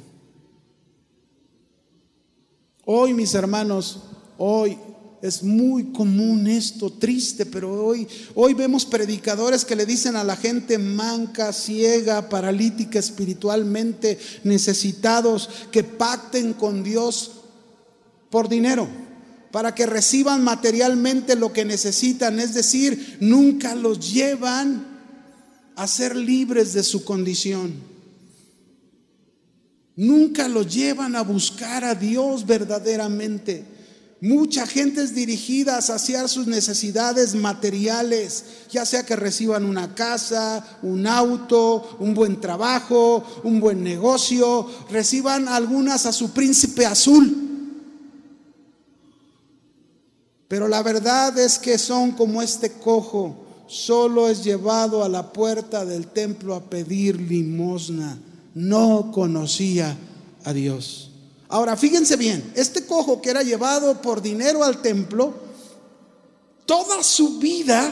Hoy, 2.86 3.14
mis 3.14 3.34
hermanos, 3.34 4.04
hoy 4.38 4.78
es 5.22 5.44
muy 5.44 5.92
común 5.92 6.48
esto, 6.48 6.92
triste, 6.92 7.46
pero 7.46 7.86
hoy, 7.86 8.08
hoy 8.36 8.54
vemos 8.54 8.86
predicadores 8.86 9.66
que 9.66 9.76
le 9.76 9.86
dicen 9.86 10.16
a 10.16 10.24
la 10.24 10.36
gente 10.36 10.78
manca, 10.78 11.52
ciega, 11.52 12.30
paralítica 12.30 13.00
espiritualmente, 13.00 14.18
necesitados, 14.44 15.50
que 15.72 15.84
pacten 15.84 16.54
con 16.54 16.84
Dios 16.84 17.32
por 18.30 18.48
dinero, 18.48 18.88
para 19.52 19.76
que 19.76 19.86
reciban 19.86 20.44
materialmente 20.44 21.36
lo 21.36 21.52
que 21.52 21.66
necesitan, 21.66 22.40
es 22.40 22.54
decir, 22.54 23.18
nunca 23.20 23.76
los 23.76 24.14
llevan 24.14 24.88
a 25.76 25.88
ser 25.88 26.16
libres 26.16 26.74
de 26.74 26.84
su 26.84 27.04
condición. 27.04 27.74
Nunca 29.96 30.48
los 30.48 30.74
llevan 30.74 31.18
a 31.18 31.24
buscar 31.24 31.84
a 31.84 31.94
Dios 31.94 32.46
verdaderamente. 32.46 33.79
Mucha 34.22 34.68
gente 34.68 35.02
es 35.02 35.16
dirigida 35.16 35.78
a 35.78 35.82
saciar 35.82 36.28
sus 36.28 36.46
necesidades 36.46 37.36
materiales, 37.36 38.44
ya 38.70 38.86
sea 38.86 39.06
que 39.06 39.16
reciban 39.16 39.64
una 39.64 39.96
casa, 39.96 40.80
un 40.82 41.08
auto, 41.08 41.98
un 42.00 42.14
buen 42.14 42.42
trabajo, 42.42 43.24
un 43.46 43.62
buen 43.62 43.82
negocio, 43.82 44.70
reciban 44.90 45.48
algunas 45.48 46.06
a 46.06 46.12
su 46.12 46.32
príncipe 46.32 46.86
azul. 46.86 47.50
Pero 50.50 50.68
la 50.68 50.84
verdad 50.84 51.38
es 51.40 51.58
que 51.58 51.78
son 51.78 52.12
como 52.12 52.42
este 52.42 52.74
cojo, 52.74 53.46
solo 53.68 54.28
es 54.28 54.44
llevado 54.44 55.02
a 55.02 55.08
la 55.08 55.32
puerta 55.32 55.86
del 55.86 56.08
templo 56.08 56.56
a 56.56 56.70
pedir 56.70 57.22
limosna. 57.22 58.18
No 58.54 59.12
conocía 59.14 59.96
a 60.44 60.52
Dios. 60.52 61.09
Ahora, 61.50 61.76
fíjense 61.76 62.16
bien, 62.16 62.54
este 62.56 62.86
cojo 62.86 63.22
que 63.22 63.32
era 63.32 63.42
llevado 63.42 64.02
por 64.02 64.22
dinero 64.22 64.64
al 64.64 64.84
templo, 64.84 65.34
toda 66.68 67.02
su 67.04 67.40
vida 67.40 67.92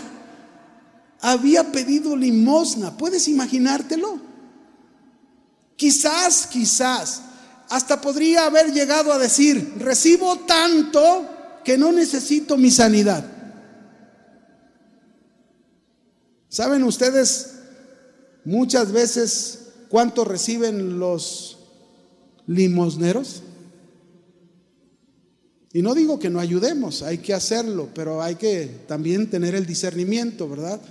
había 1.22 1.72
pedido 1.72 2.16
limosna. 2.16 2.96
¿Puedes 2.96 3.28
imaginártelo? 3.28 4.20
Quizás, 5.76 6.46
quizás, 6.46 7.22
hasta 7.70 8.00
podría 8.00 8.46
haber 8.46 8.72
llegado 8.72 9.12
a 9.12 9.18
decir, 9.18 9.74
recibo 9.80 10.38
tanto 10.40 11.28
que 11.64 11.80
no 11.80 11.92
necesito 11.92 12.58
mi 12.58 12.70
sanidad. 12.70 13.26
¿Saben 16.48 16.84
ustedes 16.84 17.56
muchas 18.46 18.92
veces 18.92 19.70
cuánto 19.90 20.24
reciben 20.24 21.00
los 21.00 21.58
limosneros? 22.46 23.42
Y 25.78 25.84
no 25.84 25.94
digo 25.94 26.18
que 26.18 26.32
no 26.32 26.40
ayudemos, 26.40 27.04
hay 27.04 27.20
que 27.20 27.36
hacerlo, 27.36 27.90
pero 27.94 28.20
hay 28.24 28.34
que 28.34 28.66
también 28.88 29.30
tener 29.30 29.54
el 29.54 29.68
discernimiento, 29.68 30.50
¿verdad? 30.50 30.82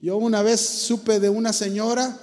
Yo 0.00 0.16
una 0.16 0.40
vez 0.40 0.58
supe 0.62 1.20
de 1.20 1.28
una 1.28 1.52
señora 1.52 2.18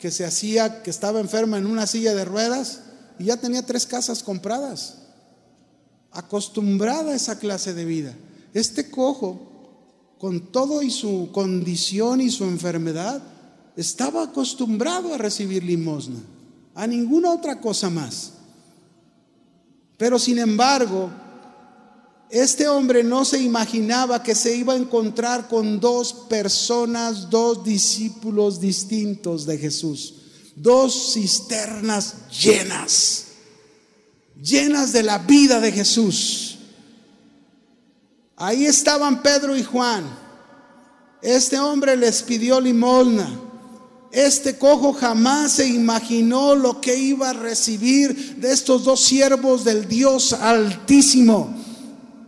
que 0.00 0.10
se 0.10 0.24
hacía, 0.24 0.82
que 0.82 0.90
estaba 0.90 1.20
enferma 1.20 1.58
en 1.58 1.66
una 1.66 1.86
silla 1.86 2.12
de 2.12 2.24
ruedas 2.24 2.80
y 3.20 3.26
ya 3.26 3.36
tenía 3.36 3.64
tres 3.64 3.86
casas 3.86 4.24
compradas, 4.24 4.96
acostumbrada 6.10 7.12
a 7.12 7.14
esa 7.14 7.38
clase 7.38 7.72
de 7.72 7.84
vida. 7.84 8.16
Este 8.52 8.90
cojo, 8.90 10.16
con 10.18 10.50
todo 10.50 10.82
y 10.82 10.90
su 10.90 11.28
condición 11.30 12.20
y 12.20 12.30
su 12.30 12.42
enfermedad, 12.42 13.22
estaba 13.76 14.24
acostumbrado 14.24 15.14
a 15.14 15.18
recibir 15.18 15.62
limosna, 15.62 16.18
a 16.74 16.88
ninguna 16.88 17.30
otra 17.32 17.60
cosa 17.60 17.90
más. 17.90 18.38
Pero 20.00 20.18
sin 20.18 20.38
embargo, 20.38 21.10
este 22.30 22.66
hombre 22.66 23.04
no 23.04 23.22
se 23.26 23.38
imaginaba 23.38 24.22
que 24.22 24.34
se 24.34 24.56
iba 24.56 24.72
a 24.72 24.78
encontrar 24.78 25.46
con 25.46 25.78
dos 25.78 26.14
personas, 26.26 27.28
dos 27.28 27.62
discípulos 27.62 28.58
distintos 28.58 29.44
de 29.44 29.58
Jesús, 29.58 30.14
dos 30.56 31.12
cisternas 31.12 32.30
llenas, 32.30 33.26
llenas 34.42 34.94
de 34.94 35.02
la 35.02 35.18
vida 35.18 35.60
de 35.60 35.70
Jesús. 35.70 36.56
Ahí 38.36 38.64
estaban 38.64 39.20
Pedro 39.20 39.54
y 39.54 39.62
Juan. 39.62 40.04
Este 41.20 41.58
hombre 41.58 41.94
les 41.94 42.22
pidió 42.22 42.58
limosna. 42.58 43.49
Este 44.12 44.58
cojo 44.58 44.92
jamás 44.92 45.52
se 45.52 45.68
imaginó 45.68 46.56
lo 46.56 46.80
que 46.80 46.96
iba 46.96 47.30
a 47.30 47.32
recibir 47.32 48.36
de 48.36 48.52
estos 48.52 48.82
dos 48.82 49.00
siervos 49.00 49.64
del 49.64 49.86
Dios 49.86 50.32
altísimo, 50.32 51.54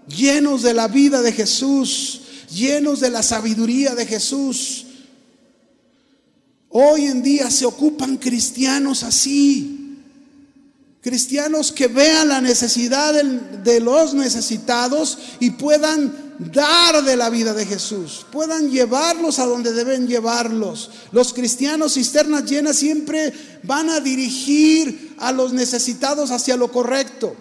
llenos 0.06 0.62
de 0.62 0.74
la 0.74 0.86
vida 0.86 1.22
de 1.22 1.32
Jesús, 1.32 2.20
llenos 2.48 3.00
de 3.00 3.10
la 3.10 3.22
sabiduría 3.24 3.96
de 3.96 4.06
Jesús. 4.06 4.86
Hoy 6.68 7.06
en 7.06 7.22
día 7.22 7.50
se 7.50 7.66
ocupan 7.66 8.16
cristianos 8.16 9.02
así, 9.02 9.81
cristianos 11.02 11.72
que 11.72 11.88
vean 11.88 12.28
la 12.28 12.40
necesidad 12.40 13.12
de 13.12 13.80
los 13.80 14.14
necesitados 14.14 15.18
y 15.40 15.50
puedan 15.50 16.32
dar 16.38 17.04
de 17.04 17.16
la 17.16 17.28
vida 17.28 17.52
de 17.52 17.66
Jesús, 17.66 18.24
puedan 18.30 18.70
llevarlos 18.70 19.38
a 19.38 19.44
donde 19.44 19.72
deben 19.72 20.06
llevarlos. 20.06 20.90
Los 21.10 21.34
cristianos 21.34 21.94
cisternas 21.94 22.44
llenas 22.44 22.76
siempre 22.76 23.32
van 23.64 23.90
a 23.90 24.00
dirigir 24.00 25.16
a 25.18 25.32
los 25.32 25.52
necesitados 25.52 26.30
hacia 26.30 26.56
lo 26.56 26.70
correcto. 26.70 27.36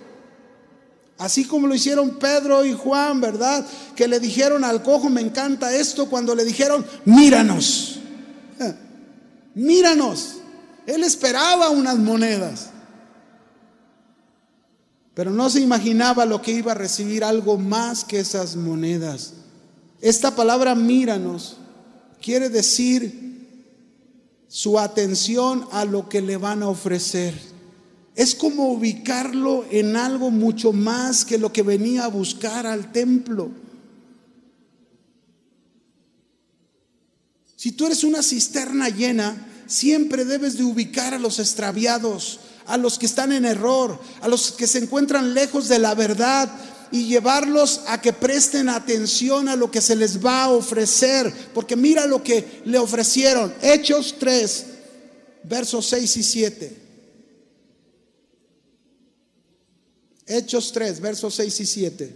Así 1.19 1.45
como 1.45 1.67
lo 1.67 1.75
hicieron 1.75 2.17
Pedro 2.17 2.65
y 2.65 2.73
Juan, 2.73 3.21
¿verdad? 3.21 3.63
Que 3.95 4.07
le 4.07 4.19
dijeron 4.19 4.63
al 4.63 4.81
cojo, 4.81 5.07
me 5.07 5.21
encanta 5.21 5.71
esto, 5.71 6.09
cuando 6.09 6.33
le 6.33 6.43
dijeron, 6.43 6.83
míranos, 7.05 7.99
míranos. 9.53 10.37
Él 10.87 11.03
esperaba 11.03 11.69
unas 11.69 11.97
monedas, 11.97 12.70
pero 15.13 15.31
no 15.31 15.49
se 15.49 15.59
imaginaba 15.59 16.25
lo 16.25 16.41
que 16.41 16.51
iba 16.51 16.71
a 16.71 16.75
recibir 16.75 17.23
algo 17.23 17.57
más 17.57 18.03
que 18.03 18.19
esas 18.19 18.55
monedas. 18.55 19.33
Esta 19.99 20.35
palabra 20.35 20.73
míranos 20.73 21.57
quiere 22.21 22.49
decir 22.49 23.31
su 24.47 24.79
atención 24.79 25.67
a 25.71 25.85
lo 25.85 26.09
que 26.09 26.21
le 26.21 26.37
van 26.37 26.63
a 26.63 26.69
ofrecer. 26.69 27.33
Es 28.15 28.35
como 28.35 28.69
ubicarlo 28.71 29.65
en 29.69 29.95
algo 29.95 30.31
mucho 30.31 30.73
más 30.73 31.23
que 31.23 31.37
lo 31.37 31.53
que 31.53 31.63
venía 31.63 32.05
a 32.05 32.09
buscar 32.09 32.65
al 32.65 32.91
templo. 32.91 33.51
Si 37.55 37.71
tú 37.71 37.85
eres 37.85 38.03
una 38.03 38.23
cisterna 38.23 38.89
llena, 38.89 39.47
siempre 39.67 40.25
debes 40.25 40.57
de 40.57 40.63
ubicar 40.63 41.13
a 41.13 41.19
los 41.19 41.39
extraviados, 41.39 42.39
a 42.65 42.77
los 42.77 42.99
que 42.99 43.05
están 43.05 43.31
en 43.31 43.45
error, 43.45 43.99
a 44.21 44.27
los 44.27 44.51
que 44.51 44.67
se 44.67 44.79
encuentran 44.79 45.33
lejos 45.33 45.67
de 45.67 45.79
la 45.79 45.95
verdad 45.95 46.49
y 46.91 47.05
llevarlos 47.05 47.81
a 47.87 48.01
que 48.01 48.13
presten 48.13 48.69
atención 48.69 49.47
a 49.47 49.55
lo 49.55 49.71
que 49.71 49.81
se 49.81 49.95
les 49.95 50.23
va 50.23 50.43
a 50.43 50.49
ofrecer. 50.49 51.33
Porque 51.53 51.75
mira 51.75 52.05
lo 52.05 52.21
que 52.21 52.61
le 52.65 52.77
ofrecieron. 52.77 53.53
Hechos 53.61 54.15
3, 54.19 54.65
versos 55.43 55.87
6 55.87 56.17
y 56.17 56.23
7. 56.23 56.77
Hechos 60.27 60.71
3, 60.71 60.99
versos 61.01 61.35
6 61.35 61.59
y 61.59 61.65
7. 61.65 62.15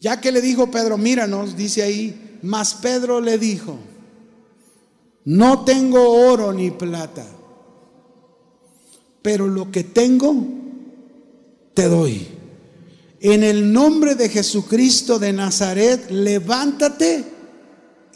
Ya 0.00 0.20
que 0.20 0.30
le 0.30 0.40
dijo 0.40 0.70
Pedro, 0.70 0.98
míranos, 0.98 1.56
dice 1.56 1.82
ahí, 1.82 2.38
mas 2.42 2.74
Pedro 2.74 3.20
le 3.20 3.38
dijo, 3.38 3.78
no 5.26 5.64
tengo 5.64 6.10
oro 6.10 6.52
ni 6.52 6.70
plata, 6.70 7.26
pero 9.22 9.46
lo 9.46 9.70
que 9.70 9.84
tengo, 9.84 10.34
te 11.74 11.88
doy. 11.88 12.26
En 13.20 13.42
el 13.42 13.72
nombre 13.72 14.14
de 14.14 14.28
Jesucristo 14.28 15.18
de 15.18 15.32
Nazaret, 15.32 16.10
levántate 16.10 17.24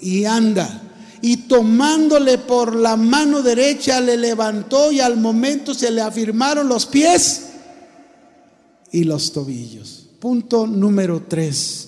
y 0.00 0.24
anda 0.24 0.90
y 1.22 1.48
tomándole 1.48 2.38
por 2.38 2.74
la 2.74 2.96
mano 2.96 3.42
derecha 3.42 4.00
le 4.00 4.16
levantó 4.16 4.90
y 4.90 5.00
al 5.00 5.16
momento 5.16 5.74
se 5.74 5.90
le 5.90 6.00
afirmaron 6.00 6.68
los 6.68 6.86
pies 6.86 7.46
y 8.92 9.04
los 9.04 9.32
tobillos. 9.32 10.06
Punto 10.18 10.66
número 10.66 11.24
tres. 11.28 11.79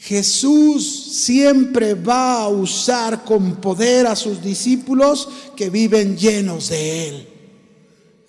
Jesús 0.00 1.24
siempre 1.26 1.92
va 1.92 2.42
a 2.42 2.48
usar 2.48 3.22
con 3.22 3.56
poder 3.56 4.06
a 4.06 4.16
sus 4.16 4.42
discípulos 4.42 5.28
que 5.54 5.68
viven 5.68 6.16
llenos 6.16 6.70
de 6.70 7.08
Él. 7.08 7.28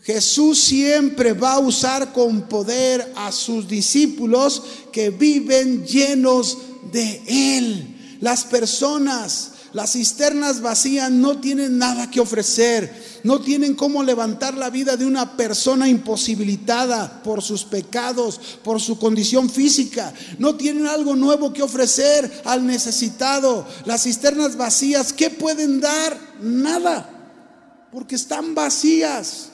Jesús 0.01 0.59
siempre 0.59 1.31
va 1.31 1.53
a 1.53 1.59
usar 1.59 2.11
con 2.11 2.41
poder 2.49 3.13
a 3.15 3.31
sus 3.31 3.69
discípulos 3.69 4.63
que 4.91 5.11
viven 5.11 5.85
llenos 5.85 6.57
de 6.91 7.21
Él. 7.57 8.17
Las 8.19 8.43
personas 8.43 9.50
las 9.73 9.93
cisternas 9.93 10.61
vacías 10.61 11.09
no 11.09 11.39
tienen 11.39 11.77
nada 11.77 12.11
que 12.11 12.19
ofrecer, 12.19 12.93
no 13.23 13.39
tienen 13.39 13.73
cómo 13.73 14.03
levantar 14.03 14.57
la 14.57 14.69
vida 14.69 14.97
de 14.97 15.05
una 15.05 15.37
persona 15.37 15.87
imposibilitada 15.87 17.23
por 17.23 17.41
sus 17.41 17.63
pecados, 17.63 18.39
por 18.63 18.81
su 18.81 18.99
condición 18.99 19.49
física. 19.49 20.13
No 20.39 20.55
tienen 20.55 20.87
algo 20.87 21.15
nuevo 21.15 21.53
que 21.53 21.63
ofrecer 21.63 22.41
al 22.43 22.65
necesitado. 22.65 23.65
Las 23.85 24.03
cisternas 24.03 24.57
vacías, 24.57 25.13
¿qué 25.13 25.29
pueden 25.29 25.79
dar? 25.79 26.19
Nada, 26.41 27.87
porque 27.93 28.15
están 28.15 28.53
vacías. 28.53 29.51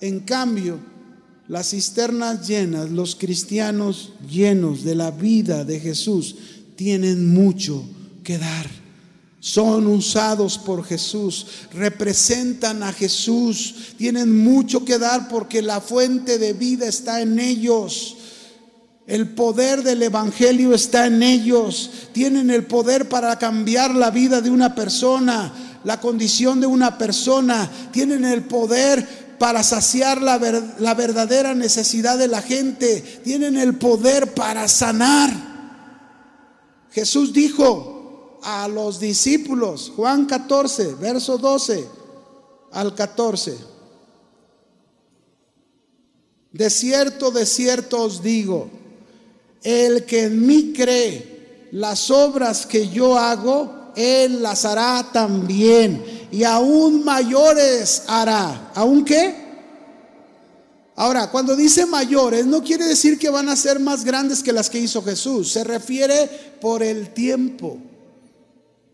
En 0.00 0.20
cambio, 0.20 0.78
las 1.48 1.70
cisternas 1.70 2.46
llenas, 2.46 2.90
los 2.90 3.16
cristianos 3.16 4.12
llenos 4.30 4.84
de 4.84 4.94
la 4.94 5.10
vida 5.10 5.64
de 5.64 5.80
Jesús, 5.80 6.36
tienen 6.76 7.34
mucho 7.34 7.84
que 8.22 8.38
dar 8.38 8.79
son 9.40 9.86
usados 9.86 10.58
por 10.58 10.84
Jesús, 10.84 11.46
representan 11.72 12.82
a 12.82 12.92
Jesús, 12.92 13.94
tienen 13.96 14.44
mucho 14.44 14.84
que 14.84 14.98
dar 14.98 15.28
porque 15.28 15.62
la 15.62 15.80
fuente 15.80 16.38
de 16.38 16.52
vida 16.52 16.86
está 16.86 17.22
en 17.22 17.38
ellos. 17.38 18.18
El 19.06 19.30
poder 19.30 19.82
del 19.82 20.02
Evangelio 20.02 20.72
está 20.72 21.06
en 21.06 21.22
ellos. 21.24 21.90
Tienen 22.12 22.48
el 22.48 22.64
poder 22.66 23.08
para 23.08 23.36
cambiar 23.38 23.92
la 23.92 24.10
vida 24.10 24.40
de 24.40 24.50
una 24.50 24.76
persona, 24.76 25.52
la 25.82 26.00
condición 26.00 26.60
de 26.60 26.68
una 26.68 26.96
persona. 26.96 27.68
Tienen 27.90 28.24
el 28.24 28.44
poder 28.44 29.36
para 29.40 29.64
saciar 29.64 30.22
la, 30.22 30.38
verdadera 30.38 31.54
necesidad 31.56 32.18
de 32.18 32.28
la 32.28 32.40
gente. 32.40 33.00
Tienen 33.24 33.56
el 33.56 33.74
poder 33.78 34.32
para 34.32 34.68
sanar. 34.68 35.32
Jesús 36.92 37.32
dijo, 37.32 37.99
a 38.42 38.68
los 38.68 39.00
discípulos. 39.00 39.92
Juan 39.94 40.26
14, 40.26 40.94
verso 40.94 41.38
12 41.38 41.86
al 42.72 42.94
14. 42.94 43.56
De 46.52 46.68
cierto, 46.68 47.30
de 47.30 47.46
cierto 47.46 48.02
os 48.02 48.22
digo, 48.22 48.68
el 49.62 50.04
que 50.04 50.24
en 50.24 50.46
mí 50.46 50.72
cree, 50.72 51.68
las 51.72 52.10
obras 52.10 52.66
que 52.66 52.88
yo 52.88 53.16
hago, 53.16 53.92
él 53.94 54.42
las 54.42 54.64
hará 54.64 55.10
también. 55.12 56.28
Y 56.32 56.44
aún 56.44 57.04
mayores 57.04 58.04
hará. 58.06 58.72
¿Aún 58.74 59.04
qué? 59.04 59.50
Ahora, 60.96 61.30
cuando 61.30 61.56
dice 61.56 61.86
mayores, 61.86 62.46
no 62.46 62.62
quiere 62.62 62.84
decir 62.84 63.18
que 63.18 63.30
van 63.30 63.48
a 63.48 63.56
ser 63.56 63.80
más 63.80 64.04
grandes 64.04 64.42
que 64.42 64.52
las 64.52 64.68
que 64.68 64.78
hizo 64.78 65.02
Jesús. 65.02 65.50
Se 65.52 65.64
refiere 65.64 66.28
por 66.60 66.82
el 66.82 67.14
tiempo. 67.14 67.78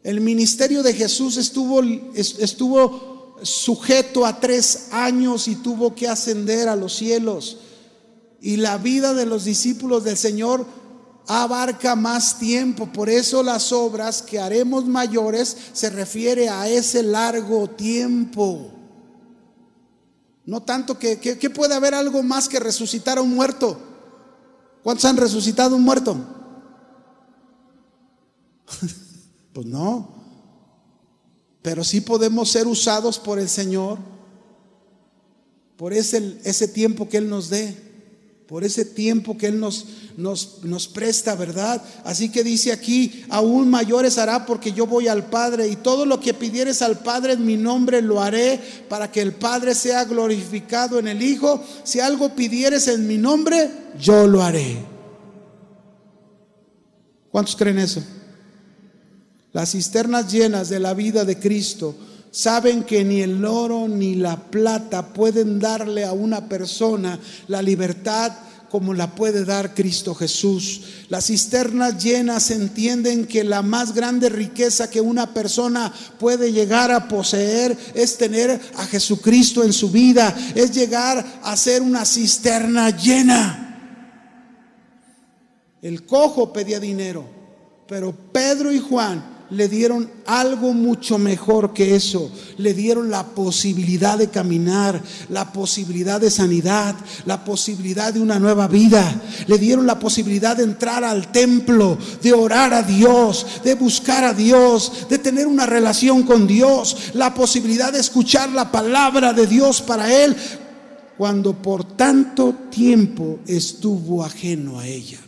El 0.06 0.20
ministerio 0.20 0.84
de 0.84 0.94
Jesús 0.94 1.36
estuvo, 1.36 1.82
estuvo 2.14 3.38
sujeto 3.42 4.24
a 4.24 4.38
tres 4.38 4.90
años 4.92 5.48
y 5.48 5.56
tuvo 5.56 5.96
que 5.96 6.06
ascender 6.06 6.68
a 6.68 6.76
los 6.76 6.94
cielos. 6.94 7.56
Y 8.40 8.58
la 8.58 8.78
vida 8.78 9.14
de 9.14 9.26
los 9.26 9.42
discípulos 9.42 10.04
del 10.04 10.16
Señor 10.16 10.64
abarca 11.26 11.96
más 11.96 12.38
tiempo. 12.38 12.86
Por 12.92 13.10
eso 13.10 13.42
las 13.42 13.72
obras 13.72 14.22
que 14.22 14.38
haremos 14.38 14.86
mayores 14.86 15.56
se 15.72 15.90
refiere 15.90 16.48
a 16.50 16.68
ese 16.68 17.02
largo 17.02 17.68
tiempo. 17.70 18.70
No 20.44 20.62
tanto 20.62 21.00
que, 21.00 21.18
que, 21.18 21.50
puede 21.50 21.74
haber 21.74 21.94
algo 21.94 22.22
más 22.22 22.48
que 22.48 22.60
resucitar 22.60 23.18
a 23.18 23.22
un 23.22 23.34
muerto. 23.34 23.76
¿Cuántos 24.84 25.04
han 25.04 25.16
resucitado 25.16 25.74
un 25.74 25.82
muerto? 25.82 26.16
Pues 29.56 29.66
no. 29.68 30.06
Pero 31.62 31.82
sí 31.82 32.02
podemos 32.02 32.50
ser 32.50 32.66
usados 32.66 33.18
por 33.18 33.38
el 33.38 33.48
Señor, 33.48 33.96
por 35.78 35.94
ese, 35.94 36.36
ese 36.44 36.68
tiempo 36.68 37.08
que 37.08 37.16
Él 37.16 37.30
nos 37.30 37.48
dé, 37.48 37.74
por 38.46 38.64
ese 38.64 38.84
tiempo 38.84 39.38
que 39.38 39.46
Él 39.46 39.58
nos, 39.58 39.86
nos, 40.18 40.62
nos 40.62 40.88
presta, 40.88 41.34
¿verdad? 41.36 41.82
Así 42.04 42.28
que 42.28 42.44
dice 42.44 42.70
aquí, 42.70 43.24
aún 43.30 43.70
mayores 43.70 44.18
hará 44.18 44.44
porque 44.44 44.72
yo 44.72 44.86
voy 44.86 45.08
al 45.08 45.30
Padre 45.30 45.66
y 45.68 45.76
todo 45.76 46.04
lo 46.04 46.20
que 46.20 46.34
pidieres 46.34 46.82
al 46.82 46.98
Padre 46.98 47.32
en 47.32 47.46
mi 47.46 47.56
nombre 47.56 48.02
lo 48.02 48.20
haré 48.20 48.60
para 48.90 49.10
que 49.10 49.22
el 49.22 49.32
Padre 49.32 49.74
sea 49.74 50.04
glorificado 50.04 50.98
en 50.98 51.08
el 51.08 51.22
Hijo. 51.22 51.64
Si 51.82 51.98
algo 51.98 52.34
pidieres 52.34 52.88
en 52.88 53.06
mi 53.06 53.16
nombre, 53.16 53.70
yo 53.98 54.26
lo 54.26 54.42
haré. 54.42 54.84
¿Cuántos 57.30 57.56
creen 57.56 57.78
eso? 57.78 58.02
Las 59.56 59.70
cisternas 59.70 60.30
llenas 60.30 60.68
de 60.68 60.78
la 60.78 60.92
vida 60.92 61.24
de 61.24 61.38
Cristo 61.38 61.94
saben 62.30 62.84
que 62.84 63.02
ni 63.06 63.22
el 63.22 63.42
oro 63.42 63.88
ni 63.88 64.14
la 64.14 64.36
plata 64.36 65.14
pueden 65.14 65.58
darle 65.58 66.04
a 66.04 66.12
una 66.12 66.46
persona 66.46 67.18
la 67.48 67.62
libertad 67.62 68.32
como 68.68 68.92
la 68.92 69.14
puede 69.14 69.46
dar 69.46 69.72
Cristo 69.72 70.14
Jesús. 70.14 70.82
Las 71.08 71.28
cisternas 71.28 72.04
llenas 72.04 72.50
entienden 72.50 73.24
que 73.24 73.44
la 73.44 73.62
más 73.62 73.94
grande 73.94 74.28
riqueza 74.28 74.90
que 74.90 75.00
una 75.00 75.32
persona 75.32 75.90
puede 76.18 76.52
llegar 76.52 76.90
a 76.90 77.08
poseer 77.08 77.78
es 77.94 78.18
tener 78.18 78.60
a 78.76 78.84
Jesucristo 78.84 79.64
en 79.64 79.72
su 79.72 79.90
vida, 79.90 80.36
es 80.54 80.70
llegar 80.72 81.40
a 81.42 81.56
ser 81.56 81.80
una 81.80 82.04
cisterna 82.04 82.90
llena. 82.90 83.62
El 85.80 86.04
cojo 86.04 86.52
pedía 86.52 86.78
dinero, 86.78 87.24
pero 87.88 88.14
Pedro 88.14 88.70
y 88.70 88.80
Juan 88.80 89.35
le 89.50 89.68
dieron 89.68 90.10
algo 90.26 90.72
mucho 90.72 91.18
mejor 91.18 91.72
que 91.72 91.94
eso. 91.94 92.30
Le 92.58 92.74
dieron 92.74 93.10
la 93.10 93.24
posibilidad 93.24 94.18
de 94.18 94.28
caminar, 94.28 95.00
la 95.28 95.52
posibilidad 95.52 96.20
de 96.20 96.30
sanidad, 96.30 96.96
la 97.24 97.44
posibilidad 97.44 98.12
de 98.12 98.20
una 98.20 98.38
nueva 98.38 98.68
vida. 98.68 99.22
Le 99.46 99.58
dieron 99.58 99.86
la 99.86 99.98
posibilidad 99.98 100.56
de 100.56 100.64
entrar 100.64 101.04
al 101.04 101.30
templo, 101.32 101.98
de 102.22 102.32
orar 102.32 102.74
a 102.74 102.82
Dios, 102.82 103.46
de 103.64 103.74
buscar 103.74 104.24
a 104.24 104.34
Dios, 104.34 105.06
de 105.08 105.18
tener 105.18 105.46
una 105.46 105.66
relación 105.66 106.22
con 106.24 106.46
Dios, 106.46 107.12
la 107.14 107.34
posibilidad 107.34 107.92
de 107.92 108.00
escuchar 108.00 108.50
la 108.50 108.70
palabra 108.70 109.32
de 109.32 109.46
Dios 109.46 109.82
para 109.82 110.12
él 110.12 110.36
cuando 111.16 111.54
por 111.54 111.84
tanto 111.96 112.54
tiempo 112.70 113.38
estuvo 113.46 114.22
ajeno 114.22 114.78
a 114.78 114.86
ella. 114.86 115.25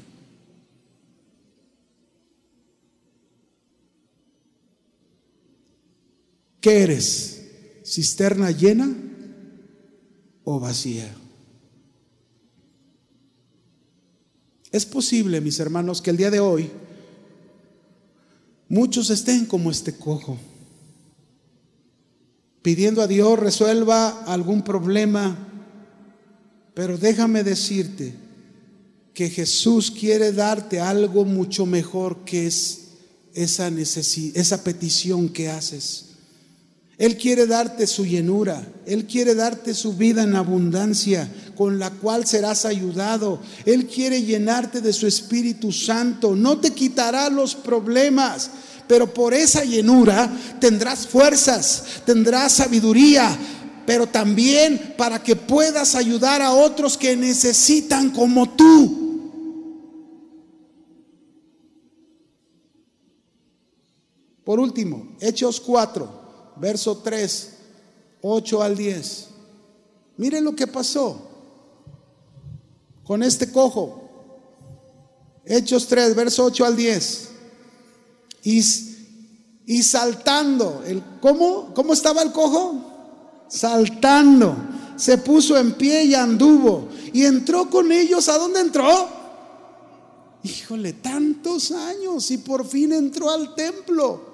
¿Qué 6.61 6.83
eres? 6.83 7.43
¿Cisterna 7.85 8.51
llena 8.51 8.95
o 10.45 10.59
vacía? 10.59 11.15
Es 14.71 14.85
posible, 14.85 15.41
mis 15.41 15.61
hermanos, 15.61 16.03
que 16.03 16.11
el 16.11 16.17
día 16.17 16.31
de 16.31 16.41
hoy 16.41 16.71
muchos 18.69 19.09
estén 19.11 19.47
como 19.47 19.71
este 19.71 19.95
cojo, 19.95 20.37
pidiendo 22.61 23.01
a 23.01 23.07
Dios 23.07 23.39
resuelva 23.39 24.25
algún 24.25 24.63
problema, 24.63 25.39
pero 26.75 26.99
déjame 26.99 27.43
decirte 27.45 28.15
que 29.15 29.31
Jesús 29.31 29.91
quiere 29.91 30.33
darte 30.33 30.81
algo 30.81 31.25
mucho 31.25 31.65
mejor 31.65 32.25
que 32.25 32.47
es 32.47 32.89
esa, 33.33 33.69
esa 33.69 34.63
petición 34.63 35.29
que 35.29 35.49
haces. 35.49 36.08
Él 36.99 37.17
quiere 37.17 37.47
darte 37.47 37.87
su 37.87 38.05
llenura, 38.05 38.61
Él 38.85 39.07
quiere 39.07 39.37
darte 39.37 39.73
su 39.73 39.95
vida 39.95 40.25
en 40.25 40.35
abundancia, 40.35 41.31
con 41.57 41.79
la 41.79 41.91
cual 41.91 42.27
serás 42.27 42.65
ayudado. 42.65 43.41
Él 43.65 43.87
quiere 43.87 44.23
llenarte 44.23 44.81
de 44.81 44.93
su 44.93 45.07
Espíritu 45.07 45.71
Santo. 45.71 46.35
No 46.35 46.59
te 46.59 46.73
quitará 46.73 47.31
los 47.31 47.55
problemas, 47.55 48.51
pero 48.89 49.15
por 49.15 49.33
esa 49.33 49.63
llenura 49.63 50.29
tendrás 50.59 51.07
fuerzas, 51.07 51.85
tendrás 52.05 52.55
sabiduría, 52.55 53.31
pero 53.87 54.09
también 54.09 54.95
para 54.99 55.23
que 55.23 55.37
puedas 55.37 55.95
ayudar 55.95 56.43
a 56.43 56.53
otros 56.53 56.99
que 56.99 57.17
necesitan 57.17 58.11
como 58.11 58.51
tú. 58.57 59.05
Por 64.43 64.59
último, 64.59 65.17
Hechos 65.21 65.61
4 65.61 66.18
verso 66.61 66.99
3, 66.99 67.51
8 68.23 68.63
al 68.63 68.77
10. 68.77 69.29
Miren 70.17 70.45
lo 70.45 70.55
que 70.55 70.67
pasó 70.67 71.21
con 73.05 73.23
este 73.23 73.51
cojo. 73.51 74.05
Hechos 75.45 75.87
3, 75.87 76.15
verso 76.15 76.45
8 76.45 76.65
al 76.65 76.77
10. 76.77 77.29
Y, 78.45 78.63
y 79.67 79.83
saltando, 79.83 80.83
el, 80.87 81.03
¿cómo? 81.21 81.73
¿cómo 81.75 81.93
estaba 81.93 82.23
el 82.23 82.33
cojo? 82.33 83.45
Saltando. 83.49 84.57
Se 84.97 85.19
puso 85.19 85.57
en 85.57 85.75
pie 85.75 86.05
y 86.05 86.15
anduvo. 86.15 86.89
Y 87.13 87.25
entró 87.25 87.71
con 87.71 87.91
ellos. 87.93 88.29
¿A 88.29 88.37
dónde 88.37 88.61
entró? 88.61 89.09
Híjole, 90.43 90.95
tantos 90.95 91.71
años 91.71 92.31
y 92.31 92.39
por 92.39 92.67
fin 92.67 92.93
entró 92.93 93.31
al 93.31 93.55
templo 93.55 94.28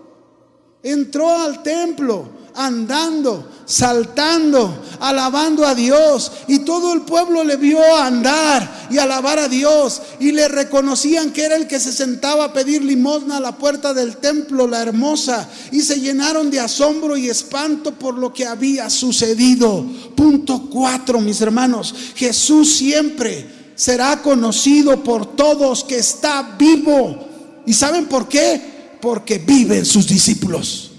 entró 0.84 1.36
al 1.36 1.62
templo 1.62 2.44
andando, 2.54 3.48
saltando, 3.64 4.82
alabando 5.00 5.66
a 5.66 5.74
Dios. 5.74 6.30
Y 6.46 6.60
todo 6.60 6.92
el 6.92 7.02
pueblo 7.02 7.42
le 7.42 7.56
vio 7.56 7.80
andar 7.96 8.86
y 8.90 8.98
alabar 8.98 9.38
a 9.38 9.48
Dios. 9.48 10.00
Y 10.20 10.32
le 10.32 10.48
reconocían 10.48 11.32
que 11.32 11.44
era 11.44 11.56
el 11.56 11.66
que 11.66 11.80
se 11.80 11.92
sentaba 11.92 12.44
a 12.44 12.52
pedir 12.52 12.84
limosna 12.84 13.38
a 13.38 13.40
la 13.40 13.56
puerta 13.56 13.92
del 13.92 14.18
templo, 14.18 14.66
la 14.66 14.82
hermosa. 14.82 15.48
Y 15.72 15.80
se 15.80 16.00
llenaron 16.00 16.50
de 16.50 16.60
asombro 16.60 17.16
y 17.16 17.28
espanto 17.28 17.92
por 17.92 18.16
lo 18.16 18.32
que 18.32 18.46
había 18.46 18.88
sucedido. 18.88 19.84
Punto 20.14 20.68
cuatro, 20.70 21.20
mis 21.20 21.40
hermanos. 21.40 21.94
Jesús 22.14 22.76
siempre 22.76 23.72
será 23.74 24.22
conocido 24.22 25.02
por 25.02 25.34
todos 25.34 25.82
que 25.82 25.96
está 25.96 26.54
vivo. 26.56 27.28
¿Y 27.66 27.72
saben 27.72 28.06
por 28.06 28.28
qué? 28.28 28.73
Porque 29.04 29.36
viven 29.36 29.84
sus 29.84 30.06
discípulos. 30.08 30.92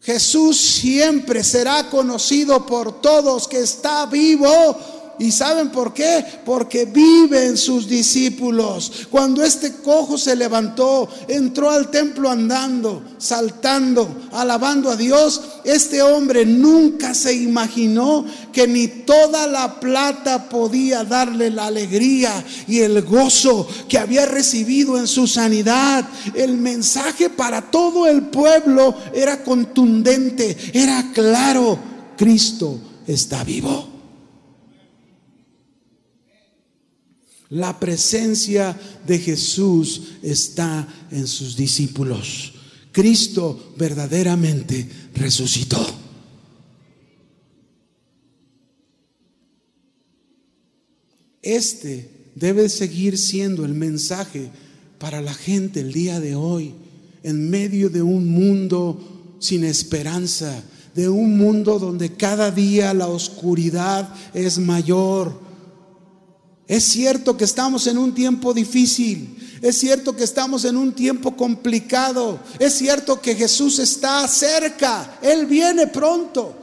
Jesús 0.00 0.56
siempre 0.56 1.42
será 1.42 1.90
conocido 1.90 2.64
por 2.64 3.00
todos 3.00 3.48
que 3.48 3.58
está 3.58 4.06
vivo 4.06 4.48
¿Y 5.18 5.32
saben 5.32 5.68
por 5.68 5.92
qué? 5.92 6.24
Porque 6.46 6.86
viven 6.86 7.58
sus 7.58 7.86
discípulos. 7.86 9.06
Cuando 9.10 9.44
este 9.44 9.74
cojo 9.74 10.16
se 10.16 10.34
levantó, 10.34 11.08
entró 11.28 11.68
al 11.68 11.90
templo 11.90 12.30
andando, 12.30 13.02
saltando, 13.18 14.08
alabando 14.32 14.90
a 14.90 14.96
Dios, 14.96 15.42
este 15.64 16.00
hombre 16.00 16.46
nunca 16.46 17.12
se 17.12 17.34
imaginó 17.34 18.24
que 18.50 18.66
ni 18.66 18.86
toda 18.88 19.46
la 19.46 19.78
plata 19.78 20.48
podía 20.48 21.04
darle 21.04 21.50
la 21.50 21.66
alegría 21.66 22.42
y 22.66 22.78
el 22.78 23.02
gozo 23.02 23.68
que 23.88 23.98
había 23.98 24.24
recibido 24.24 24.96
en 24.96 25.06
su 25.06 25.26
sanidad. 25.26 26.08
El 26.34 26.56
mensaje 26.56 27.28
para 27.28 27.70
todo 27.70 28.06
el 28.06 28.22
pueblo 28.22 28.94
era 29.12 29.44
contundente, 29.44 30.56
era 30.72 31.10
claro. 31.12 31.78
Cristo 32.16 32.78
está 33.06 33.44
vivo. 33.44 33.89
La 37.50 37.80
presencia 37.80 38.78
de 39.04 39.18
Jesús 39.18 40.02
está 40.22 40.86
en 41.10 41.26
sus 41.26 41.56
discípulos. 41.56 42.52
Cristo 42.92 43.74
verdaderamente 43.76 44.88
resucitó. 45.14 45.84
Este 51.42 52.30
debe 52.36 52.68
seguir 52.68 53.18
siendo 53.18 53.64
el 53.64 53.74
mensaje 53.74 54.50
para 55.00 55.20
la 55.20 55.34
gente 55.34 55.80
el 55.80 55.92
día 55.92 56.20
de 56.20 56.36
hoy, 56.36 56.74
en 57.24 57.50
medio 57.50 57.90
de 57.90 58.02
un 58.02 58.28
mundo 58.28 59.36
sin 59.40 59.64
esperanza, 59.64 60.62
de 60.94 61.08
un 61.08 61.36
mundo 61.36 61.80
donde 61.80 62.12
cada 62.12 62.52
día 62.52 62.94
la 62.94 63.08
oscuridad 63.08 64.14
es 64.34 64.58
mayor 64.58 65.49
es 66.70 66.84
cierto 66.84 67.36
que 67.36 67.42
estamos 67.42 67.88
en 67.88 67.98
un 67.98 68.14
tiempo 68.14 68.54
difícil. 68.54 69.58
Es 69.60 69.76
cierto 69.78 70.14
que 70.14 70.22
estamos 70.22 70.64
en 70.64 70.76
un 70.76 70.92
tiempo 70.92 71.36
complicado. 71.36 72.38
Es 72.60 72.74
cierto 72.74 73.20
que 73.20 73.34
Jesús 73.34 73.80
está 73.80 74.28
cerca. 74.28 75.18
Él 75.20 75.46
viene 75.46 75.88
pronto. 75.88 76.54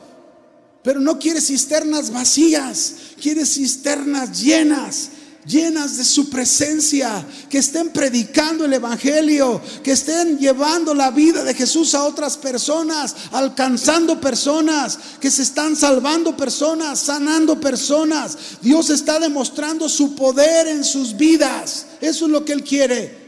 Pero 0.82 1.02
no 1.02 1.20
quiere 1.20 1.42
cisternas 1.42 2.10
vacías. 2.10 2.94
Quiere 3.22 3.46
cisternas 3.46 4.42
llenas 4.42 5.10
llenas 5.48 5.98
de 5.98 6.04
su 6.04 6.30
presencia, 6.30 7.26
que 7.50 7.60
estén 7.60 7.90
predicando 7.90 8.66
el 8.66 8.74
Evangelio, 8.74 9.62
que 9.82 9.94
estén 9.94 10.38
llevando 10.38 10.94
la 10.94 11.10
vida 11.12 11.44
de 11.44 11.54
Jesús 11.54 11.96
a 11.96 12.04
otras 12.04 12.38
personas, 12.38 13.16
alcanzando 13.32 14.20
personas, 14.20 15.00
que 15.20 15.32
se 15.32 15.44
están 15.44 15.76
salvando 15.76 16.36
personas, 16.36 17.00
sanando 17.00 17.60
personas. 17.60 18.38
Dios 18.62 18.90
está 18.90 19.20
demostrando 19.20 19.88
su 19.88 20.16
poder 20.16 20.68
en 20.68 20.84
sus 20.84 21.16
vidas. 21.16 21.88
Eso 22.02 22.26
es 22.26 22.32
lo 22.32 22.44
que 22.44 22.54
Él 22.54 22.64
quiere. 22.64 23.28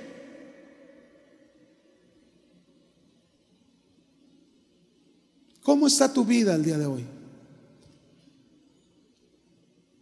¿Cómo 5.61 5.87
está 5.87 6.11
tu 6.11 6.25
vida 6.25 6.55
el 6.55 6.63
día 6.63 6.77
de 6.77 6.85
hoy? 6.85 7.05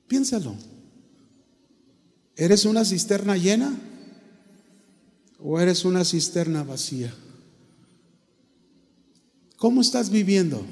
Piénsalo. 0.07 0.55
¿Eres 2.37 2.65
una 2.65 2.85
cisterna 2.85 3.35
llena 3.35 3.75
o 5.39 5.59
eres 5.59 5.83
una 5.85 6.05
cisterna 6.05 6.63
vacía? 6.63 7.11
¿Cómo 9.57 9.81
estás 9.81 10.11
viviendo? 10.11 10.63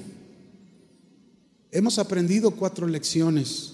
Hemos 1.71 1.97
aprendido 1.97 2.51
cuatro 2.51 2.87
lecciones. 2.87 3.73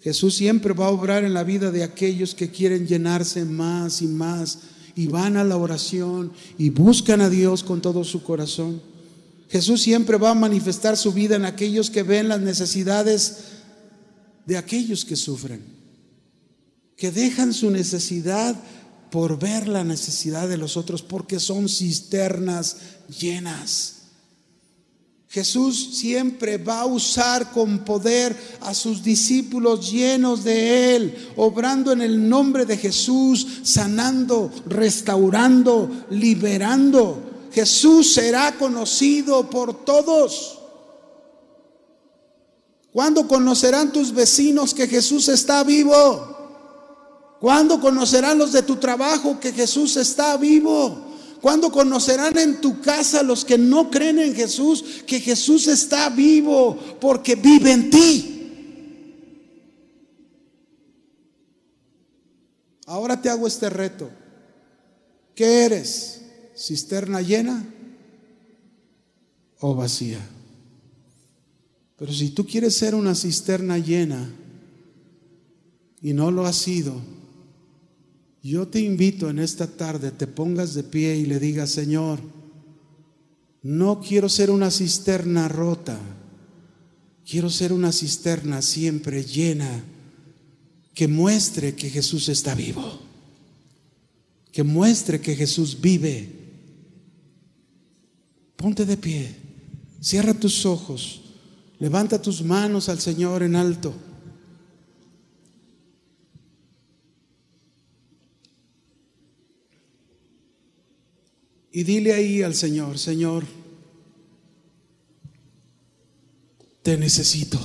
Jesús 0.00 0.34
siempre 0.34 0.74
va 0.74 0.86
a 0.86 0.90
obrar 0.90 1.22
en 1.22 1.32
la 1.32 1.44
vida 1.44 1.70
de 1.70 1.84
aquellos 1.84 2.34
que 2.34 2.50
quieren 2.50 2.88
llenarse 2.88 3.44
más 3.44 4.02
y 4.02 4.08
más 4.08 4.58
y 4.96 5.06
van 5.06 5.36
a 5.36 5.44
la 5.44 5.56
oración 5.56 6.32
y 6.58 6.70
buscan 6.70 7.20
a 7.20 7.30
Dios 7.30 7.62
con 7.62 7.80
todo 7.80 8.02
su 8.02 8.24
corazón. 8.24 8.82
Jesús 9.48 9.80
siempre 9.80 10.16
va 10.16 10.30
a 10.30 10.34
manifestar 10.34 10.96
su 10.96 11.12
vida 11.12 11.36
en 11.36 11.44
aquellos 11.44 11.88
que 11.88 12.02
ven 12.02 12.26
las 12.26 12.40
necesidades 12.40 13.44
de 14.44 14.56
aquellos 14.56 15.04
que 15.04 15.14
sufren 15.14 15.79
que 17.00 17.10
dejan 17.10 17.54
su 17.54 17.70
necesidad 17.70 18.54
por 19.10 19.38
ver 19.38 19.66
la 19.68 19.84
necesidad 19.84 20.46
de 20.50 20.58
los 20.58 20.76
otros, 20.76 21.00
porque 21.00 21.40
son 21.40 21.66
cisternas 21.66 22.76
llenas. 23.08 23.94
Jesús 25.26 25.96
siempre 25.96 26.58
va 26.58 26.80
a 26.80 26.86
usar 26.86 27.52
con 27.52 27.86
poder 27.86 28.36
a 28.60 28.74
sus 28.74 29.02
discípulos 29.02 29.90
llenos 29.90 30.44
de 30.44 30.94
Él, 30.94 31.32
obrando 31.36 31.90
en 31.90 32.02
el 32.02 32.28
nombre 32.28 32.66
de 32.66 32.76
Jesús, 32.76 33.46
sanando, 33.62 34.52
restaurando, 34.66 36.04
liberando. 36.10 37.48
Jesús 37.50 38.12
será 38.12 38.58
conocido 38.58 39.48
por 39.48 39.86
todos. 39.86 40.58
¿Cuándo 42.92 43.26
conocerán 43.26 43.90
tus 43.90 44.12
vecinos 44.12 44.74
que 44.74 44.86
Jesús 44.86 45.30
está 45.30 45.64
vivo? 45.64 46.39
¿Cuándo 47.40 47.80
conocerán 47.80 48.36
los 48.36 48.52
de 48.52 48.62
tu 48.62 48.76
trabajo 48.76 49.40
que 49.40 49.50
Jesús 49.50 49.96
está 49.96 50.36
vivo? 50.36 51.06
¿Cuándo 51.40 51.72
conocerán 51.72 52.36
en 52.36 52.60
tu 52.60 52.82
casa 52.82 53.22
los 53.22 53.46
que 53.46 53.56
no 53.56 53.90
creen 53.90 54.18
en 54.18 54.34
Jesús 54.34 55.02
que 55.06 55.20
Jesús 55.20 55.66
está 55.66 56.10
vivo 56.10 56.76
porque 57.00 57.36
vive 57.36 57.72
en 57.72 57.90
ti? 57.90 58.36
Ahora 62.84 63.22
te 63.22 63.30
hago 63.30 63.46
este 63.46 63.70
reto. 63.70 64.10
¿Qué 65.34 65.64
eres? 65.64 66.20
¿Cisterna 66.54 67.22
llena 67.22 67.64
o 69.60 69.74
vacía? 69.74 70.20
Pero 71.96 72.12
si 72.12 72.30
tú 72.30 72.46
quieres 72.46 72.76
ser 72.76 72.94
una 72.94 73.14
cisterna 73.14 73.78
llena 73.78 74.30
y 76.02 76.12
no 76.12 76.30
lo 76.30 76.44
has 76.44 76.56
sido, 76.56 77.00
yo 78.42 78.68
te 78.68 78.80
invito 78.80 79.28
en 79.28 79.38
esta 79.38 79.66
tarde, 79.66 80.10
te 80.10 80.26
pongas 80.26 80.74
de 80.74 80.82
pie 80.82 81.16
y 81.16 81.26
le 81.26 81.38
digas, 81.38 81.70
Señor, 81.70 82.20
no 83.62 84.00
quiero 84.00 84.28
ser 84.28 84.50
una 84.50 84.70
cisterna 84.70 85.48
rota, 85.48 85.98
quiero 87.28 87.50
ser 87.50 87.72
una 87.72 87.92
cisterna 87.92 88.62
siempre 88.62 89.24
llena 89.24 89.84
que 90.94 91.06
muestre 91.06 91.74
que 91.74 91.90
Jesús 91.90 92.28
está 92.28 92.54
vivo, 92.54 93.00
que 94.52 94.62
muestre 94.62 95.20
que 95.20 95.36
Jesús 95.36 95.80
vive. 95.80 96.40
Ponte 98.56 98.84
de 98.84 98.96
pie, 98.96 99.34
cierra 100.00 100.34
tus 100.34 100.66
ojos. 100.66 101.22
Levanta 101.78 102.20
tus 102.20 102.42
manos 102.42 102.90
al 102.90 103.00
Señor 103.00 103.42
en 103.42 103.56
alto. 103.56 103.94
Y 111.72 111.84
dile 111.84 112.12
ahí 112.12 112.42
al 112.42 112.54
Señor, 112.54 112.98
Señor, 112.98 113.44
te 116.82 116.96
necesito. 116.96 117.58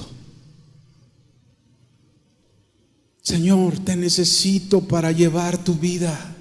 Señor, 3.22 3.84
te 3.84 3.95
necesito 3.95 4.82
para 4.82 5.12
llevar 5.12 5.58
tu 5.64 5.74
vida. 5.74 6.36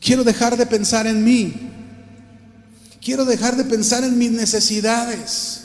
Quiero 0.00 0.24
dejar 0.24 0.56
de 0.56 0.66
pensar 0.66 1.06
en 1.06 1.22
mí. 1.22 1.54
Quiero 3.00 3.24
dejar 3.24 3.56
de 3.56 3.64
pensar 3.64 4.02
en 4.02 4.18
mis 4.18 4.32
necesidades. 4.32 5.60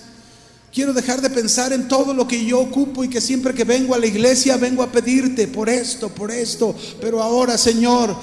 Quiero 0.72 0.94
dejar 0.94 1.22
de 1.22 1.30
pensar 1.30 1.74
en 1.74 1.88
todo 1.88 2.14
lo 2.14 2.28
que 2.28 2.46
yo 2.46 2.60
ocupo 2.60 3.04
y 3.04 3.10
que 3.10 3.22
siempre 3.22 3.54
que 3.54 3.64
vengo 3.64 3.96
a 3.96 3.98
la 3.98 4.08
iglesia 4.08 4.58
vengo 4.58 4.84
a 4.84 4.92
pedirte 4.92 5.48
por 5.48 5.70
esto, 5.70 6.10
por 6.10 6.32
esto. 6.32 6.76
Pero 7.00 7.24
ahora, 7.24 7.58
Señor, 7.58 8.16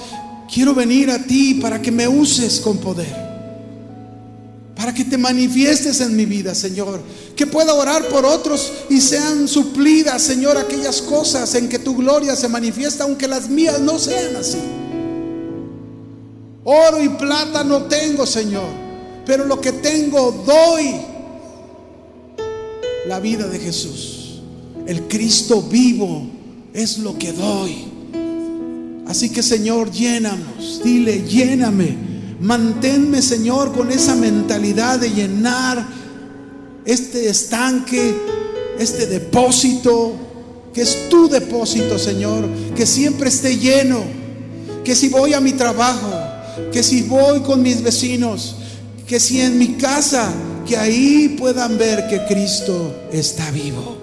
quiero 0.53 0.75
venir 0.75 1.11
a 1.11 1.19
ti 1.25 1.55
para 1.55 1.81
que 1.81 1.91
me 1.91 2.07
uses 2.07 2.61
con 2.61 2.77
poder. 2.77 3.23
Para 4.77 4.93
que 4.93 5.05
te 5.05 5.17
manifiestes 5.17 6.01
en 6.01 6.15
mi 6.15 6.27
vida, 6.27 6.55
Señor. 6.55 7.01
Que 7.35 7.47
pueda 7.47 7.73
orar 7.73 8.09
por 8.09 8.27
otros 8.27 8.73
y 8.91 9.01
sean 9.01 9.49
suplidas, 9.49 10.23
Señor, 10.23 10.59
aquellas 10.59 11.01
cosas 11.01 11.55
en 11.55 11.69
que 11.69 11.79
tu 11.79 11.97
gloria 11.97 12.37
se 12.37 12.49
manifiesta, 12.49 13.05
aunque 13.05 13.27
las 13.27 13.49
mías 13.49 13.81
no 13.81 13.99
sean 13.99 14.37
así. 14.37 14.59
Oro 16.65 17.03
y 17.03 17.09
plata 17.11 17.65
no 17.65 17.85
tengo, 17.85 18.27
Señor. 18.27 18.69
Pero 19.25 19.47
lo 19.47 19.61
que 19.61 19.73
tengo 19.73 20.33
doy 20.45 21.01
la 23.07 23.21
vida 23.21 23.47
de 23.47 23.59
Jesús. 23.59 24.41
El 24.87 25.03
Cristo 25.03 25.63
vivo 25.63 26.27
es 26.75 26.99
lo 26.99 27.17
que 27.17 27.33
doy. 27.33 27.92
Así 29.13 29.29
que 29.29 29.43
Señor, 29.43 29.91
llénanos, 29.91 30.81
dile, 30.83 31.23
lléname, 31.29 31.95
manténme 32.41 33.21
Señor 33.21 33.75
con 33.75 33.93
esa 33.93 34.17
mentalidad 34.17 34.99
de 34.99 35.11
llenar 35.11 35.87
este 36.87 37.29
estanque, 37.29 38.15
este 38.79 39.05
depósito, 39.05 40.15
que 40.73 40.81
es 40.81 41.11
tu 41.11 41.29
depósito 41.29 41.99
Señor, 41.99 42.49
que 42.75 42.87
siempre 42.87 43.29
esté 43.29 43.59
lleno, 43.59 44.03
que 44.83 44.95
si 44.95 45.11
voy 45.11 45.35
a 45.35 45.41
mi 45.41 45.53
trabajo, 45.53 46.11
que 46.73 46.83
si 46.83 47.03
voy 47.03 47.41
con 47.41 47.61
mis 47.61 47.83
vecinos, 47.83 48.57
que 49.07 49.21
si 49.21 49.43
en 49.43 49.59
mi 49.59 49.75
casa 49.75 50.33
que 50.67 50.79
ahí 50.79 51.37
puedan 51.39 51.77
ver 51.77 52.09
que 52.09 52.25
Cristo 52.25 53.09
está 53.13 53.51
vivo 53.51 53.95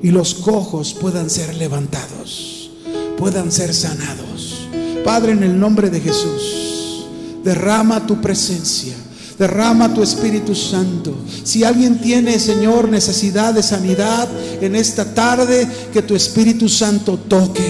y 0.00 0.12
los 0.12 0.32
cojos 0.32 0.94
puedan 0.94 1.28
ser 1.28 1.56
levantados, 1.56 2.63
puedan 3.24 3.50
ser 3.50 3.72
sanados. 3.72 4.68
Padre, 5.02 5.32
en 5.32 5.42
el 5.42 5.58
nombre 5.58 5.88
de 5.88 5.98
Jesús, 5.98 7.06
derrama 7.42 8.06
tu 8.06 8.20
presencia. 8.20 8.92
Derrama 9.38 9.94
tu 9.94 10.02
Espíritu 10.02 10.54
Santo. 10.54 11.16
Si 11.42 11.64
alguien 11.64 12.02
tiene, 12.02 12.38
Señor, 12.38 12.90
necesidad 12.90 13.54
de 13.54 13.62
sanidad 13.62 14.28
en 14.60 14.76
esta 14.76 15.14
tarde, 15.14 15.66
que 15.90 16.02
tu 16.02 16.14
Espíritu 16.14 16.68
Santo 16.68 17.16
toque, 17.16 17.66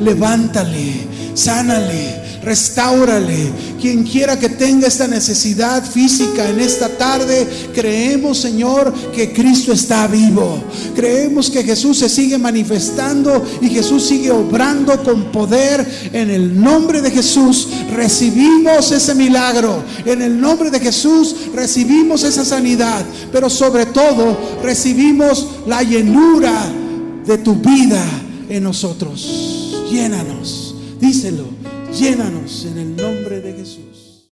levántale, 0.00 1.08
sánale, 1.34 2.21
restáurale. 2.42 3.50
Quien 3.80 4.04
quiera 4.04 4.38
que 4.38 4.48
tenga 4.48 4.88
esta 4.88 5.06
necesidad 5.06 5.84
física 5.84 6.48
en 6.48 6.60
esta 6.60 6.88
tarde, 6.88 7.46
creemos, 7.74 8.38
Señor, 8.38 8.92
que 9.12 9.32
Cristo 9.32 9.72
está 9.72 10.06
vivo. 10.06 10.62
Creemos 10.94 11.50
que 11.50 11.64
Jesús 11.64 11.98
se 11.98 12.08
sigue 12.08 12.38
manifestando 12.38 13.44
y 13.60 13.68
Jesús 13.68 14.04
sigue 14.04 14.30
obrando 14.30 15.02
con 15.02 15.32
poder. 15.32 16.10
En 16.12 16.30
el 16.30 16.60
nombre 16.60 17.00
de 17.00 17.10
Jesús 17.10 17.68
recibimos 17.94 18.92
ese 18.92 19.14
milagro. 19.14 19.82
En 20.04 20.22
el 20.22 20.40
nombre 20.40 20.70
de 20.70 20.80
Jesús 20.80 21.34
recibimos 21.54 22.24
esa 22.24 22.44
sanidad. 22.44 23.04
Pero 23.32 23.48
sobre 23.48 23.86
todo 23.86 24.38
recibimos 24.62 25.48
la 25.66 25.82
llenura 25.82 26.70
de 27.26 27.38
tu 27.38 27.54
vida 27.56 28.04
en 28.48 28.62
nosotros. 28.64 29.86
Llénanos. 29.90 30.74
Díselo. 31.00 31.61
Llénanos 31.94 32.64
en 32.64 32.78
el 32.78 32.96
nombre. 32.96 33.21